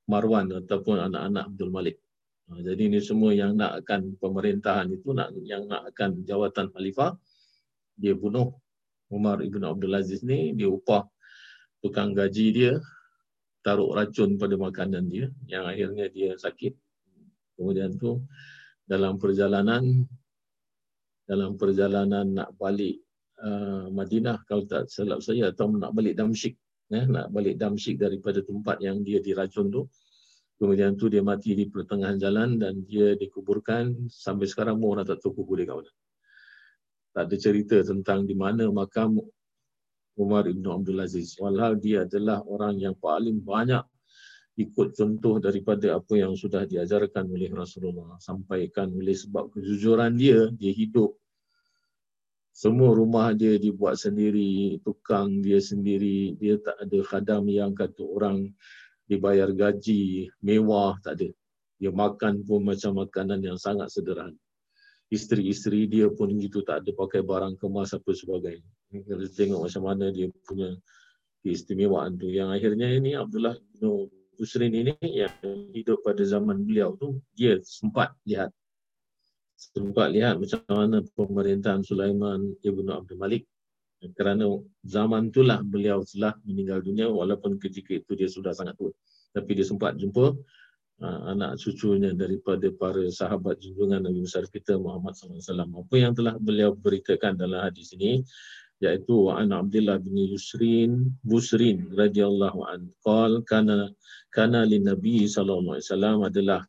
Marwan 0.05 0.53
ataupun 0.61 1.09
anak-anak 1.09 1.49
Abdul 1.49 1.73
Malik. 1.73 1.97
Ha, 2.53 2.61
jadi 2.61 2.85
ini 2.85 3.01
semua 3.01 3.33
yang 3.33 3.57
nak 3.57 3.81
akan 3.81 4.13
pemerintahan 4.21 4.93
itu 4.93 5.09
nak 5.09 5.33
yang 5.41 5.65
nak 5.65 5.89
akan 5.89 6.21
jawatan 6.21 6.69
khalifah 6.69 7.17
dia 7.97 8.13
bunuh 8.13 8.53
Umar 9.09 9.41
ibn 9.41 9.65
Abdul 9.65 9.97
Aziz 9.97 10.21
ni 10.21 10.53
dia 10.53 10.69
upah 10.69 11.01
tukang 11.81 12.13
gaji 12.13 12.45
dia 12.53 12.73
taruh 13.65 13.97
racun 13.97 14.37
pada 14.37 14.53
makanan 14.61 15.09
dia 15.09 15.33
yang 15.49 15.65
akhirnya 15.65 16.13
dia 16.13 16.37
sakit 16.37 16.77
kemudian 17.57 17.97
tu 17.97 18.21
dalam 18.85 19.17
perjalanan 19.17 20.05
dalam 21.25 21.57
perjalanan 21.57 22.37
nak 22.37 22.53
balik 22.59 23.01
uh, 23.41 23.85
Madinah 23.89 24.45
kalau 24.45 24.63
tak 24.69 24.87
silap 24.87 25.19
saya 25.25 25.51
atau 25.51 25.73
nak 25.73 25.91
balik 25.91 26.15
Damsyik 26.17 26.55
eh, 26.93 27.05
nak 27.09 27.33
balik 27.33 27.57
Damsyik 27.57 27.99
daripada 27.99 28.39
tempat 28.45 28.79
yang 28.79 29.01
dia 29.01 29.19
diracun 29.19 29.73
tu 29.73 29.89
kemudian 30.61 30.93
tu 30.93 31.09
dia 31.09 31.25
mati 31.25 31.57
di 31.57 31.65
pertengahan 31.67 32.21
jalan 32.21 32.61
dan 32.61 32.85
dia 32.85 33.17
dikuburkan 33.17 34.07
sampai 34.07 34.45
sekarang 34.45 34.77
pun 34.77 34.97
orang 34.97 35.05
tak 35.09 35.19
tahu 35.19 35.41
kubur 35.41 35.57
dia 35.57 35.67
kat 35.67 35.81
mana 35.81 35.91
tak 37.11 37.23
ada 37.27 37.35
cerita 37.35 37.77
tentang 37.83 38.23
di 38.23 38.35
mana 38.37 38.71
makam 38.71 39.19
Umar 40.19 40.47
Ibn 40.47 40.65
Abdul 40.79 40.99
Aziz. 41.03 41.39
Walhal 41.39 41.79
dia 41.79 42.03
adalah 42.07 42.43
orang 42.47 42.79
yang 42.79 42.95
paling 42.95 43.39
banyak 43.39 43.83
ikut 44.59 44.93
contoh 44.95 45.39
daripada 45.39 45.95
apa 45.95 46.13
yang 46.19 46.35
sudah 46.35 46.67
diajarkan 46.67 47.27
oleh 47.31 47.47
Rasulullah. 47.51 48.19
Sampaikan 48.19 48.91
oleh 48.91 49.15
sebab 49.15 49.51
kejujuran 49.55 50.19
dia, 50.19 50.51
dia 50.51 50.71
hidup. 50.75 51.15
Semua 52.51 52.91
rumah 52.91 53.31
dia 53.31 53.55
dibuat 53.55 53.97
sendiri, 53.97 54.77
tukang 54.83 55.39
dia 55.39 55.57
sendiri. 55.57 56.35
Dia 56.35 56.59
tak 56.59 56.77
ada 56.83 56.99
khadam 57.03 57.47
yang 57.47 57.71
kata 57.71 58.03
orang 58.03 58.51
dibayar 59.07 59.49
gaji 59.51 60.27
mewah, 60.43 60.99
tak 61.03 61.19
ada. 61.19 61.29
Dia 61.81 61.89
makan 61.89 62.45
pun 62.45 62.61
macam 62.63 63.01
makanan 63.01 63.41
yang 63.41 63.57
sangat 63.57 63.89
sederhana 63.89 64.37
isteri-isteri 65.11 65.91
dia 65.91 66.07
pun 66.07 66.31
gitu 66.39 66.63
tak 66.63 66.87
ada 66.87 66.91
pakai 66.95 67.19
barang 67.21 67.59
kemas 67.59 67.91
apa 67.91 68.15
sebagainya. 68.15 68.71
Kita 68.89 69.27
tengok 69.35 69.67
macam 69.67 69.83
mana 69.83 70.07
dia 70.09 70.31
punya 70.47 70.71
keistimewaan 71.43 72.15
tu. 72.15 72.31
Yang 72.31 72.49
akhirnya 72.55 72.87
ini 72.95 73.11
Abdullah 73.19 73.59
bin 73.75 74.73
ini 74.73 74.95
yang 75.03 75.35
hidup 75.75 76.01
pada 76.01 76.23
zaman 76.23 76.63
beliau 76.63 76.95
tu 76.95 77.19
dia 77.35 77.59
sempat 77.61 78.15
lihat 78.23 78.49
sempat 79.61 80.09
lihat 80.09 80.41
macam 80.41 80.61
mana 80.65 81.05
pemerintahan 81.13 81.85
Sulaiman 81.85 82.57
ibn 82.65 82.89
Abdul 82.89 83.21
Malik. 83.21 83.45
Kerana 84.17 84.49
zaman 84.81 85.29
itulah 85.29 85.61
beliau 85.61 86.01
telah 86.01 86.33
meninggal 86.41 86.81
dunia 86.81 87.05
walaupun 87.05 87.61
ketika 87.61 87.93
itu 88.01 88.17
dia 88.17 88.25
sudah 88.25 88.49
sangat 88.49 88.73
tua. 88.73 88.89
Tapi 89.29 89.51
dia 89.53 89.61
sempat 89.61 89.93
jumpa 90.01 90.33
uh, 91.05 91.21
anak 91.29 91.61
cucunya 91.61 92.09
daripada 92.13 92.65
para 92.73 93.01
sahabat 93.13 93.61
junjungan 93.61 94.05
Nabi 94.05 94.25
besar 94.25 94.45
kita 94.49 94.77
Muhammad 94.77 95.17
SAW 95.17 95.85
apa 95.85 95.95
yang 95.97 96.13
telah 96.17 96.37
beliau 96.41 96.73
beritakan 96.73 97.37
dalam 97.37 97.61
hadis 97.61 97.93
ini 97.97 98.25
iaitu 98.81 99.29
an 99.29 99.53
Abdullah 99.53 100.01
bin 100.01 100.17
Yusrin 100.17 101.13
Busrin 101.21 101.89
radhiyallahu 101.93 102.65
an 102.65 102.89
qal 103.05 103.45
kana 103.45 103.93
kana 104.33 104.65
lin 104.65 104.89
Nabi 104.89 105.29
sallallahu 105.29 105.77
alaihi 105.77 105.87
wasallam 105.89 106.17
adalah 106.25 106.61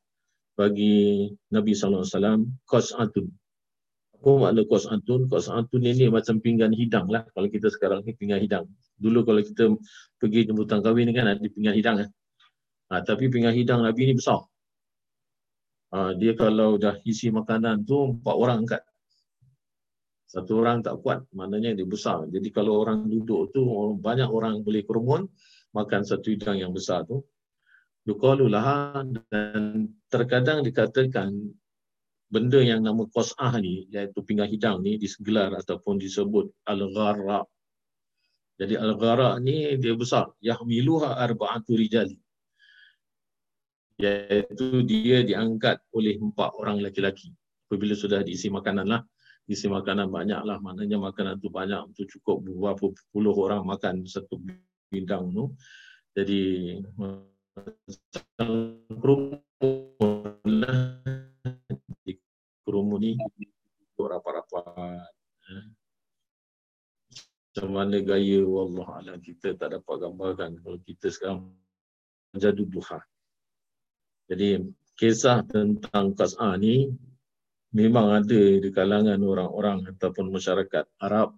bagi 0.53 1.29
Nabi 1.51 1.73
wasallam 1.73 2.53
qas'atun 2.69 3.29
apa 4.23 4.31
makna? 4.39 4.63
Kos 4.63 4.87
antun 5.51 5.83
ini 5.83 6.07
macam 6.07 6.39
pinggan 6.39 6.71
hidang 6.71 7.11
lah. 7.11 7.27
Kalau 7.35 7.51
kita 7.51 7.67
sekarang 7.75 8.07
ni 8.07 8.15
pinggan 8.15 8.39
hidang. 8.39 8.71
Dulu 8.95 9.27
kalau 9.27 9.43
kita 9.43 9.75
pergi 10.23 10.47
jemputan 10.47 10.79
kahwin 10.79 11.11
kan 11.11 11.27
ada 11.27 11.43
pinggan 11.43 11.75
hidang 11.75 11.97
kan. 12.07 12.09
Ha, 12.95 13.03
tapi 13.03 13.27
pinggan 13.27 13.51
hidang 13.51 13.83
Nabi 13.83 14.07
ni 14.07 14.15
besar. 14.15 14.47
Ha, 15.91 16.15
dia 16.15 16.39
kalau 16.39 16.79
dah 16.79 17.03
isi 17.03 17.35
makanan 17.35 17.83
tu 17.83 18.15
empat 18.23 18.37
orang 18.39 18.63
angkat. 18.63 18.83
Satu 20.31 20.63
orang 20.63 20.87
tak 20.87 21.03
kuat, 21.03 21.27
maknanya 21.35 21.75
dia 21.75 21.85
besar. 21.85 22.25
Jadi 22.31 22.49
kalau 22.55 22.79
orang 22.79 23.11
duduk 23.11 23.51
tu 23.51 23.67
banyak 23.99 24.31
orang 24.31 24.63
boleh 24.63 24.87
kerumun 24.87 25.27
makan 25.75 26.07
satu 26.07 26.31
hidang 26.31 26.63
yang 26.63 26.71
besar 26.71 27.03
tu. 27.05 27.27
Yukalulah 28.03 29.07
dan 29.31 29.87
terkadang 30.11 30.67
dikatakan 30.67 31.55
benda 32.27 32.59
yang 32.59 32.83
nama 32.83 33.07
qas'ah 33.07 33.55
ni 33.63 33.87
iaitu 33.95 34.25
pinggan 34.27 34.51
hidang 34.51 34.83
ni 34.83 34.99
disegelar 34.99 35.55
ataupun 35.55 36.03
disebut 36.03 36.51
al-gharra. 36.67 37.47
Jadi 38.59 38.75
al-gharra 38.75 39.39
ni 39.39 39.79
dia 39.79 39.95
besar. 39.95 40.35
Yahmiluha 40.43 41.15
arba'atu 41.15 41.79
rijali. 41.79 42.19
Iaitu 44.03 44.83
dia 44.83 45.23
diangkat 45.23 45.79
oleh 45.95 46.19
empat 46.19 46.59
orang 46.59 46.83
lelaki-lelaki. 46.83 47.31
Apabila 47.71 47.95
sudah 47.95 48.27
diisi 48.27 48.51
makanan 48.51 48.91
lah. 48.91 49.07
Diisi 49.47 49.71
makanan 49.71 50.11
banyak 50.11 50.43
lah. 50.43 50.59
Maknanya 50.59 50.99
makanan 50.99 51.39
tu 51.39 51.55
banyak 51.55 51.95
untuk 51.95 52.11
cukup 52.11 52.43
beberapa 52.43 52.91
puluh 53.15 53.37
orang 53.39 53.63
makan 53.63 54.03
satu 54.11 54.43
bidang 54.91 55.31
tu. 55.31 55.55
Jadi 56.19 56.43
kerumun 58.41 60.49
lah 60.49 60.97
kerumuni 62.65 63.21
untuk 63.21 64.09
rapat-rapat. 64.09 65.13
Eh. 65.53 65.67
Macam 67.53 67.69
mana 67.69 68.01
gaya 68.01 68.41
Allah 68.41 68.89
Alam 69.05 69.21
kita 69.21 69.53
tak 69.61 69.77
dapat 69.77 69.97
gambarkan 70.01 70.57
kalau 70.65 70.81
kita 70.81 71.13
sekarang 71.13 71.53
jadu 72.33 72.65
duha. 72.65 73.05
Jadi 74.33 74.57
kisah 74.97 75.45
tentang 75.45 76.17
Qas'a 76.17 76.57
ni 76.57 76.89
memang 77.77 78.25
ada 78.25 78.41
di 78.57 78.71
kalangan 78.73 79.21
orang-orang 79.21 79.93
ataupun 79.93 80.33
masyarakat 80.33 80.89
Arab 81.05 81.37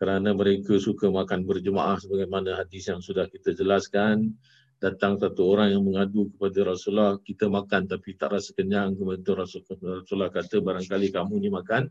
kerana 0.00 0.32
mereka 0.32 0.80
suka 0.80 1.08
makan 1.08 1.44
berjemaah 1.44 2.00
sebagaimana 2.00 2.64
hadis 2.64 2.88
yang 2.88 3.04
sudah 3.04 3.28
kita 3.28 3.52
jelaskan 3.52 4.32
datang 4.76 5.16
satu 5.16 5.56
orang 5.56 5.72
yang 5.72 5.82
mengadu 5.82 6.28
kepada 6.36 6.76
Rasulullah 6.76 7.16
kita 7.24 7.48
makan 7.48 7.88
tapi 7.88 8.12
tak 8.14 8.36
rasa 8.36 8.52
kenyang 8.52 8.92
kepada 8.92 9.44
Rasulullah, 9.44 10.04
Rasulullah 10.04 10.30
kata 10.32 10.56
barangkali 10.60 11.08
kamu 11.12 11.34
ni 11.40 11.48
makan 11.48 11.88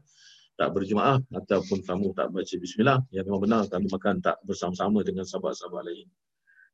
tak 0.55 0.69
berjemaah 0.71 1.19
ataupun 1.35 1.83
kamu 1.83 2.15
tak 2.15 2.31
baca 2.31 2.55
bismillah. 2.55 2.99
Ya 3.11 3.25
memang 3.27 3.43
benar 3.43 3.67
kami 3.67 3.91
makan 3.91 4.23
tak 4.23 4.39
bersama-sama 4.47 5.03
dengan 5.03 5.27
sahabat-sahabat 5.27 5.83
lain. 5.83 6.07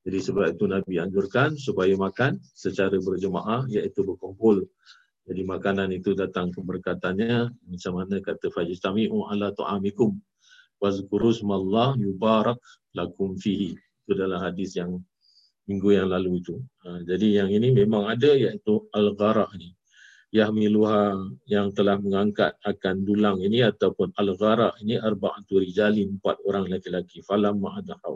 Jadi 0.02 0.18
sebab 0.18 0.46
itu 0.58 0.66
Nabi 0.66 0.98
anjurkan 0.98 1.54
supaya 1.58 1.94
makan 1.94 2.42
secara 2.58 2.98
berjemaah 2.98 3.66
iaitu 3.70 4.02
berkumpul. 4.02 4.66
Jadi 5.30 5.42
makanan 5.46 5.94
itu 5.94 6.18
datang 6.18 6.50
keberkatannya 6.50 7.54
macam 7.70 7.92
mana 7.94 8.18
kata 8.20 8.50
fajistami'u 8.50 9.30
ala 9.30 9.54
tu'amikum 9.54 10.18
wazkuru 10.82 11.30
smallah 11.30 11.94
yubarak 12.02 12.58
lakum 12.98 13.38
fihi. 13.38 13.78
Itu 13.78 14.18
adalah 14.18 14.50
hadis 14.50 14.74
yang 14.74 14.98
minggu 15.70 15.90
yang 15.94 16.08
lalu 16.10 16.42
itu. 16.42 16.58
Ha, 16.86 17.06
jadi 17.06 17.44
yang 17.44 17.50
ini 17.54 17.74
memang 17.74 18.10
ada 18.10 18.34
iaitu 18.34 18.90
Al-Gharah 18.94 19.52
ni. 19.58 19.74
Yahmiluha 20.32 21.28
yang 21.52 21.76
telah 21.76 22.00
mengangkat 22.00 22.56
akan 22.64 23.04
dulang 23.04 23.44
ini 23.44 23.68
ataupun 23.68 24.16
Al-Gharah 24.16 24.80
ini 24.80 24.96
arba'atu 24.96 25.60
rijalin 25.60 26.18
empat 26.18 26.40
orang 26.48 26.72
lelaki-lelaki 26.72 27.20
falam 27.28 27.60
ma'adahaw. 27.60 28.16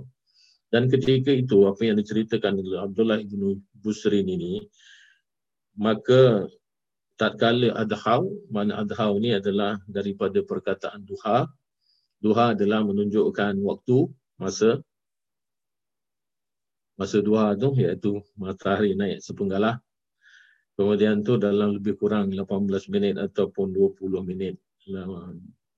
Dan 0.71 0.87
ketika 0.87 1.29
itu 1.35 1.67
apa 1.67 1.81
yang 1.83 1.99
diceritakan 1.99 2.59
oleh 2.59 2.79
Abdullah 2.79 3.19
bin 3.19 3.59
Busrin 3.75 4.25
ini 4.25 4.63
maka 5.75 6.47
tatkala 7.19 7.75
adhaw 7.75 8.23
mana 8.51 8.83
adhaw 8.83 9.15
ni 9.19 9.35
adalah 9.35 9.79
daripada 9.87 10.39
perkataan 10.43 11.03
duha 11.03 11.47
duha 12.19 12.55
adalah 12.55 12.83
menunjukkan 12.83 13.59
waktu 13.63 14.07
masa 14.39 14.79
masa 16.95 17.19
dua 17.19 17.55
tu 17.59 17.75
iaitu 17.75 18.23
matahari 18.39 18.95
naik 18.95 19.19
sepenggalah. 19.19 19.79
Kemudian 20.75 21.23
tu 21.23 21.39
dalam 21.39 21.79
lebih 21.79 21.95
kurang 21.95 22.31
18 22.31 22.91
minit 22.91 23.15
ataupun 23.15 23.71
20 23.71 24.19
minit 24.27 24.59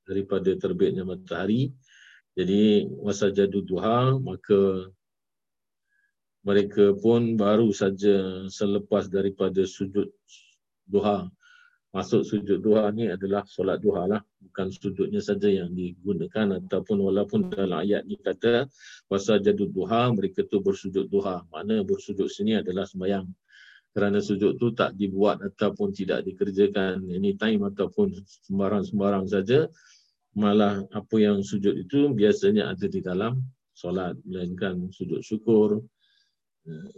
daripada 0.06 0.50
terbitnya 0.58 1.06
matahari. 1.06 1.70
Jadi 2.38 2.86
masa 3.02 3.34
jadu 3.34 3.66
duha 3.66 4.18
maka 4.18 4.90
mereka 6.46 6.94
pun 6.98 7.34
baru 7.36 7.74
saja 7.74 8.46
selepas 8.48 9.10
daripada 9.10 9.66
sujud 9.66 10.10
duha 10.88 11.30
masuk 11.98 12.22
sujud 12.22 12.62
duha 12.62 12.94
ni 12.94 13.10
adalah 13.10 13.42
solat 13.50 13.82
duha 13.82 14.06
lah. 14.06 14.22
Bukan 14.38 14.70
sujudnya 14.70 15.18
saja 15.18 15.50
yang 15.50 15.74
digunakan 15.74 16.62
ataupun 16.62 17.02
walaupun 17.10 17.50
dalam 17.50 17.82
ayat 17.82 18.06
ni 18.06 18.22
kata 18.22 18.70
pasal 19.10 19.42
jadud 19.42 19.74
duha 19.74 20.14
mereka 20.14 20.46
tu 20.46 20.62
bersujud 20.62 21.10
duha. 21.10 21.42
Mana 21.50 21.82
bersujud 21.82 22.30
sini 22.30 22.62
adalah 22.62 22.86
sembahyang. 22.86 23.26
Kerana 23.98 24.22
sujud 24.22 24.62
tu 24.62 24.78
tak 24.78 24.94
dibuat 24.94 25.42
ataupun 25.42 25.90
tidak 25.90 26.22
dikerjakan 26.22 27.02
anytime 27.10 27.66
ataupun 27.66 28.14
sembarang-sembarang 28.46 29.26
saja 29.26 29.66
malah 30.38 30.86
apa 30.94 31.18
yang 31.18 31.42
sujud 31.42 31.74
itu 31.74 32.14
biasanya 32.14 32.78
ada 32.78 32.86
di 32.86 33.02
dalam 33.02 33.42
solat. 33.74 34.14
Melainkan 34.22 34.94
sujud 34.94 35.26
syukur 35.26 35.82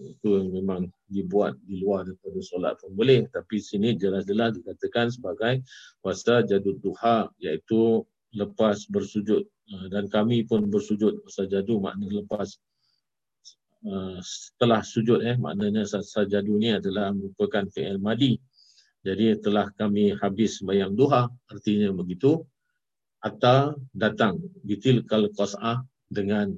itu 0.01 0.49
memang 0.49 0.89
dibuat 1.05 1.53
di 1.61 1.78
luar 1.78 2.05
daripada 2.05 2.41
solat 2.41 2.74
pun 2.82 2.93
boleh. 2.97 3.30
Tapi 3.30 3.61
sini 3.61 3.93
jelas-jelas 3.93 4.57
dikatakan 4.57 5.13
sebagai 5.13 5.61
puasa 6.01 6.41
jadud 6.41 6.82
duha 6.82 7.30
iaitu 7.38 8.01
lepas 8.34 8.89
bersujud. 8.89 9.45
Uh, 9.70 9.86
dan 9.93 10.09
kami 10.09 10.41
pun 10.49 10.65
bersujud 10.65 11.22
puasa 11.22 11.45
jadu 11.45 11.78
makna 11.78 12.09
lepas 12.09 12.57
uh, 13.86 14.17
setelah 14.26 14.82
sujud 14.82 15.22
eh 15.22 15.38
maknanya 15.38 15.86
sajadu 15.86 16.57
ni 16.57 16.74
adalah 16.74 17.13
merupakan 17.13 17.70
fi'il 17.70 18.01
madi. 18.01 18.38
Jadi 19.05 19.39
telah 19.39 19.70
kami 19.78 20.11
habis 20.17 20.59
sembahyang 20.59 20.97
duha 20.97 21.30
artinya 21.47 21.93
begitu 21.95 22.41
atau 23.24 23.78
datang 23.93 24.41
bitil 24.65 25.05
kal 25.07 25.30
qas'ah 25.32 25.86
dengan 26.09 26.51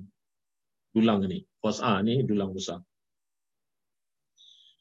dulang 0.95 1.27
ni. 1.27 1.43
Qas'ah 1.61 2.01
ni 2.01 2.25
dulang 2.25 2.55
besar 2.55 2.81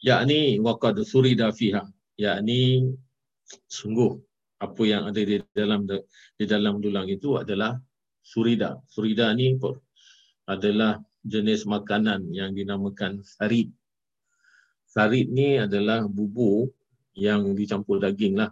yakni 0.01 0.61
waqad 0.61 1.01
surida 1.05 1.53
fiha. 1.53 1.85
Yakni 2.21 2.93
sungguh 3.69 4.13
apa 4.61 4.83
yang 4.85 5.09
ada 5.09 5.21
di 5.21 5.41
dalam 5.57 5.89
di 5.89 6.45
dalam 6.45 6.85
dulang 6.85 7.09
itu 7.09 7.41
adalah 7.41 7.81
surida. 8.21 8.77
Surida 8.89 9.33
ni 9.33 9.57
adalah 10.45 11.01
jenis 11.25 11.65
makanan 11.65 12.29
yang 12.33 12.53
dinamakan 12.53 13.25
sarid. 13.25 13.73
Sarid 14.85 15.33
ni 15.33 15.57
adalah 15.57 16.05
bubur 16.05 16.69
yang 17.17 17.57
dicampur 17.57 18.01
daging 18.01 18.37
lah. 18.41 18.51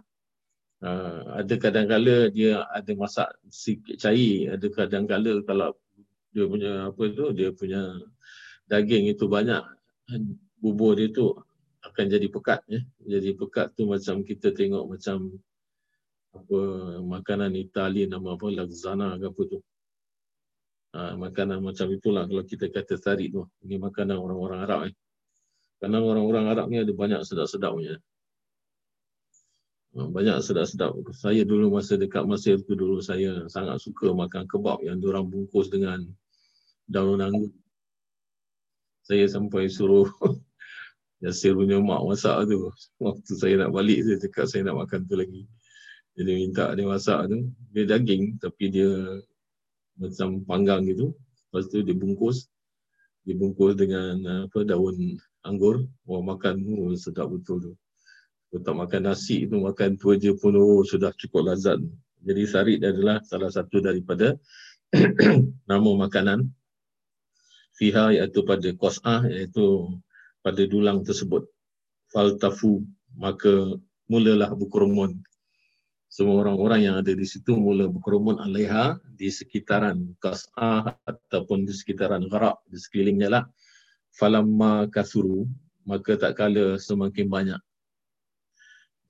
Uh, 0.79 1.43
ada 1.43 1.59
kadang-kala 1.59 2.31
dia 2.31 2.63
ada 2.71 2.95
masak 2.95 3.27
sikit 3.51 3.99
cair 3.99 4.55
ada 4.55 4.63
kadang-kala 4.71 5.43
kalau 5.43 5.75
dia 6.31 6.47
punya 6.47 6.87
apa 6.87 7.03
tu 7.11 7.35
dia 7.35 7.51
punya 7.51 7.99
daging 8.71 9.11
itu 9.11 9.27
banyak 9.27 9.59
bubur 10.59 10.95
dia 10.99 11.09
tu 11.11 11.33
akan 11.83 12.05
jadi 12.11 12.27
pekat 12.27 12.61
ya. 12.67 12.79
Jadi 13.07 13.35
pekat 13.35 13.73
tu 13.75 13.87
macam 13.87 14.21
kita 14.23 14.51
tengok 14.51 14.85
macam 14.85 15.39
apa 16.29 16.59
makanan 17.01 17.57
Itali 17.57 18.05
nama 18.05 18.37
apa 18.37 18.45
lasagna 18.51 19.17
ke 19.17 19.27
apa 19.31 19.41
tu. 19.49 19.59
Ha, 20.89 21.13
makanan 21.13 21.61
macam 21.61 21.87
itulah 21.93 22.25
kalau 22.25 22.43
kita 22.43 22.67
kata 22.69 22.97
tarik 22.99 23.29
tu. 23.33 23.45
Ini 23.65 23.77
makanan 23.79 24.17
orang-orang 24.17 24.59
Arab 24.65 24.79
eh. 24.89 24.95
Kerana 25.79 26.03
orang-orang 26.03 26.45
Arab 26.51 26.65
ni 26.67 26.81
ada 26.81 26.91
banyak 26.91 27.21
sedap-sedapnya. 27.23 28.01
banyak 29.89 30.37
sedap-sedap. 30.45 30.93
Saya 31.17 31.41
dulu 31.47 31.73
masa 31.73 31.97
dekat 31.97 32.23
Mesir 32.27 32.61
tu 32.61 32.77
dulu 32.77 33.01
saya 33.01 33.49
sangat 33.49 33.81
suka 33.81 34.13
makan 34.13 34.45
kebab 34.45 34.85
yang 34.85 35.01
diorang 35.01 35.25
bungkus 35.25 35.71
dengan 35.71 36.05
daun 36.85 37.21
anggur. 37.21 37.49
Saya 39.05 39.25
sampai 39.25 39.65
suruh 39.69 40.05
Yasir 41.19 41.51
punya 41.51 41.83
mak 41.83 42.07
masak 42.07 42.47
tu. 42.47 42.71
Waktu 43.03 43.31
saya 43.35 43.53
nak 43.59 43.75
balik 43.75 44.07
saya 44.07 44.17
cakap 44.23 44.45
saya 44.47 44.61
nak 44.67 44.87
makan 44.87 45.03
tu 45.03 45.19
lagi. 45.19 45.43
Jadi 46.15 46.31
minta 46.31 46.71
dia 46.71 46.87
masak 46.87 47.27
tu. 47.27 47.51
Dia 47.75 47.83
daging 47.87 48.39
tapi 48.39 48.71
dia 48.71 48.89
macam 49.99 50.43
panggang 50.47 50.87
gitu. 50.87 51.11
Lepas 51.51 51.67
tu 51.67 51.83
dia 51.83 51.95
bungkus. 51.95 52.47
Dibungkus 53.27 53.75
dengan 53.75 54.47
apa 54.47 54.63
daun 54.63 55.19
anggur. 55.43 55.83
Wah 56.07 56.23
makan 56.23 56.63
oh, 56.79 56.95
sedap 56.95 57.27
betul 57.27 57.57
tu. 57.59 57.73
Kalau 58.49 58.61
tak 58.65 58.75
makan 58.79 59.01
nasi 59.11 59.45
tu 59.45 59.59
makan 59.61 59.99
tu 59.99 60.15
aja 60.15 60.31
pun 60.39 60.55
oh, 60.55 60.81
sudah 60.87 61.11
cukup 61.19 61.51
lazat. 61.51 61.83
Jadi 62.23 62.43
sarit 62.47 62.79
adalah 62.79 63.19
salah 63.27 63.51
satu 63.51 63.83
daripada 63.83 64.35
nama 65.69 65.89
makanan 65.99 66.47
fiha 67.79 68.11
iaitu 68.11 68.43
pada 68.43 68.67
qas'ah 68.75 69.23
iaitu 69.29 69.87
pada 70.43 70.63
dulang 70.65 71.03
tersebut. 71.03 71.47
Faltafu 72.09 72.83
maka 73.15 73.77
mulalah 74.09 74.49
berkerumun. 74.57 75.21
Semua 76.09 76.41
orang-orang 76.41 76.89
yang 76.89 76.95
ada 76.97 77.13
di 77.13 77.21
situ 77.21 77.53
mula 77.53 77.85
berkerumun 77.85 78.41
alaiha 78.41 78.97
di 79.13 79.29
sekitaran 79.29 80.17
kas'ah 80.17 80.97
ataupun 81.05 81.69
di 81.69 81.73
sekitaran 81.75 82.25
gharak 82.25 82.57
di 82.65 82.81
sekelilingnya 82.81 83.29
lah. 83.29 83.43
Falamma 84.17 84.89
kasuru 84.89 85.45
maka 85.85 86.17
tak 86.17 86.33
kala 86.33 86.81
semakin 86.81 87.29
banyak. 87.29 87.61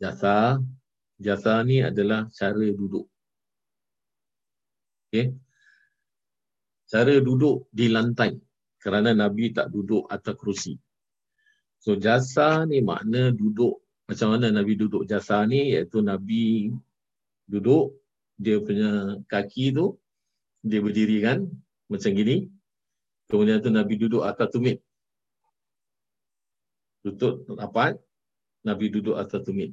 Jasa 0.04 0.60
jasa 1.16 1.64
ni 1.64 1.80
adalah 1.80 2.28
cara 2.36 2.68
duduk. 2.68 3.08
Okey. 5.08 5.32
Cara 6.84 7.16
duduk 7.24 7.72
di 7.72 7.88
lantai 7.88 8.36
kerana 8.76 9.16
nabi 9.16 9.56
tak 9.56 9.72
duduk 9.72 10.04
atas 10.12 10.36
kerusi 10.36 10.76
So 11.80 11.96
jasa 11.96 12.68
ni 12.68 12.84
makna 12.84 13.32
duduk. 13.32 13.80
Macam 14.12 14.36
mana 14.36 14.52
Nabi 14.52 14.76
duduk 14.76 15.08
jasa 15.08 15.48
ni? 15.48 15.72
Iaitu 15.72 16.04
Nabi 16.04 16.76
duduk 17.48 17.96
dia 18.36 18.60
punya 18.60 19.20
kaki 19.32 19.72
tu 19.72 19.96
dia 20.60 20.84
berdiri 20.84 21.24
kan? 21.24 21.48
Macam 21.88 22.12
gini. 22.12 22.52
Kemudian 23.32 23.64
tu 23.64 23.72
Nabi 23.72 23.96
duduk 23.96 24.28
atas 24.28 24.52
tumit. 24.52 24.84
Duduk 27.08 27.48
rapat 27.56 27.96
Nabi 28.68 28.92
duduk 28.92 29.16
atas 29.16 29.40
tumit. 29.48 29.72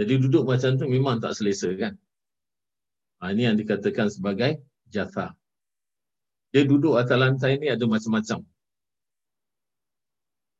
Jadi 0.00 0.18
duduk 0.24 0.48
macam 0.48 0.80
tu 0.80 0.88
memang 0.88 1.20
tak 1.20 1.36
selesa 1.36 1.68
kan? 1.76 1.94
Ha, 3.20 3.30
ini 3.36 3.46
yang 3.46 3.60
dikatakan 3.60 4.08
sebagai 4.08 4.64
jasa. 4.88 5.36
Dia 6.50 6.64
duduk 6.64 6.96
atas 6.96 7.18
lantai 7.18 7.60
ni 7.60 7.68
ada 7.68 7.84
macam-macam 7.84 8.46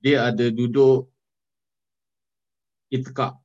dia 0.04 0.28
ada 0.28 0.52
duduk 0.52 1.08
itkak. 2.92 3.40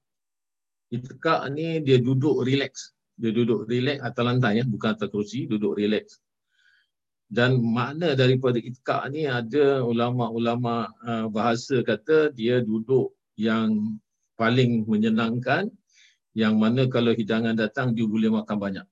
Itkak 0.91 1.47
ni 1.55 1.80
dia 1.80 2.03
duduk 2.03 2.43
relax. 2.43 2.91
Dia 3.16 3.32
duduk 3.32 3.64
relax 3.72 4.03
atas 4.03 4.24
lantai 4.28 4.60
ya, 4.60 4.64
bukan 4.68 4.91
atas 4.91 5.07
kerusi, 5.07 5.47
duduk 5.47 5.80
relax. 5.80 6.20
Dan 7.32 7.64
makna 7.64 8.12
daripada 8.12 8.60
itkak 8.60 9.07
ni 9.16 9.24
ada 9.24 9.86
ulama-ulama 9.88 10.91
uh, 11.07 11.32
bahasa 11.32 11.80
kata 11.80 12.36
dia 12.36 12.60
duduk 12.60 13.16
yang 13.39 13.95
paling 14.36 14.84
menyenangkan 14.84 15.72
yang 16.36 16.60
mana 16.60 16.91
kalau 16.91 17.16
hidangan 17.16 17.55
datang 17.55 17.95
dia 17.95 18.03
boleh 18.03 18.36
makan 18.36 18.57
banyak. 18.60 18.88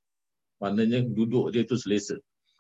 Maknanya 0.64 1.04
duduk 1.12 1.52
dia 1.52 1.68
tu 1.68 1.76
selesa 1.76 2.16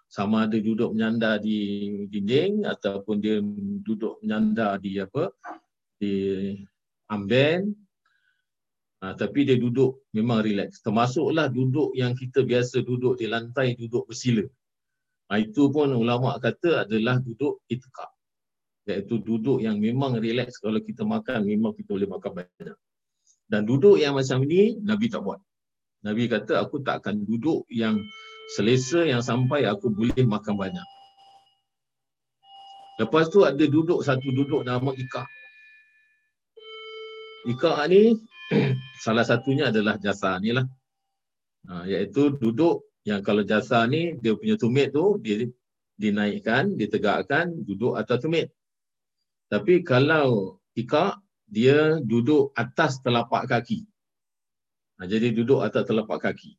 sama 0.07 0.47
ada 0.47 0.55
duduk 0.55 0.95
menyandar 0.95 1.43
di 1.43 1.59
dinding 2.07 2.63
ataupun 2.63 3.19
dia 3.19 3.43
duduk 3.83 4.23
menyandar 4.23 4.79
di 4.79 4.95
apa 5.03 5.29
di 5.99 6.13
amben. 7.11 7.75
Ha, 8.97 9.13
tapi 9.13 9.45
dia 9.45 9.59
duduk 9.61 10.09
memang 10.09 10.41
relax. 10.41 10.81
Termasuklah 10.81 11.53
duduk 11.53 11.93
yang 11.93 12.17
kita 12.17 12.41
biasa 12.41 12.81
duduk 12.81 13.21
di 13.21 13.29
lantai 13.29 13.77
duduk 13.77 14.09
bersila. 14.09 14.41
Ha, 15.29 15.37
itu 15.37 15.69
pun 15.69 15.93
ulama 15.93 16.33
kata 16.41 16.87
adalah 16.87 17.21
duduk 17.21 17.61
itikaf. 17.69 18.09
Iaitu 18.87 19.19
duduk 19.19 19.59
yang 19.59 19.77
memang 19.77 20.17
relax 20.17 20.63
kalau 20.63 20.79
kita 20.79 21.03
makan 21.03 21.43
memang 21.43 21.75
kita 21.75 21.93
boleh 21.93 22.09
makan 22.09 22.31
banyak. 22.41 22.77
Dan 23.45 23.61
duduk 23.67 23.99
yang 23.99 24.15
macam 24.15 24.41
ni 24.47 24.79
nabi 24.81 25.11
tak 25.11 25.21
buat. 25.21 25.43
Nabi 26.01 26.31
kata 26.31 26.63
aku 26.63 26.81
tak 26.81 27.03
akan 27.03 27.27
duduk 27.27 27.67
yang 27.67 27.99
selesa 28.55 29.03
yang 29.03 29.19
sampai 29.19 29.67
aku 29.67 29.91
boleh 29.91 30.23
makan 30.23 30.55
banyak. 30.55 30.87
Lepas 32.97 33.29
tu 33.29 33.45
ada 33.45 33.61
duduk 33.61 34.01
satu 34.01 34.33
duduk 34.33 34.65
nama 34.65 34.89
Ika. 34.89 35.23
Ika 37.45 37.85
ni 37.91 38.17
salah 39.05 39.21
satunya 39.21 39.69
adalah 39.69 40.01
jasa 40.01 40.41
ni 40.41 40.55
lah. 40.55 40.65
Ha, 41.67 41.85
iaitu 41.85 42.33
duduk 42.33 42.89
yang 43.05 43.21
kalau 43.21 43.45
jasa 43.45 43.85
ni 43.85 44.17
dia 44.17 44.33
punya 44.33 44.57
tumit 44.57 44.89
tu 44.95 45.21
dia 45.21 45.45
dinaikkan, 45.97 46.73
ditegakkan, 46.73 47.53
duduk 47.67 47.93
atas 47.93 48.25
tumit. 48.25 48.49
Tapi 49.51 49.85
kalau 49.85 50.57
Ika 50.73 51.21
dia 51.45 52.01
duduk 52.01 52.49
atas 52.57 52.97
telapak 53.05 53.45
kaki. 53.45 53.85
Ha, 54.97 55.05
jadi 55.05 55.37
duduk 55.37 55.61
atas 55.61 55.85
telapak 55.85 56.17
kaki. 56.25 56.57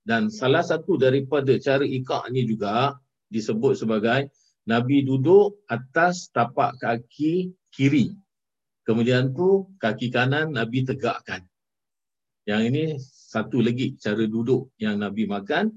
Dan 0.00 0.32
salah 0.32 0.64
satu 0.64 0.96
daripada 0.96 1.52
cara 1.60 1.84
ikak 1.84 2.32
ni 2.32 2.48
juga 2.48 2.96
disebut 3.28 3.76
sebagai 3.76 4.32
Nabi 4.64 5.04
duduk 5.04 5.60
atas 5.68 6.28
tapak 6.32 6.80
kaki 6.80 7.52
kiri. 7.72 8.12
Kemudian 8.84 9.36
tu 9.36 9.70
kaki 9.78 10.08
kanan 10.10 10.56
Nabi 10.56 10.82
tegakkan. 10.88 11.44
Yang 12.48 12.62
ini 12.72 12.84
satu 13.30 13.60
lagi 13.62 13.94
cara 14.00 14.24
duduk 14.26 14.72
yang 14.80 14.98
Nabi 14.98 15.28
makan 15.28 15.70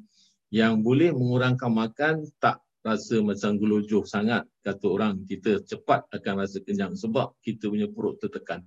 yang 0.50 0.82
boleh 0.82 1.12
mengurangkan 1.14 1.70
makan 1.70 2.14
tak 2.40 2.64
rasa 2.84 3.24
macam 3.24 3.56
gelojoh 3.58 4.04
sangat 4.04 4.44
kata 4.62 4.86
orang 4.92 5.24
kita 5.24 5.64
cepat 5.64 6.04
akan 6.12 6.34
rasa 6.44 6.60
kenyang 6.64 6.94
sebab 6.98 7.32
kita 7.40 7.72
punya 7.72 7.88
perut 7.88 8.20
tertekan. 8.20 8.64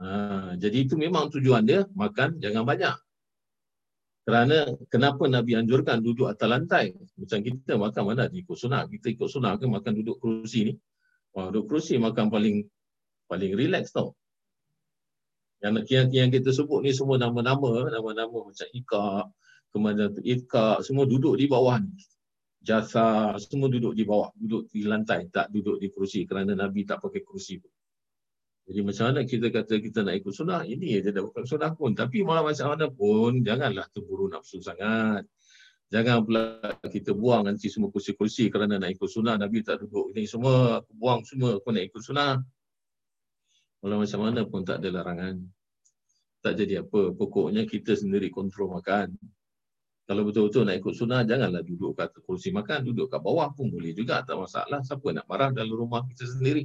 Ha, 0.00 0.56
jadi 0.58 0.82
itu 0.88 0.98
memang 0.98 1.30
tujuan 1.30 1.62
dia 1.62 1.86
makan 1.94 2.40
jangan 2.42 2.64
banyak 2.66 2.96
kerana 4.22 4.70
kenapa 4.86 5.26
Nabi 5.26 5.58
anjurkan 5.58 5.98
duduk 5.98 6.30
atas 6.30 6.46
lantai? 6.46 6.94
Macam 7.18 7.38
kita 7.42 7.74
makan 7.74 8.02
mana 8.06 8.24
ikut 8.30 8.54
sunnah. 8.54 8.86
Kita 8.86 9.10
ikut 9.10 9.26
sunnah 9.26 9.58
ke 9.58 9.66
makan 9.66 9.92
duduk 9.98 10.22
kerusi 10.22 10.70
ni? 10.70 10.74
Wah, 11.34 11.50
duduk 11.50 11.74
kerusi 11.74 11.98
makan 11.98 12.30
paling 12.30 12.62
paling 13.26 13.52
relax 13.58 13.90
tau. 13.90 14.14
Yang, 15.62 15.74
yang, 15.90 16.06
yang 16.10 16.28
kita 16.30 16.54
sebut 16.54 16.82
ni 16.86 16.90
semua 16.94 17.18
nama-nama, 17.18 17.86
nama-nama 17.86 18.50
macam 18.50 18.68
Ika, 18.74 19.30
kemudian 19.70 20.10
Ika, 20.22 20.82
semua 20.82 21.06
duduk 21.06 21.38
di 21.38 21.46
bawah 21.46 21.78
ni. 21.78 21.94
Jasa, 22.62 23.34
semua 23.42 23.66
duduk 23.66 23.94
di 23.94 24.06
bawah, 24.06 24.30
duduk 24.38 24.70
di 24.70 24.86
lantai, 24.86 25.26
tak 25.34 25.50
duduk 25.50 25.82
di 25.82 25.90
kerusi 25.90 26.22
kerana 26.26 26.54
Nabi 26.54 26.86
tak 26.86 27.02
pakai 27.02 27.26
kerusi 27.26 27.58
pun. 27.58 27.70
Jadi 28.62 28.80
macam 28.86 29.04
mana 29.10 29.20
kita 29.26 29.46
kata 29.50 29.74
kita 29.82 30.06
nak 30.06 30.14
ikut 30.22 30.32
sunnah, 30.32 30.62
ini 30.62 31.02
dia 31.02 31.10
dah 31.10 31.26
bukan 31.26 31.42
sunnah 31.42 31.74
pun. 31.74 31.98
Tapi 31.98 32.22
malah 32.22 32.46
macam 32.46 32.72
mana 32.72 32.86
pun, 32.88 33.42
janganlah 33.42 33.86
terburu 33.90 34.30
nafsu 34.30 34.62
sangat. 34.62 35.26
Jangan 35.92 36.24
pula 36.24 36.62
kita 36.88 37.12
buang 37.12 37.44
nanti 37.44 37.68
semua 37.68 37.92
kursi-kursi 37.92 38.48
kerana 38.48 38.80
nak 38.80 38.96
ikut 38.96 39.10
sunnah. 39.10 39.36
Nabi 39.36 39.60
tak 39.60 39.84
duduk 39.84 40.16
ini 40.16 40.24
semua, 40.24 40.80
aku 40.80 40.92
buang 40.96 41.20
semua, 41.20 41.60
aku 41.60 41.68
nak 41.68 41.84
ikut 41.84 42.00
sunnah. 42.00 42.40
Walau 43.84 44.00
macam 44.00 44.20
mana 44.24 44.40
pun 44.46 44.62
tak 44.64 44.80
ada 44.80 44.88
larangan. 44.88 45.42
Tak 46.40 46.54
jadi 46.54 46.86
apa. 46.86 47.12
Pokoknya 47.12 47.68
kita 47.68 47.92
sendiri 47.98 48.30
kontrol 48.32 48.72
makan. 48.72 49.12
Kalau 50.08 50.22
betul-betul 50.24 50.64
nak 50.64 50.80
ikut 50.80 50.94
sunnah, 50.96 51.26
janganlah 51.28 51.60
duduk 51.60 51.98
kat 51.98 52.14
kursi 52.24 52.54
makan. 52.54 52.86
Duduk 52.88 53.10
kat 53.10 53.20
bawah 53.20 53.50
pun 53.52 53.68
boleh 53.68 53.92
juga. 53.92 54.22
Tak 54.22 54.38
masalah. 54.38 54.80
Siapa 54.86 55.06
nak 55.12 55.26
marah 55.26 55.50
dalam 55.52 55.76
rumah 55.76 56.06
kita 56.08 56.24
sendiri. 56.24 56.64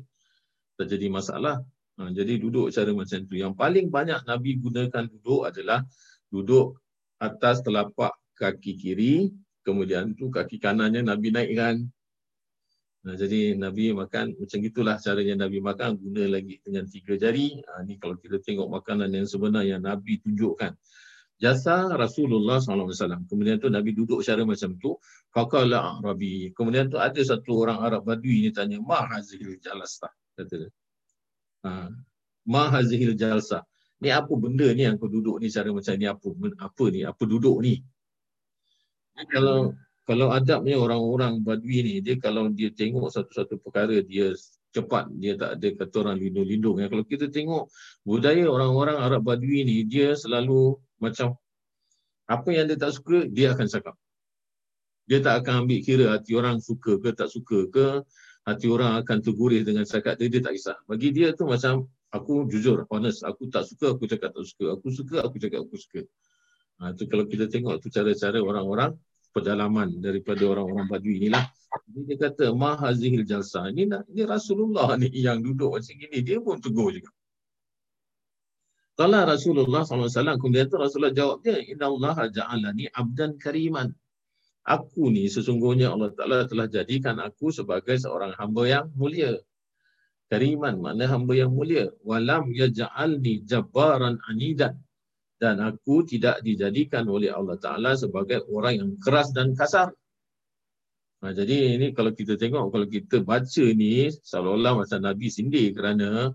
Tak 0.77 0.87
jadi 0.87 1.09
masalah. 1.09 1.61
Ha, 1.97 2.13
jadi 2.13 2.37
duduk 2.37 2.69
cara 2.69 2.93
macam 2.93 3.19
tu. 3.25 3.35
Yang 3.35 3.53
paling 3.57 3.87
banyak 3.89 4.21
Nabi 4.29 4.61
gunakan 4.61 5.03
duduk 5.09 5.49
adalah 5.49 5.81
duduk 6.29 6.77
atas 7.17 7.65
telapak 7.65 8.13
kaki 8.37 8.77
kiri, 8.77 9.33
kemudian 9.65 10.13
tu 10.13 10.29
kaki 10.29 10.61
kanannya 10.61 11.01
Nabi 11.01 11.33
naikkan. 11.33 11.89
Nah, 13.01 13.15
jadi 13.17 13.57
Nabi 13.57 13.97
makan 13.97 14.37
macam 14.37 14.59
itulah 14.61 14.99
caranya 15.01 15.47
Nabi 15.47 15.57
makan 15.57 15.97
guna 15.97 16.37
lagi 16.37 16.61
dengan 16.61 16.85
tiga 16.85 17.17
jari. 17.17 17.65
Ha, 17.65 17.81
ni 17.81 17.97
kalau 17.97 18.19
kita 18.21 18.37
tengok 18.45 18.69
makanan 18.69 19.09
yang 19.09 19.25
sebenar 19.25 19.65
yang 19.65 19.81
Nabi 19.81 20.21
tunjukkan. 20.21 20.77
Jasa 21.37 21.93
Rasulullah 21.93 22.57
SAW. 22.57 23.29
Kemudian 23.29 23.61
tu 23.61 23.69
Nabi 23.69 23.93
duduk 23.93 24.25
cara 24.25 24.41
macam 24.41 24.73
tu. 24.81 24.97
Fakala 25.29 26.01
Arabi. 26.01 26.49
Kemudian 26.53 26.89
tu 26.89 26.97
ada 26.97 27.21
satu 27.21 27.61
orang 27.61 27.77
Arab 27.81 28.09
Badui 28.09 28.41
ni 28.41 28.49
tanya, 28.49 28.81
Ma 28.81 29.05
hazil 29.05 29.61
jalastah. 29.61 30.09
Kata 30.33 30.65
dia. 30.65 30.69
Ha. 31.67 31.91
ma 32.47 32.71
hazihil 32.71 33.19
jalsa. 33.19 33.67
Ni 33.99 34.13
apa 34.13 34.31
benda 34.39 34.67
ni 34.71 34.87
yang 34.87 34.95
kau 34.95 35.11
duduk 35.11 35.41
ni 35.41 35.51
cara 35.51 35.67
macam 35.73 35.93
ni? 35.99 36.07
Apa 36.07 36.27
apa 36.63 36.83
ni? 36.93 37.01
Apa 37.03 37.23
duduk 37.27 37.57
ni? 37.59 37.83
Kalau 39.33 39.73
kalau 40.07 40.31
adabnya 40.31 40.79
orang-orang 40.79 41.43
badui 41.43 41.83
ni 41.83 41.93
dia 41.99 42.15
kalau 42.15 42.47
dia 42.47 42.71
tengok 42.71 43.11
satu-satu 43.11 43.59
perkara 43.59 43.99
dia 43.99 44.31
cepat 44.71 45.09
dia 45.17 45.35
tak 45.35 45.59
ada 45.59 45.67
kata 45.83 45.95
orang 46.07 46.17
lindung-lindung. 46.21 46.77
Ya 46.79 46.87
kalau 46.87 47.03
kita 47.03 47.27
tengok 47.27 47.67
budaya 48.07 48.47
orang-orang 48.47 48.95
Arab 49.01 49.27
badui 49.27 49.67
ni 49.67 49.83
dia 49.83 50.15
selalu 50.15 50.79
macam 51.03 51.35
apa 52.29 52.49
yang 52.53 52.71
dia 52.71 52.77
tak 52.79 52.95
suka 52.95 53.27
dia 53.27 53.51
akan 53.51 53.67
cakap. 53.67 53.95
Dia 55.07 55.19
tak 55.23 55.43
akan 55.43 55.65
ambil 55.65 55.79
kira 55.81 56.05
hati 56.13 56.31
orang 56.37 56.61
suka 56.63 57.01
ke 57.01 57.09
tak 57.11 57.27
suka 57.33 57.67
ke 57.73 57.87
hati 58.47 58.71
orang 58.71 58.95
akan 59.03 59.17
tergurih 59.19 59.61
dengan 59.67 59.83
cakap 59.83 60.15
dia 60.15 60.31
dia 60.31 60.39
tak 60.39 60.55
kisah 60.55 60.77
bagi 60.87 61.11
dia 61.11 61.35
tu 61.35 61.43
macam 61.43 61.83
aku 62.15 62.47
jujur 62.47 62.87
honest 62.87 63.27
aku 63.27 63.51
tak 63.51 63.67
suka 63.67 63.91
aku 63.91 64.07
cakap 64.07 64.31
tak 64.31 64.45
suka 64.47 64.65
aku 64.79 64.87
suka 64.87 65.17
aku 65.19 65.35
cakap 65.35 65.59
aku 65.67 65.75
suka 65.75 66.01
ha, 66.79 66.95
tu 66.95 67.03
kalau 67.11 67.27
kita 67.27 67.51
tengok 67.51 67.83
tu 67.83 67.91
cara-cara 67.91 68.39
orang-orang 68.39 68.95
pedalaman 69.37 70.01
daripada 70.01 70.41
orang-orang 70.49 70.89
Badui 70.89 71.21
inilah. 71.21 71.45
Dia 71.93 72.17
kata 72.17 72.57
mahazihil 72.57 73.21
jalsa. 73.21 73.69
Ini 73.69 73.85
ini 74.09 74.23
Rasulullah 74.25 74.97
ni 74.97 75.13
yang 75.13 75.45
duduk 75.45 75.77
macam 75.77 75.93
gini 75.93 76.25
dia 76.25 76.41
pun 76.41 76.57
tegur 76.57 76.89
juga. 76.89 77.13
Kalau 78.97 79.21
Rasulullah 79.29 79.85
SAW 79.85 80.09
kemudian 80.41 80.65
tu 80.73 80.81
Rasulullah 80.81 81.13
jawab 81.13 81.45
dia 81.45 81.61
Inna 81.61 81.85
Allah 81.85 82.33
ja'alani 82.33 82.89
abdan 82.89 83.37
kariman. 83.37 83.93
Aku 84.67 85.07
ni 85.07 85.31
sesungguhnya 85.31 85.95
Allah 85.95 86.11
Ta'ala 86.11 86.43
telah 86.43 86.67
jadikan 86.67 87.15
aku 87.23 87.55
sebagai 87.55 87.95
seorang 87.95 88.35
hamba 88.35 88.67
yang 88.67 88.85
mulia. 88.99 89.39
Kariman 90.27 90.83
makna 90.83 91.07
hamba 91.07 91.39
yang 91.39 91.55
mulia. 91.55 91.87
Walam 92.03 92.51
yaja'alni 92.51 93.47
jabbaran 93.47 94.19
anidan 94.27 94.75
dan 95.39 95.63
aku 95.63 96.03
tidak 96.03 96.43
dijadikan 96.43 97.07
oleh 97.07 97.31
Allah 97.31 97.55
Ta'ala 97.55 97.95
sebagai 97.95 98.43
orang 98.51 98.73
yang 98.75 98.91
keras 98.99 99.31
dan 99.31 99.55
kasar. 99.55 99.95
Nah, 101.23 101.31
jadi 101.33 101.79
ini 101.79 101.95
kalau 101.95 102.11
kita 102.11 102.35
tengok, 102.35 102.67
kalau 102.67 102.87
kita 102.91 103.23
baca 103.23 103.65
ni, 103.73 104.11
seolah-olah 104.11 104.83
masa 104.83 104.99
Nabi 104.99 105.31
sindir 105.31 105.73
kerana 105.73 106.29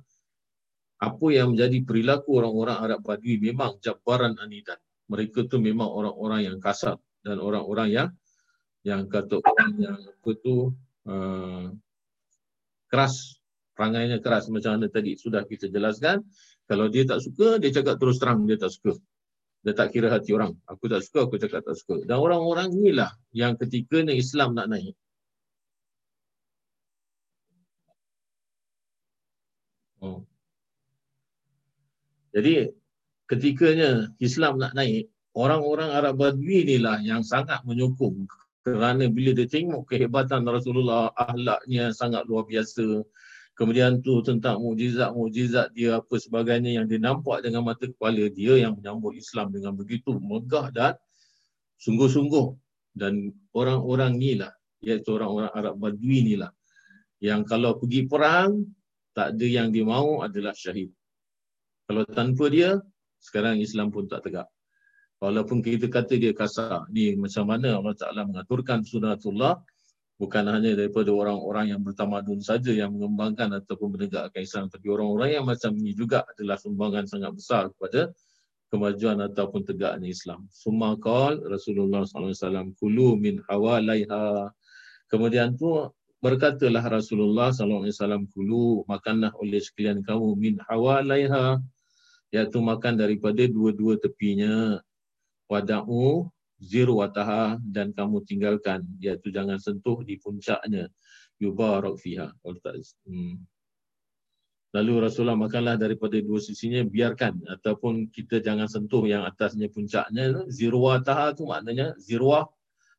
apa 1.02 1.26
yang 1.34 1.54
menjadi 1.54 1.82
perilaku 1.82 2.38
orang-orang 2.38 2.78
Arab 2.78 3.00
Badui 3.02 3.42
memang 3.42 3.76
jabbaran 3.82 4.38
anidan. 4.38 4.78
Mereka 5.10 5.50
tu 5.50 5.58
memang 5.58 5.90
orang-orang 5.90 6.48
yang 6.48 6.58
kasar 6.62 6.96
dan 7.26 7.42
orang-orang 7.42 7.88
yang 7.90 8.08
yang 8.82 9.06
kata 9.06 9.38
orang 9.38 9.72
yang 9.78 9.98
apa 9.98 10.30
tu 10.42 10.74
uh, 11.06 11.70
keras, 12.90 13.38
perangainya 13.78 14.18
keras 14.18 14.50
macam 14.50 14.76
mana 14.76 14.90
tadi 14.90 15.14
sudah 15.14 15.46
kita 15.46 15.70
jelaskan. 15.70 16.26
Kalau 16.66 16.90
dia 16.90 17.06
tak 17.06 17.22
suka, 17.22 17.58
dia 17.62 17.70
cakap 17.74 17.98
terus 17.98 18.18
terang 18.18 18.46
dia 18.46 18.58
tak 18.58 18.74
suka. 18.74 18.98
Dia 19.62 19.72
tak 19.78 19.94
kira 19.94 20.10
hati 20.10 20.34
orang. 20.34 20.58
Aku 20.66 20.90
tak 20.90 21.06
suka, 21.06 21.30
aku 21.30 21.38
cakap 21.38 21.62
tak 21.62 21.78
suka. 21.78 22.02
Dan 22.02 22.18
orang-orang 22.18 22.74
inilah 22.74 23.14
yang 23.30 23.54
ketika 23.54 24.02
ni 24.02 24.18
Islam 24.18 24.58
nak 24.58 24.66
naik. 24.66 24.94
Oh. 30.02 30.26
Jadi 32.34 32.74
ketikanya 33.30 34.10
Islam 34.18 34.58
nak 34.58 34.74
naik, 34.74 35.06
orang-orang 35.38 35.94
Arab 35.94 36.18
Badui 36.18 36.66
inilah 36.66 36.98
yang 37.06 37.22
sangat 37.22 37.62
menyokong 37.62 38.26
kerana 38.62 39.10
bila 39.10 39.34
dia 39.34 39.46
tengok 39.46 39.90
kehebatan 39.90 40.46
Rasulullah, 40.46 41.10
ahlaknya 41.18 41.90
sangat 41.90 42.26
luar 42.30 42.46
biasa, 42.46 43.02
Kemudian 43.52 44.00
tu 44.00 44.24
tentang 44.24 44.64
mujizat-mujizat 44.64 45.76
dia 45.76 46.00
apa 46.00 46.16
sebagainya 46.16 46.80
yang 46.80 46.88
dia 46.88 46.96
nampak 46.96 47.44
dengan 47.44 47.68
mata 47.68 47.84
kepala 47.84 48.32
dia 48.32 48.56
yang 48.56 48.80
menyambut 48.80 49.12
Islam 49.12 49.52
dengan 49.52 49.76
begitu 49.76 50.16
megah 50.16 50.72
dan 50.72 50.96
sungguh-sungguh. 51.76 52.56
Dan 52.96 53.32
orang-orang 53.52 54.16
ni 54.16 54.40
lah, 54.40 54.52
iaitu 54.80 55.16
orang-orang 55.16 55.52
Arab 55.52 55.74
Badui 55.80 56.24
ni 56.24 56.34
lah, 56.40 56.48
yang 57.20 57.44
kalau 57.44 57.76
pergi 57.76 58.08
perang, 58.08 58.64
tak 59.12 59.36
ada 59.36 59.46
yang 59.46 59.68
dia 59.68 59.84
mahu 59.84 60.24
adalah 60.24 60.56
syahid. 60.56 60.88
Kalau 61.84 62.08
tanpa 62.08 62.48
dia, 62.48 62.80
sekarang 63.20 63.60
Islam 63.60 63.92
pun 63.92 64.08
tak 64.08 64.24
tegak. 64.24 64.48
Walaupun 65.22 65.62
kita 65.62 65.86
kata 65.86 66.18
dia 66.18 66.34
kasar, 66.34 66.90
ni 66.90 67.14
macam 67.14 67.46
mana 67.46 67.78
Allah 67.78 67.94
Ta'ala 67.94 68.26
mengaturkan 68.26 68.82
sunatullah, 68.82 69.62
bukan 70.18 70.44
hanya 70.50 70.74
daripada 70.74 71.14
orang-orang 71.14 71.74
yang 71.74 71.80
bertamadun 71.82 72.38
saja 72.42 72.70
yang 72.70 72.94
mengembangkan 72.94 73.58
ataupun 73.58 73.98
menegakkan 73.98 74.38
Islam 74.38 74.70
tapi 74.70 74.86
orang-orang 74.86 75.34
yang 75.34 75.42
macam 75.42 75.74
ini 75.74 75.98
juga 75.98 76.22
adalah 76.26 76.54
sumbangan 76.58 77.10
sangat 77.10 77.34
besar 77.34 77.62
kepada 77.74 78.14
kemajuan 78.70 79.18
ataupun 79.26 79.66
tegaknya 79.66 80.08
Islam. 80.10 80.46
Summa 80.54 80.94
qal 80.98 81.42
Rasulullah 81.42 82.06
SAW 82.06 82.70
kulu 82.78 83.18
min 83.18 83.42
hawalaiha. 83.50 84.46
Kemudian 85.10 85.58
tu 85.58 85.90
berkatalah 86.22 86.86
Rasulullah 86.86 87.50
SAW 87.50 88.30
kulu 88.30 88.86
makanlah 88.86 89.34
oleh 89.42 89.58
sekalian 89.58 90.06
kamu 90.06 90.38
min 90.38 90.54
hawalaiha 90.70 91.58
iaitu 92.30 92.58
makan 92.62 92.94
daripada 92.94 93.42
dua-dua 93.44 93.98
tepinya 93.98 94.80
wada'u 95.52 96.24
zirwataha 96.56 97.60
dan 97.60 97.92
kamu 97.92 98.24
tinggalkan. 98.24 98.88
Iaitu 98.96 99.28
jangan 99.28 99.60
sentuh 99.60 100.00
di 100.00 100.16
puncaknya. 100.16 100.88
Yubarak 101.36 102.00
fiha. 102.00 102.32
Hmm. 103.04 103.36
lalu 104.72 105.04
Rasulullah 105.04 105.36
makanlah 105.36 105.76
daripada 105.76 106.16
dua 106.24 106.40
sisinya 106.40 106.80
biarkan. 106.80 107.44
Ataupun 107.60 108.08
kita 108.08 108.40
jangan 108.40 108.64
sentuh 108.70 109.04
yang 109.04 109.28
atasnya 109.28 109.68
puncaknya. 109.68 110.48
Zirwataha 110.48 111.36
tu 111.36 111.44
maknanya 111.44 111.92
zirwah 112.00 112.48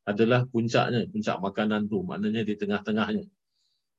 adalah 0.06 0.46
puncaknya. 0.46 1.10
Puncak 1.10 1.42
makanan 1.42 1.90
tu 1.90 2.06
maknanya 2.06 2.46
di 2.46 2.54
tengah-tengahnya 2.54 3.26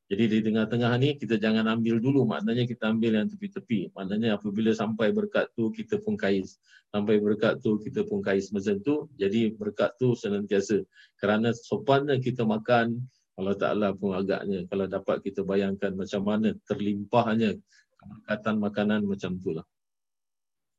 jadi 0.05 0.29
di 0.29 0.39
tengah-tengah 0.45 0.93
ni 1.01 1.17
kita 1.17 1.41
jangan 1.41 1.65
ambil 1.65 1.97
dulu 1.97 2.29
maknanya 2.29 2.69
kita 2.69 2.93
ambil 2.93 3.17
yang 3.17 3.25
tepi-tepi. 3.25 3.89
Maknanya 3.97 4.37
apabila 4.37 4.69
sampai 4.69 5.09
berkat 5.09 5.49
tu 5.57 5.73
kita 5.73 5.97
pun 5.97 6.13
kais. 6.13 6.61
Sampai 6.93 7.17
berkat 7.17 7.57
tu 7.65 7.81
kita 7.81 8.05
pun 8.05 8.21
kais 8.21 8.53
macam 8.53 8.77
tu. 8.85 9.09
Jadi 9.17 9.57
berkat 9.57 9.97
tu 9.97 10.13
senantiasa. 10.13 10.85
Kerana 11.17 11.57
sopannya 11.57 12.21
kita 12.21 12.45
makan 12.45 13.01
Allah 13.35 13.57
Ta'ala 13.57 13.87
pun 13.97 14.13
agaknya 14.13 14.69
kalau 14.69 14.85
dapat 14.85 15.25
kita 15.25 15.41
bayangkan 15.41 15.97
macam 15.97 16.21
mana 16.21 16.53
terlimpahnya 16.69 17.57
keberkatan 17.97 18.55
makanan 18.61 19.01
macam 19.09 19.41
tu 19.41 19.57
lah. 19.57 19.65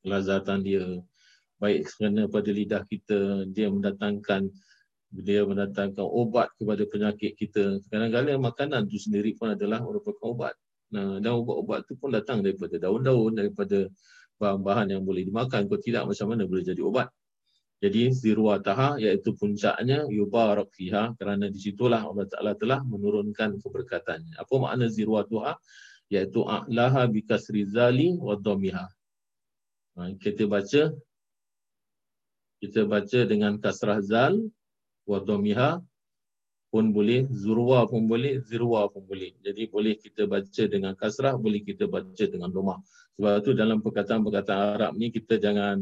Kelazatan 0.06 0.62
dia 0.62 1.02
baik 1.58 1.90
kerana 1.98 2.30
pada 2.30 2.50
lidah 2.54 2.82
kita 2.86 3.50
dia 3.50 3.66
mendatangkan 3.74 4.54
dia 5.22 5.46
mendatangkan 5.46 6.04
obat 6.04 6.52
kepada 6.58 6.82
penyakit 6.88 7.32
kita. 7.38 7.80
Kadang-kadang 7.88 8.40
makanan 8.40 8.88
itu 8.90 9.08
sendiri 9.08 9.36
pun 9.36 9.54
adalah 9.54 9.80
merupakan 9.80 10.20
obat. 10.32 10.54
Nah, 10.92 11.18
dan 11.18 11.36
ubat-ubat 11.40 11.86
itu 11.88 11.94
pun 11.98 12.14
datang 12.14 12.44
daripada 12.44 12.78
daun-daun, 12.78 13.34
daripada 13.34 13.88
bahan-bahan 14.36 14.92
yang 14.96 15.02
boleh 15.02 15.26
dimakan. 15.26 15.66
Kalau 15.66 15.80
tidak, 15.82 16.02
macam 16.06 16.26
mana 16.30 16.42
boleh 16.46 16.64
jadi 16.64 16.82
obat? 16.84 17.08
Jadi, 17.76 18.08
zirwataha 18.08 18.96
iaitu 19.02 19.36
puncaknya 19.36 20.08
yubarak 20.08 20.72
fiha 20.72 21.12
kerana 21.18 21.52
di 21.52 21.58
situlah 21.60 22.00
Allah 22.06 22.24
Ta'ala 22.24 22.52
telah 22.56 22.80
menurunkan 22.86 23.60
keberkatannya. 23.60 24.40
Apa 24.40 24.54
makna 24.56 24.88
zirwatuha? 24.88 25.58
Iaitu 26.08 26.46
a'laha 26.46 27.10
bikasri 27.10 27.66
zali 27.66 28.14
wa 28.16 28.38
domiha. 28.38 28.86
Kita 30.20 30.44
baca 30.44 30.92
kita 32.56 32.88
baca 32.88 33.18
dengan 33.28 33.60
kasrah 33.60 34.00
zal 34.00 34.40
wa 35.06 35.18
dhamiha 35.22 35.80
pun 36.66 36.92
boleh 36.92 37.24
zurwa 37.30 37.86
pun 37.88 38.04
boleh 38.04 38.42
zirwa 38.42 38.90
pun 38.90 39.06
boleh. 39.06 39.32
Jadi 39.40 39.70
boleh 39.70 39.96
kita 39.96 40.26
baca 40.26 40.62
dengan 40.66 40.92
kasrah 40.98 41.38
boleh 41.38 41.62
kita 41.62 41.86
baca 41.86 42.24
dengan 42.26 42.50
dhamma 42.52 42.76
sebab 43.16 43.32
tu 43.40 43.56
dalam 43.56 43.80
perkataan-perkataan 43.80 44.76
Arab 44.76 44.92
ni 45.00 45.08
kita 45.08 45.40
jangan 45.40 45.80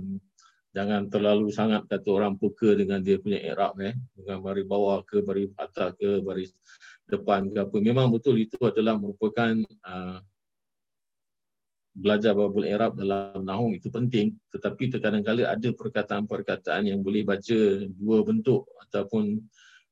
jangan 0.70 1.10
terlalu 1.10 1.50
sangat 1.50 1.82
kata 1.90 2.08
orang 2.14 2.38
peka 2.38 2.78
dengan 2.78 3.02
dia 3.02 3.18
punya 3.18 3.42
i'rab 3.42 3.74
eh. 3.82 3.96
Dengan 4.14 4.38
baris 4.38 4.66
bawah 4.68 5.02
ke 5.02 5.18
baris 5.24 5.50
atas 5.58 5.98
ke 5.98 6.22
baris 6.22 6.54
depan 7.10 7.50
ke 7.50 7.58
apa. 7.64 7.76
Memang 7.82 8.12
betul 8.14 8.38
itu 8.38 8.54
adalah 8.62 8.94
merupakan 8.94 9.50
uh, 9.82 10.18
belajar 11.94 12.34
babul 12.34 12.66
i'rab 12.66 12.98
dalam 12.98 13.46
nahwu 13.46 13.78
itu 13.78 13.88
penting. 13.88 14.34
Tetapi 14.50 14.90
terkadang-kala 14.98 15.54
ada 15.54 15.68
perkataan-perkataan 15.70 16.90
yang 16.90 17.00
boleh 17.00 17.22
baca 17.22 17.58
dua 17.86 18.18
bentuk 18.26 18.66
ataupun 18.90 19.38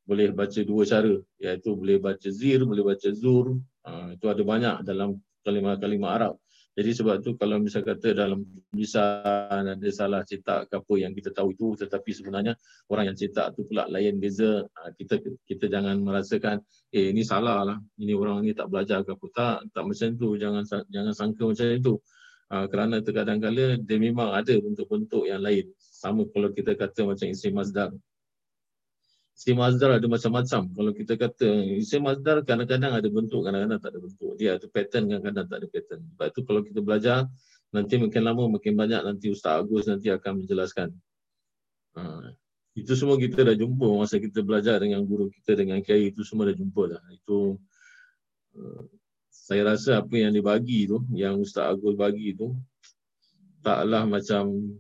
boleh 0.03 0.35
baca 0.35 0.61
dua 0.67 0.83
cara. 0.83 1.15
Iaitu 1.39 1.79
boleh 1.79 2.03
baca 2.03 2.29
zir 2.29 2.67
boleh 2.67 2.83
baca 2.83 3.09
zur. 3.15 3.57
Uh, 3.83 4.15
itu 4.15 4.27
ada 4.31 4.43
banyak 4.43 4.77
dalam 4.87 5.19
kalimah-kalimah 5.43 6.11
Arab 6.15 6.35
jadi 6.73 6.91
sebab 6.97 7.21
tu 7.21 7.37
kalau 7.37 7.61
misal 7.61 7.85
kata 7.85 8.17
dalam 8.17 8.49
tulisan 8.73 9.65
ada 9.69 9.89
salah 9.93 10.25
cetak 10.25 10.73
ke 10.73 10.75
apa 10.81 10.95
yang 10.97 11.13
kita 11.13 11.29
tahu 11.33 11.53
itu 11.53 11.77
tetapi 11.77 12.11
sebenarnya 12.17 12.57
orang 12.89 13.13
yang 13.13 13.17
cetak 13.19 13.53
tu 13.53 13.69
pula 13.69 13.85
lain 13.93 14.17
beza 14.17 14.65
uh, 14.65 14.91
kita 14.97 15.21
kita 15.45 15.69
jangan 15.69 16.01
merasakan 16.01 16.65
eh 16.93 17.13
ini 17.13 17.21
salah 17.21 17.65
lah 17.65 17.79
ini 18.01 18.17
orang 18.17 18.41
ni 18.41 18.57
tak 18.57 18.73
belajar 18.73 19.05
ke 19.05 19.13
apa 19.13 19.27
tak 19.37 19.59
tak 19.77 19.85
macam 19.85 20.09
tu 20.17 20.29
jangan 20.41 20.65
jangan 20.89 21.13
sangka 21.13 21.45
macam 21.45 21.67
itu 21.69 21.95
Uh, 22.53 22.69
kerana 22.69 23.01
terkadang 23.01 23.41
kala 23.41 23.81
dia 23.81 23.97
memang 23.97 24.29
ada 24.37 24.53
bentuk-bentuk 24.53 25.25
yang 25.25 25.41
lain. 25.41 25.73
Sama 25.81 26.29
kalau 26.29 26.53
kita 26.53 26.77
kata 26.77 27.09
macam 27.09 27.33
isim 27.33 27.57
masdar. 27.57 27.89
Isim 29.33 29.57
masdar 29.57 29.97
ada 29.97 30.07
macam-macam. 30.07 30.63
Kalau 30.71 30.93
kita 30.93 31.17
kata 31.17 31.49
isim 31.81 32.05
masdar 32.05 32.45
kadang-kadang 32.45 32.93
ada 32.93 33.09
bentuk, 33.09 33.41
kadang-kadang 33.43 33.81
tak 33.81 33.91
ada 33.97 34.01
bentuk. 34.05 34.33
Dia 34.37 34.61
ada 34.61 34.67
pattern, 34.69 35.05
kadang-kadang 35.09 35.47
tak 35.49 35.59
ada 35.59 35.67
pattern. 35.73 36.01
Sebab 36.13 36.27
itu 36.29 36.41
kalau 36.45 36.61
kita 36.61 36.81
belajar, 36.85 37.19
nanti 37.73 37.95
makin 37.97 38.23
lama 38.23 38.43
makin 38.61 38.73
banyak 38.77 39.01
nanti 39.01 39.27
Ustaz 39.33 39.65
Agus 39.65 39.89
nanti 39.89 40.13
akan 40.13 40.45
menjelaskan. 40.45 40.93
Uh, 41.97 42.33
itu 42.73 42.93
semua 42.97 43.17
kita 43.21 43.45
dah 43.45 43.57
jumpa 43.57 43.85
masa 43.97 44.17
kita 44.17 44.41
belajar 44.41 44.81
dengan 44.81 45.05
guru 45.05 45.29
kita 45.29 45.57
dengan 45.57 45.81
kiai 45.85 46.13
itu 46.13 46.25
semua 46.25 46.49
dah 46.53 46.57
jumpa 46.57 46.83
dah. 46.93 47.03
Itu 47.13 47.57
uh, 48.57 48.83
saya 49.33 49.75
rasa 49.75 50.05
apa 50.05 50.13
yang 50.13 50.37
dibagi 50.37 50.85
tu, 50.85 51.01
yang 51.17 51.41
Ustaz 51.41 51.73
Agus 51.73 51.97
bagi 51.97 52.37
tu 52.37 52.53
taklah 53.65 54.05
macam 54.05 54.77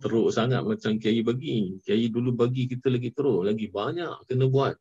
teruk 0.00 0.30
sangat 0.30 0.62
macam 0.62 0.96
kiai 1.00 1.20
bagi. 1.24 1.80
Kiai 1.84 2.08
dulu 2.12 2.34
bagi 2.34 2.68
kita 2.68 2.90
lagi 2.92 3.10
teruk, 3.10 3.46
lagi 3.46 3.66
banyak 3.68 4.28
kena 4.28 4.46
buat. 4.48 4.74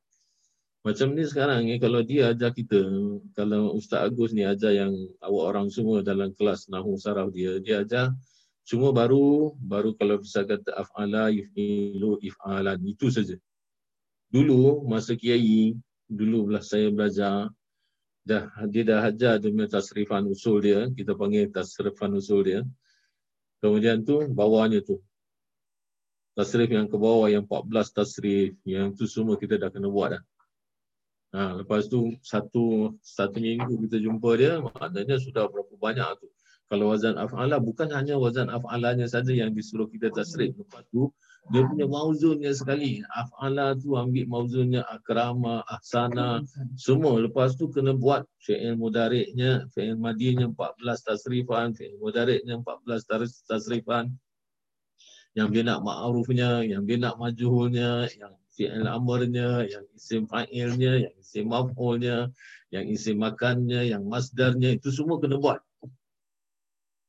Macam 0.84 1.16
ni 1.16 1.24
sekarang 1.24 1.64
ni 1.64 1.80
kalau 1.80 2.04
dia 2.04 2.36
ajar 2.36 2.52
kita, 2.52 2.84
kalau 3.32 3.72
Ustaz 3.80 4.04
Agus 4.04 4.36
ni 4.36 4.44
ajar 4.44 4.76
yang 4.76 4.92
awak 5.24 5.56
orang 5.56 5.68
semua 5.72 6.04
dalam 6.04 6.36
kelas 6.36 6.68
Nahu 6.68 7.00
Saraf 7.00 7.32
dia, 7.32 7.56
dia 7.64 7.88
ajar 7.88 8.12
Cuma 8.64 8.96
baru 8.96 9.52
baru 9.60 9.92
kalau 10.00 10.24
bisa 10.24 10.48
kata 10.48 10.72
af'ala 10.72 11.28
yuf'ilu 11.36 12.16
if'alan 12.24 12.80
itu 12.88 13.12
saja. 13.12 13.36
Dulu 14.32 14.88
masa 14.88 15.20
kiai 15.20 15.76
dulu 16.08 16.48
belah 16.48 16.64
saya 16.64 16.88
belajar 16.88 17.52
dah 18.24 18.48
dia 18.72 18.84
dah 18.88 19.04
ajar 19.04 19.36
dengan 19.44 19.68
tasrifan 19.68 20.32
usul 20.32 20.64
dia, 20.64 20.88
kita 20.96 21.12
panggil 21.12 21.52
tasrifan 21.52 22.16
usul 22.16 22.40
dia. 22.48 22.60
Kemudian 23.64 24.04
tu 24.04 24.28
bawahnya 24.28 24.84
tu. 24.84 25.00
Tasrif 26.36 26.68
yang 26.68 26.92
ke 26.92 27.00
bawah 27.00 27.32
yang 27.32 27.48
14 27.48 27.96
tasrif 27.96 28.60
yang 28.68 28.92
tu 28.92 29.08
semua 29.08 29.40
kita 29.40 29.56
dah 29.56 29.72
kena 29.72 29.88
buat 29.88 30.20
dah. 30.20 30.24
Ha, 31.34 31.64
lepas 31.64 31.88
tu 31.88 32.12
satu 32.20 32.94
satu 33.00 33.40
minggu 33.40 33.88
kita 33.88 34.04
jumpa 34.04 34.30
dia 34.36 34.60
maknanya 34.60 35.16
sudah 35.16 35.48
berapa 35.48 35.72
banyak 35.80 36.20
tu. 36.20 36.28
Kalau 36.68 36.92
wazan 36.92 37.16
af'ala 37.16 37.64
bukan 37.64 37.88
hanya 37.96 38.20
wazan 38.20 38.52
af'alanya 38.52 39.08
saja 39.08 39.32
yang 39.32 39.56
disuruh 39.56 39.88
kita 39.88 40.12
tasrif. 40.12 40.52
Lepas 40.60 40.84
tu 40.92 41.08
dia 41.52 41.68
punya 41.68 41.84
mauzunnya 41.84 42.56
sekali. 42.56 43.04
Af'ala 43.12 43.76
tu 43.76 44.00
ambil 44.00 44.24
mauzunnya 44.32 44.88
akrama 44.88 45.60
ahsana 45.68 46.40
semua. 46.80 47.20
Lepas 47.20 47.60
tu 47.60 47.68
kena 47.68 47.92
buat 47.92 48.24
fi'il 48.40 48.80
mudariknya 48.80 49.68
fi'il 49.76 50.00
madinya 50.00 50.48
14 50.48 51.04
tasrifan 51.04 51.76
fi'il 51.76 52.00
mudariknya 52.00 52.64
14 52.64 53.44
tasrifan. 53.44 54.16
Yang 55.34 55.50
dia 55.50 55.64
nak 55.68 55.80
ma'rufnya 55.84 56.64
yang 56.64 56.88
dia 56.88 56.98
nak 57.02 57.20
majhulnya 57.20 58.08
yang 58.16 58.34
fi'il 58.56 58.86
amrnya 58.88 59.68
yang 59.68 59.86
isim 59.98 60.24
fa'ilnya 60.30 61.10
yang 61.10 61.16
isim 61.20 61.46
maf'ulnya 61.50 62.30
yang 62.72 62.86
isim 62.88 63.20
makannya 63.20 63.92
yang 63.92 64.06
masdarnya 64.08 64.78
itu 64.78 64.94
semua 64.94 65.20
kena 65.20 65.42
buat 65.42 65.60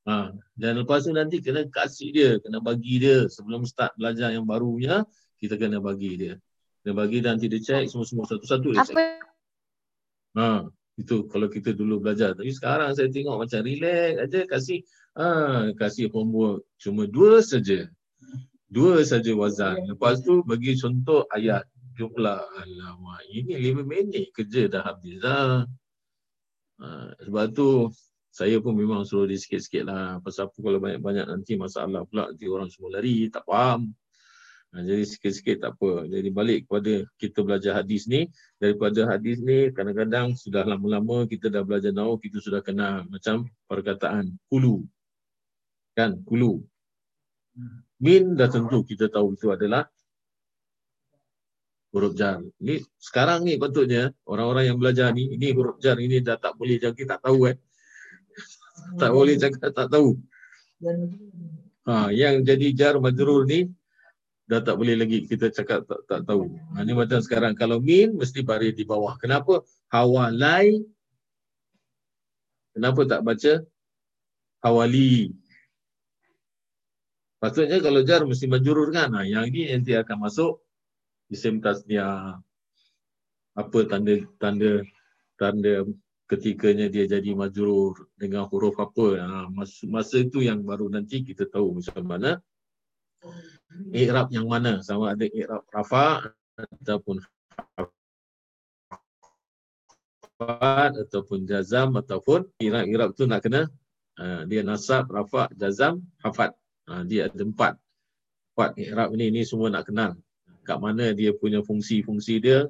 Ha. 0.05 0.37
Dan 0.53 0.85
lepas 0.85 1.09
tu 1.09 1.13
nanti 1.17 1.41
kena 1.41 1.65
kasih 1.69 2.09
dia, 2.13 2.31
kena 2.45 2.61
bagi 2.61 3.01
dia 3.01 3.25
sebelum 3.33 3.65
start 3.65 3.97
belajar 3.97 4.31
yang 4.37 4.45
barunya, 4.45 5.09
kita 5.41 5.57
kena 5.57 5.81
bagi 5.81 6.13
dia. 6.21 6.35
Kena 6.85 6.93
bagi 7.01 7.25
dan 7.25 7.41
nanti 7.41 7.49
dia 7.49 7.61
check 7.65 7.89
semua-semua 7.89 8.29
satu-satu 8.29 8.69
dia 8.77 8.85
check. 8.85 9.25
Ha. 10.37 10.69
Itu 10.95 11.27
kalau 11.27 11.49
kita 11.51 11.75
dulu 11.75 12.05
belajar. 12.05 12.37
Tapi 12.37 12.53
sekarang 12.53 12.93
saya 12.95 13.11
tengok 13.11 13.49
macam 13.49 13.61
relax 13.67 14.13
aja 14.29 14.41
kasih 14.47 14.79
ha, 15.19 15.27
kasih 15.75 16.07
homework 16.13 16.63
cuma 16.79 17.09
dua 17.09 17.43
saja. 17.43 17.89
Dua 18.71 19.03
saja 19.03 19.31
wazan. 19.35 19.79
Lepas 19.91 20.23
tu 20.23 20.43
bagi 20.47 20.77
contoh 20.79 21.27
ayat 21.31 21.67
jumlah. 21.99 22.43
Alamak, 22.43 23.23
ini 23.31 23.55
lima 23.59 23.83
minit 23.87 24.31
kerja 24.35 24.71
dah 24.71 24.83
habis 24.87 25.19
dah. 25.19 25.67
Ha, 26.83 26.87
sebab 27.23 27.47
tu 27.55 27.91
saya 28.35 28.59
pun 28.59 28.75
memang 28.75 29.07
suruh 29.07 29.31
dia 29.31 29.39
sikit-sikit 29.39 29.87
lah. 29.87 30.19
Pasal 30.19 30.51
apa 30.51 30.59
kalau 30.59 30.83
banyak-banyak 30.83 31.27
nanti 31.31 31.55
masalah 31.55 32.03
pula 32.03 32.35
nanti 32.35 32.51
orang 32.51 32.67
semua 32.67 32.99
lari, 32.99 33.31
tak 33.31 33.47
faham. 33.47 33.95
Nah, 34.75 34.83
jadi 34.83 35.07
sikit-sikit 35.07 35.63
tak 35.63 35.79
apa. 35.79 36.11
Jadi 36.11 36.29
balik 36.35 36.67
kepada 36.67 37.07
kita 37.15 37.47
belajar 37.47 37.79
hadis 37.79 38.11
ni. 38.11 38.27
Daripada 38.59 39.07
hadis 39.07 39.39
ni 39.39 39.71
kadang-kadang 39.71 40.35
sudah 40.35 40.67
lama-lama 40.67 41.31
kita 41.31 41.47
dah 41.47 41.63
belajar 41.63 41.95
nau 41.95 42.19
kita 42.19 42.43
sudah 42.43 42.59
kenal 42.59 43.07
macam 43.07 43.47
perkataan 43.71 44.35
kulu. 44.51 44.83
Kan? 45.95 46.19
Kulu. 46.27 46.59
Min 48.03 48.35
dah 48.35 48.51
tentu 48.51 48.83
kita 48.83 49.15
tahu 49.15 49.39
itu 49.39 49.55
adalah 49.55 49.87
huruf 51.95 52.19
jar. 52.19 52.43
Ini 52.59 52.83
sekarang 52.99 53.47
ni 53.47 53.55
patutnya 53.63 54.11
orang-orang 54.27 54.75
yang 54.75 54.79
belajar 54.83 55.15
ni, 55.15 55.31
ini 55.39 55.55
huruf 55.55 55.79
jar 55.79 55.95
ini 56.03 56.19
dah 56.19 56.35
tak 56.35 56.59
boleh 56.59 56.83
jadi 56.83 56.99
tak 57.07 57.23
tahu 57.23 57.55
eh 57.55 57.55
tak 58.99 59.11
boleh 59.11 59.35
cakap 59.39 59.71
tak 59.73 59.89
tahu. 59.91 60.19
Ha, 61.85 62.09
yang 62.11 62.41
jadi 62.43 62.69
jar 62.73 62.95
majrur 62.97 63.45
ni 63.45 63.69
dah 64.45 64.61
tak 64.61 64.77
boleh 64.77 65.01
lagi 65.01 65.25
kita 65.25 65.49
cakap 65.49 65.89
tak, 65.89 66.01
tak 66.05 66.21
tahu. 66.29 66.53
Ha, 66.77 66.85
ni 66.85 66.93
macam 66.93 67.21
sekarang 67.21 67.57
kalau 67.57 67.81
min 67.81 68.17
mesti 68.17 68.45
baris 68.45 68.77
di 68.77 68.85
bawah. 68.85 69.17
Kenapa? 69.21 69.65
Hawalai. 69.89 70.85
Kenapa 72.75 73.01
tak 73.07 73.23
baca 73.23 73.63
hawali? 74.65 75.31
Patutnya 77.39 77.79
kalau 77.79 78.01
jar 78.03 78.25
mesti 78.25 78.49
majrur 78.49 78.91
kan. 78.91 79.13
Ha, 79.15 79.25
yang 79.29 79.49
ni 79.49 79.69
nanti 79.69 79.93
akan 79.93 80.29
masuk 80.29 80.61
isim 81.29 81.61
tasniah. 81.61 82.41
Apa 83.55 83.87
tanda 83.87 84.19
tanda 84.43 84.83
tanda 85.39 85.87
ketikanya 86.25 86.89
dia 86.89 87.05
jadi 87.05 87.37
majrur 87.37 88.09
dengan 88.17 88.49
huruf 88.49 88.81
apa. 88.81 89.07
Ha, 89.21 89.27
masa, 89.53 89.85
masa 89.89 90.17
itu 90.25 90.41
yang 90.41 90.65
baru 90.65 90.89
nanti 90.89 91.21
kita 91.21 91.45
tahu 91.49 91.77
macam 91.81 92.05
mana. 92.05 92.31
I'rab 93.93 94.29
yang 94.33 94.47
mana? 94.49 94.81
Sama 94.85 95.17
ada 95.17 95.25
i'rab 95.25 95.65
rafa 95.73 96.33
ataupun 96.57 97.25
ataupun 101.09 101.39
jazam 101.49 101.97
ataupun 101.97 102.49
i'rab. 102.61 102.85
I'rab 102.85 103.11
tu 103.17 103.25
nak 103.25 103.41
kena 103.45 103.69
uh, 104.21 104.43
dia 104.45 104.61
nasab 104.61 105.09
rafa 105.09 105.49
jazam 105.57 106.05
hafad 106.21 106.53
uh, 106.89 107.03
dia 107.05 107.29
ada 107.29 107.43
empat. 107.43 107.75
Empat 108.55 108.71
i'rab 108.79 109.09
ni 109.17 109.33
ni 109.33 109.43
semua 109.43 109.73
nak 109.73 109.89
kenal. 109.89 110.17
Kat 110.65 110.81
mana 110.81 111.13
dia 111.13 111.33
punya 111.37 111.61
fungsi-fungsi 111.61 112.41
dia 112.41 112.69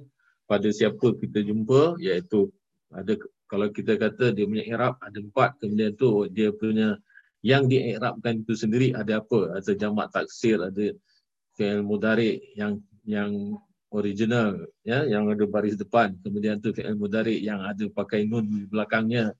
pada 0.51 0.67
siapa 0.71 1.15
kita 1.19 1.43
jumpa 1.47 1.99
iaitu 2.03 2.51
ada 2.95 3.19
kalau 3.47 3.69
kita 3.69 4.01
kata 4.01 4.33
dia 4.33 4.45
punya 4.49 4.65
i'rab 4.65 4.97
ada 5.05 5.19
empat. 5.21 5.61
Kemudian 5.61 5.93
tu 5.95 6.27
dia 6.33 6.51
punya 6.51 6.97
yang 7.45 7.69
dii'rabkan 7.69 8.41
itu 8.41 8.57
sendiri 8.57 8.97
ada 8.97 9.21
apa? 9.21 9.61
Ada 9.61 9.77
jamak 9.77 10.09
taksir 10.17 10.59
ada 10.65 10.97
fi'il 11.55 11.85
mudhari 11.85 12.41
yang 12.57 12.81
yang 13.05 13.61
original 13.93 14.65
ya 14.83 15.05
yang 15.05 15.29
ada 15.29 15.45
baris 15.45 15.77
depan. 15.77 16.17
Kemudian 16.25 16.65
tu 16.65 16.73
fi'il 16.73 16.97
mudhari 16.97 17.45
yang 17.45 17.61
ada 17.61 17.85
pakai 17.93 18.25
nun 18.25 18.49
di 18.49 18.65
belakangnya. 18.65 19.37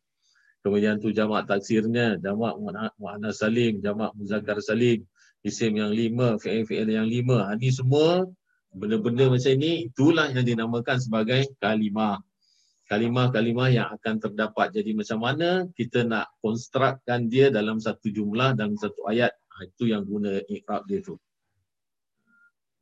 Kemudian 0.61 1.01
tu 1.01 1.13
jamak 1.13 1.49
taksirnya 1.49 2.21
jamak 2.21 2.61
muannas 3.01 3.41
salim 3.41 3.81
jamak 3.81 4.13
muzakkar 4.17 4.61
salim 4.61 5.05
isim 5.45 5.77
yang 5.77 5.93
lima 5.93 6.37
fi'il-fi'il 6.41 6.89
yang 6.89 7.09
lima. 7.09 7.53
Ha, 7.53 7.57
ini 7.57 7.69
semua 7.73 8.25
benda-benda 8.73 9.33
macam 9.33 9.53
ini 9.61 9.89
itulah 9.89 10.29
yang 10.33 10.45
dinamakan 10.45 10.99
sebagai 11.01 11.47
kalimah 11.61 12.21
kalimah-kalimah 12.89 13.69
yang 13.73 13.89
akan 13.97 14.21
terdapat. 14.21 14.73
Jadi 14.77 14.93
macam 14.93 15.19
mana 15.25 15.65
kita 15.73 16.05
nak 16.05 16.33
konstrukkan 16.45 17.27
dia 17.33 17.49
dalam 17.49 17.81
satu 17.81 18.13
jumlah 18.13 18.57
dalam 18.57 18.77
satu 18.77 19.09
ayat. 19.09 19.33
Ha, 19.55 19.71
itu 19.71 19.89
yang 19.89 20.05
guna 20.05 20.43
i'rab 20.51 20.85
dia 20.85 21.01
tu. 21.01 21.17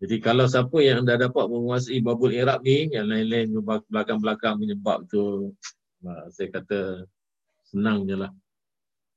Jadi 0.03 0.19
kalau 0.19 0.51
siapa 0.51 0.83
yang 0.83 1.07
dah 1.07 1.15
dapat 1.15 1.47
menguasai 1.47 2.03
babul 2.03 2.35
i'rab 2.35 2.59
ni, 2.67 2.91
yang 2.91 3.07
lain-lain 3.07 3.55
belakang-belakang 3.87 4.59
menyebab 4.59 5.07
tu, 5.07 5.55
saya 6.35 6.49
kata 6.51 7.07
senang 7.71 8.03
je 8.11 8.19
lah. 8.19 8.35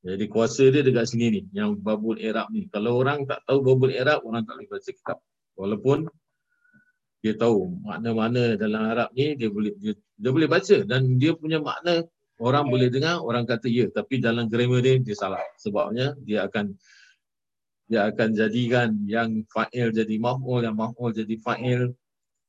Jadi 0.06 0.30
kuasa 0.30 0.70
dia 0.70 0.86
dekat 0.86 1.10
sini 1.10 1.26
ni, 1.34 1.42
yang 1.58 1.74
babul 1.82 2.22
i'rab 2.22 2.54
ni. 2.54 2.70
Kalau 2.70 3.02
orang 3.02 3.26
tak 3.26 3.42
tahu 3.50 3.66
babul 3.66 3.90
i'rab, 3.90 4.22
orang 4.22 4.46
tak 4.46 4.62
boleh 4.62 4.70
baca 4.70 4.92
kitab. 4.94 5.18
Walaupun 5.58 6.06
dia 7.26 7.34
tahu 7.34 7.82
makna-makna 7.82 8.54
dalam 8.54 8.86
Arab 8.86 9.10
ni 9.18 9.34
dia 9.34 9.50
boleh 9.50 9.74
dia, 9.82 9.98
dia 9.98 10.30
boleh 10.30 10.46
baca 10.46 10.78
dan 10.86 11.18
dia 11.18 11.34
punya 11.34 11.58
makna 11.58 12.06
orang 12.38 12.70
boleh 12.70 12.94
dengar 12.94 13.18
orang 13.26 13.50
kata 13.50 13.66
ya 13.66 13.90
tapi 13.90 14.22
dalam 14.22 14.46
grammar 14.46 14.86
dia 14.86 15.02
dia 15.02 15.18
salah. 15.18 15.42
Sebabnya 15.58 16.14
dia 16.22 16.46
akan 16.46 16.78
dia 17.90 18.14
akan 18.14 18.30
jadikan 18.38 18.94
yang 19.10 19.42
fa'il 19.50 19.90
jadi 19.90 20.22
maf'ul 20.22 20.70
yang 20.70 20.78
maf'ul 20.78 21.18
jadi 21.18 21.34
fa'il. 21.42 21.98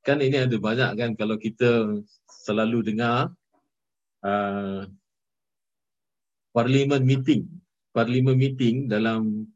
Kan 0.04 0.20
ini 0.20 0.44
ada 0.44 0.56
banyak 0.60 0.92
kan 0.92 1.10
kalau 1.16 1.40
kita 1.40 1.96
selalu 2.28 2.84
dengar 2.92 3.32
uh, 4.20 4.84
parliament 6.52 7.00
meeting 7.00 7.48
parlimen 7.96 8.36
meeting 8.36 8.92
dalam 8.92 9.48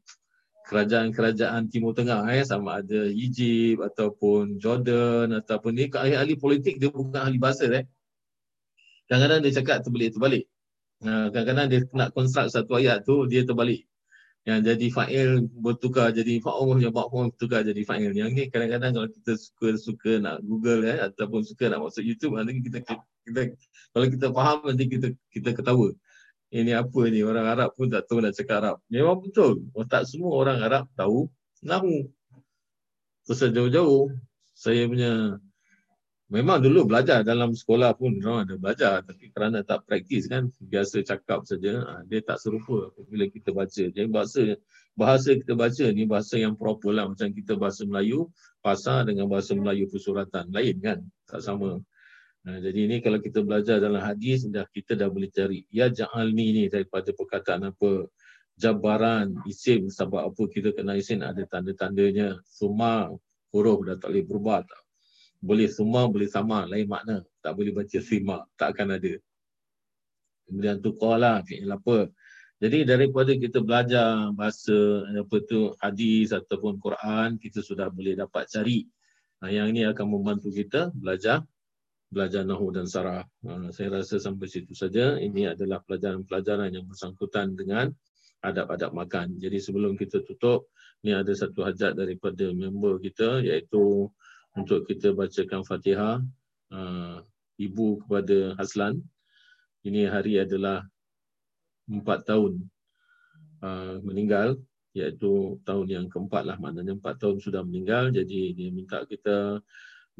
kerajaan-kerajaan 0.71 1.67
Timur 1.67 1.91
Tengah 1.91 2.23
eh 2.31 2.47
sama 2.47 2.79
ada 2.79 3.11
Egypt 3.11 3.83
ataupun 3.83 4.55
Jordan 4.55 5.35
ataupun 5.35 5.75
ni 5.75 5.91
ahli-ahli 5.91 6.39
politik 6.39 6.79
dia 6.79 6.87
bukan 6.87 7.19
ahli 7.19 7.35
bahasa 7.35 7.67
eh. 7.67 7.83
Kadang-kadang 9.11 9.39
dia 9.43 9.51
cakap 9.59 9.83
terbalik-terbalik. 9.83 10.47
kadang-kadang 11.03 11.67
dia 11.67 11.79
nak 11.91 12.15
konstruk 12.15 12.47
satu 12.47 12.79
ayat 12.79 13.03
tu 13.03 13.27
dia 13.27 13.43
terbalik. 13.43 13.83
Yang 14.47 14.59
jadi 14.73 14.87
fa'il 14.95 15.29
bertukar 15.59 16.07
jadi 16.15 16.39
fa'ul 16.39 16.79
yang 16.79 16.95
fa'ul 16.95 17.35
bertukar 17.35 17.67
jadi 17.67 17.83
fa'il. 17.83 18.15
Yang 18.15 18.29
ni 18.31 18.43
kadang-kadang 18.47 18.95
kalau 18.95 19.09
kita 19.11 19.31
suka 19.35 19.67
suka 19.75 20.11
nak 20.23 20.39
Google 20.39 20.87
eh 20.87 21.03
ataupun 21.03 21.43
suka 21.43 21.67
nak 21.67 21.83
masuk 21.83 22.07
YouTube 22.07 22.39
nanti 22.39 22.63
kita 22.63 22.79
kita 23.27 23.41
kalau 23.91 24.07
kita 24.07 24.27
faham 24.31 24.57
nanti 24.71 24.85
kita 24.87 25.07
kita 25.35 25.49
ketawa 25.51 25.91
ini 26.51 26.75
apa 26.75 27.01
ni 27.07 27.23
orang 27.23 27.47
Arab 27.47 27.71
pun 27.79 27.87
tak 27.87 28.11
tahu 28.11 28.19
nak 28.19 28.35
cakap 28.35 28.59
Arab. 28.59 28.77
Memang 28.91 29.23
betul. 29.23 29.63
Oh, 29.71 29.87
tak 29.87 30.03
semua 30.03 30.35
orang 30.35 30.59
Arab 30.59 30.83
tahu 30.99 31.31
nahu. 31.63 32.11
Terus 33.23 33.41
jauh-jauh 33.55 34.11
saya 34.51 34.83
punya 34.85 35.39
memang 36.27 36.59
dulu 36.59 36.91
belajar 36.91 37.23
dalam 37.23 37.55
sekolah 37.55 37.95
pun 37.95 38.19
orang 38.23 38.47
ada 38.47 38.55
belajar 38.59 38.93
tapi 39.03 39.31
kerana 39.31 39.63
tak 39.63 39.87
praktis 39.87 40.27
kan 40.27 40.51
biasa 40.59 41.03
cakap 41.03 41.43
saja 41.47 41.83
ha, 41.87 41.93
dia 42.07 42.19
tak 42.19 42.39
serupa 42.43 42.91
bila 43.07 43.31
kita 43.31 43.55
baca. 43.55 43.83
Jadi 43.87 44.07
bahasa 44.11 44.59
bahasa 44.95 45.39
kita 45.39 45.55
baca 45.55 45.85
ni 45.91 46.03
bahasa 46.03 46.35
yang 46.35 46.59
proper 46.59 46.91
lah 46.91 47.07
macam 47.07 47.31
kita 47.31 47.55
bahasa 47.55 47.87
Melayu 47.87 48.27
pasar 48.59 49.07
dengan 49.07 49.31
bahasa 49.31 49.55
Melayu 49.55 49.87
persuratan 49.87 50.51
lain 50.51 50.75
kan 50.83 50.99
tak 51.31 51.39
sama. 51.39 51.79
Nah, 52.41 52.57
jadi 52.57 52.89
ini 52.89 52.97
kalau 53.05 53.21
kita 53.21 53.45
belajar 53.45 53.77
dalam 53.77 54.01
hadis 54.01 54.49
dah 54.49 54.65
kita 54.73 54.97
dah 54.97 55.13
boleh 55.13 55.29
cari. 55.29 55.61
Ya 55.69 55.93
ja'alni 55.93 56.47
ni 56.57 56.63
daripada 56.73 57.13
perkataan 57.13 57.69
apa? 57.69 58.09
Jabaran 58.57 59.37
isim. 59.45 59.93
Sebab 59.93 60.33
apa 60.33 60.43
kita 60.49 60.73
kena 60.73 60.97
isim? 60.97 61.21
Ada 61.21 61.45
tanda-tandanya. 61.45 62.41
Semua 62.49 63.13
huruf 63.53 63.85
dah 63.85 63.95
tak 64.01 64.09
boleh 64.09 64.25
berubah 64.25 64.59
tak. 64.65 64.81
boleh 65.41 65.69
semua 65.69 66.09
boleh 66.09 66.29
sama. 66.29 66.65
Lain 66.65 66.89
makna. 66.89 67.21
Tak 67.45 67.53
boleh 67.53 67.77
baca 67.77 67.97
sima. 68.01 68.41
Tak 68.57 68.73
akan 68.73 68.97
ada. 68.97 69.13
Kemudian 70.49 70.81
tu 70.81 70.97
fi'il 70.97 71.69
apa? 71.69 72.09
Jadi 72.61 72.85
daripada 72.85 73.33
kita 73.33 73.61
belajar 73.61 74.29
bahasa 74.37 75.05
apa 75.17 75.37
tu 75.45 75.73
hadis 75.81 76.29
ataupun 76.29 76.77
Quran 76.77 77.41
kita 77.41 77.61
sudah 77.61 77.89
boleh 77.89 78.13
dapat 78.13 78.45
cari. 78.49 78.85
Nah, 79.41 79.49
yang 79.49 79.73
ini 79.73 79.89
akan 79.89 80.05
membantu 80.05 80.53
kita 80.53 80.93
belajar 80.93 81.41
belajar 82.11 82.43
Nahu 82.43 82.75
dan 82.75 82.85
Sarah. 82.85 83.23
Uh, 83.41 83.71
saya 83.71 84.03
rasa 84.03 84.19
sampai 84.19 84.51
situ 84.51 84.75
saja. 84.75 85.15
Ini 85.15 85.55
adalah 85.55 85.79
pelajaran-pelajaran 85.87 86.75
yang 86.75 86.85
bersangkutan 86.85 87.55
dengan 87.55 87.87
adab-adab 88.43 88.91
makan. 88.91 89.39
Jadi 89.39 89.57
sebelum 89.63 89.95
kita 89.95 90.21
tutup, 90.27 90.67
ini 91.01 91.15
ada 91.15 91.31
satu 91.31 91.63
hajat 91.63 91.95
daripada 91.95 92.51
member 92.51 92.99
kita 92.99 93.39
iaitu 93.41 94.11
untuk 94.59 94.83
kita 94.83 95.15
bacakan 95.15 95.63
Fatihah 95.63 96.19
uh, 96.75 97.17
ibu 97.55 98.03
kepada 98.03 98.59
Haslan. 98.59 98.99
Ini 99.81 100.11
hari 100.11 100.37
adalah 100.37 100.85
empat 101.89 102.27
tahun 102.27 102.61
uh, 103.63 103.97
meninggal 104.03 104.59
iaitu 104.91 105.55
tahun 105.63 105.87
yang 105.87 106.05
keempat 106.11 106.43
lah 106.43 106.59
maknanya 106.59 106.99
empat 106.99 107.15
tahun 107.23 107.39
sudah 107.39 107.63
meninggal 107.63 108.11
jadi 108.11 108.51
dia 108.51 108.69
minta 108.75 109.07
kita 109.07 109.63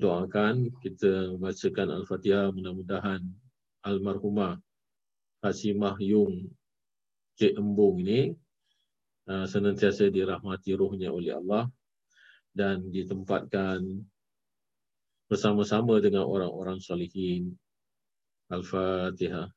doakan 0.01 0.73
kita 0.81 1.37
bacakan 1.37 2.01
Al-Fatihah 2.01 2.49
mudah-mudahan 2.49 3.21
almarhumah 3.85 4.57
Hasimah 5.45 6.01
Yung 6.01 6.49
Cik 7.37 7.53
Embung 7.61 8.01
ini 8.01 8.33
uh, 9.29 9.45
senantiasa 9.45 10.09
dirahmati 10.09 10.73
rohnya 10.73 11.13
oleh 11.13 11.37
Allah 11.37 11.69
dan 12.51 12.89
ditempatkan 12.89 13.79
bersama-sama 15.31 16.03
dengan 16.03 16.27
orang-orang 16.27 16.83
salihin. 16.83 17.55
Al-Fatihah. 18.51 19.47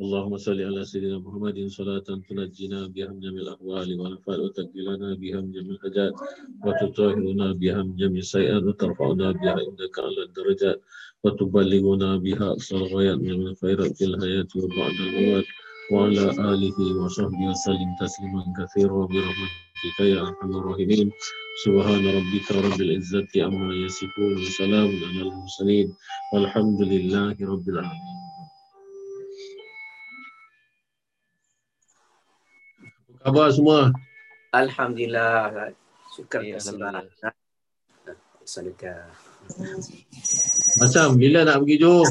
اللهم 0.00 0.36
صل 0.36 0.60
على 0.68 0.84
سيدنا 0.84 1.18
محمد 1.18 1.66
صلاة 1.68 1.98
تنجينا 2.28 2.86
بها 2.86 3.08
من 3.12 3.20
جميع 3.20 3.42
الأحوال 3.42 4.00
والأفعال 4.00 4.40
وتكفلنا 4.40 5.14
بها 5.14 5.40
من 5.40 5.52
جميع 5.52 5.72
الحاجات 5.76 6.12
وتطهرنا 6.64 7.52
بها 7.52 7.82
من 7.82 7.96
جميع 7.96 8.18
السيئات 8.18 8.62
وترفعنا 8.62 9.32
بها 9.32 9.50
عندك 9.52 9.94
على 9.98 10.22
الدرجات 10.26 10.80
وتبلغنا 11.24 12.16
بها 12.16 12.44
أقصى 12.52 12.76
الغايات 12.76 13.18
من 13.18 13.46
الخيرات 13.46 13.96
في 13.96 14.04
الحياة 14.04 14.48
وبعد 14.56 14.94
الموت 15.06 15.44
وعلى 15.92 16.30
آله 16.54 16.78
وصحبه 17.04 17.42
وسلم 17.50 17.90
تسليما 18.00 18.42
كثيرا 18.58 19.06
برحمتك 19.06 19.98
يا 20.00 20.20
أرحم 20.20 20.50
الراحمين 20.56 21.10
سبحان 21.64 22.02
ربك 22.16 22.46
رب 22.52 22.80
العزة 22.80 23.28
عما 23.36 23.74
يصفون 23.84 24.32
وسلام 24.42 24.88
على 25.08 25.22
المرسلين 25.28 25.88
والحمد 26.32 26.80
لله 26.82 27.36
رب 27.52 27.68
العالمين 27.68 28.23
khabar 33.25 33.49
semua? 33.49 33.89
Alhamdulillah. 34.53 35.73
Syukur 36.13 36.45
ya 36.45 36.61
Allah. 36.61 37.09
Assalamualaikum. 38.45 39.01
Macam 40.77 41.17
bila 41.17 41.41
nak 41.41 41.57
pergi 41.65 41.77
Johor? 41.81 42.05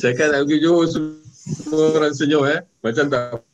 Saya 0.00 0.12
kan 0.16 0.32
nak 0.32 0.48
pergi 0.48 0.58
Johor 0.64 0.88
semua 0.88 1.84
orang 2.00 2.16
senyum 2.16 2.48
eh. 2.48 2.64
Macam 2.80 3.12
tak 3.12 3.44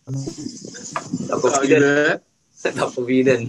tak 1.26 1.38
confident. 1.42 1.82
Eh? 1.82 2.14
Tak 2.62 2.94
confident. 2.94 3.42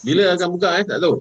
Bila 0.00 0.32
akan 0.32 0.48
buka 0.56 0.68
eh? 0.80 0.84
Tak 0.88 1.04
tahu. 1.04 1.20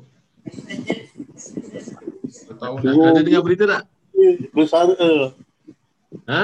Tahu 2.55 3.03
ada 3.03 3.19
dengar 3.19 3.43
berita 3.43 3.67
tak? 3.67 3.98
Bersara. 4.53 5.33
Ha? 6.25 6.43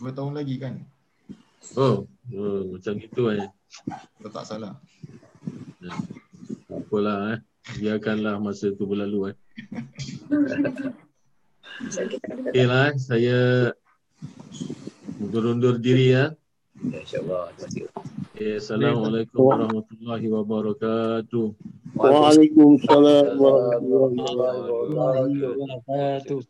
Dua 0.00 0.10
tahun 0.16 0.32
lagi 0.32 0.56
kan? 0.56 0.80
Oh, 1.76 2.08
oh 2.32 2.60
macam 2.72 2.94
itu 2.96 3.22
eh. 3.36 3.44
Kalau 4.16 4.30
tak 4.32 4.44
salah. 4.48 4.74
Ya. 5.84 5.92
Apalah 6.72 7.36
eh. 7.36 7.40
Biarkanlah 7.78 8.40
masa 8.40 8.72
tu 8.72 8.88
berlalu 8.88 9.32
eh. 9.32 9.36
Okey 12.48 12.64
lah 12.64 12.90
eh. 12.90 12.94
Saya 12.96 13.38
undur-undur 15.20 15.76
diri 15.76 16.16
ya. 16.16 16.32
InsyaAllah. 16.80 17.52
Terima 17.52 17.60
kasih. 17.60 17.84
Assalamualaikum 18.40 19.52
warahmatullahi 19.52 20.32
wabarakatuh. 20.32 21.52
Waalaikumsalam 21.92 23.36
warahmatullahi 23.36 25.44
wabarakatuh. 25.44 26.40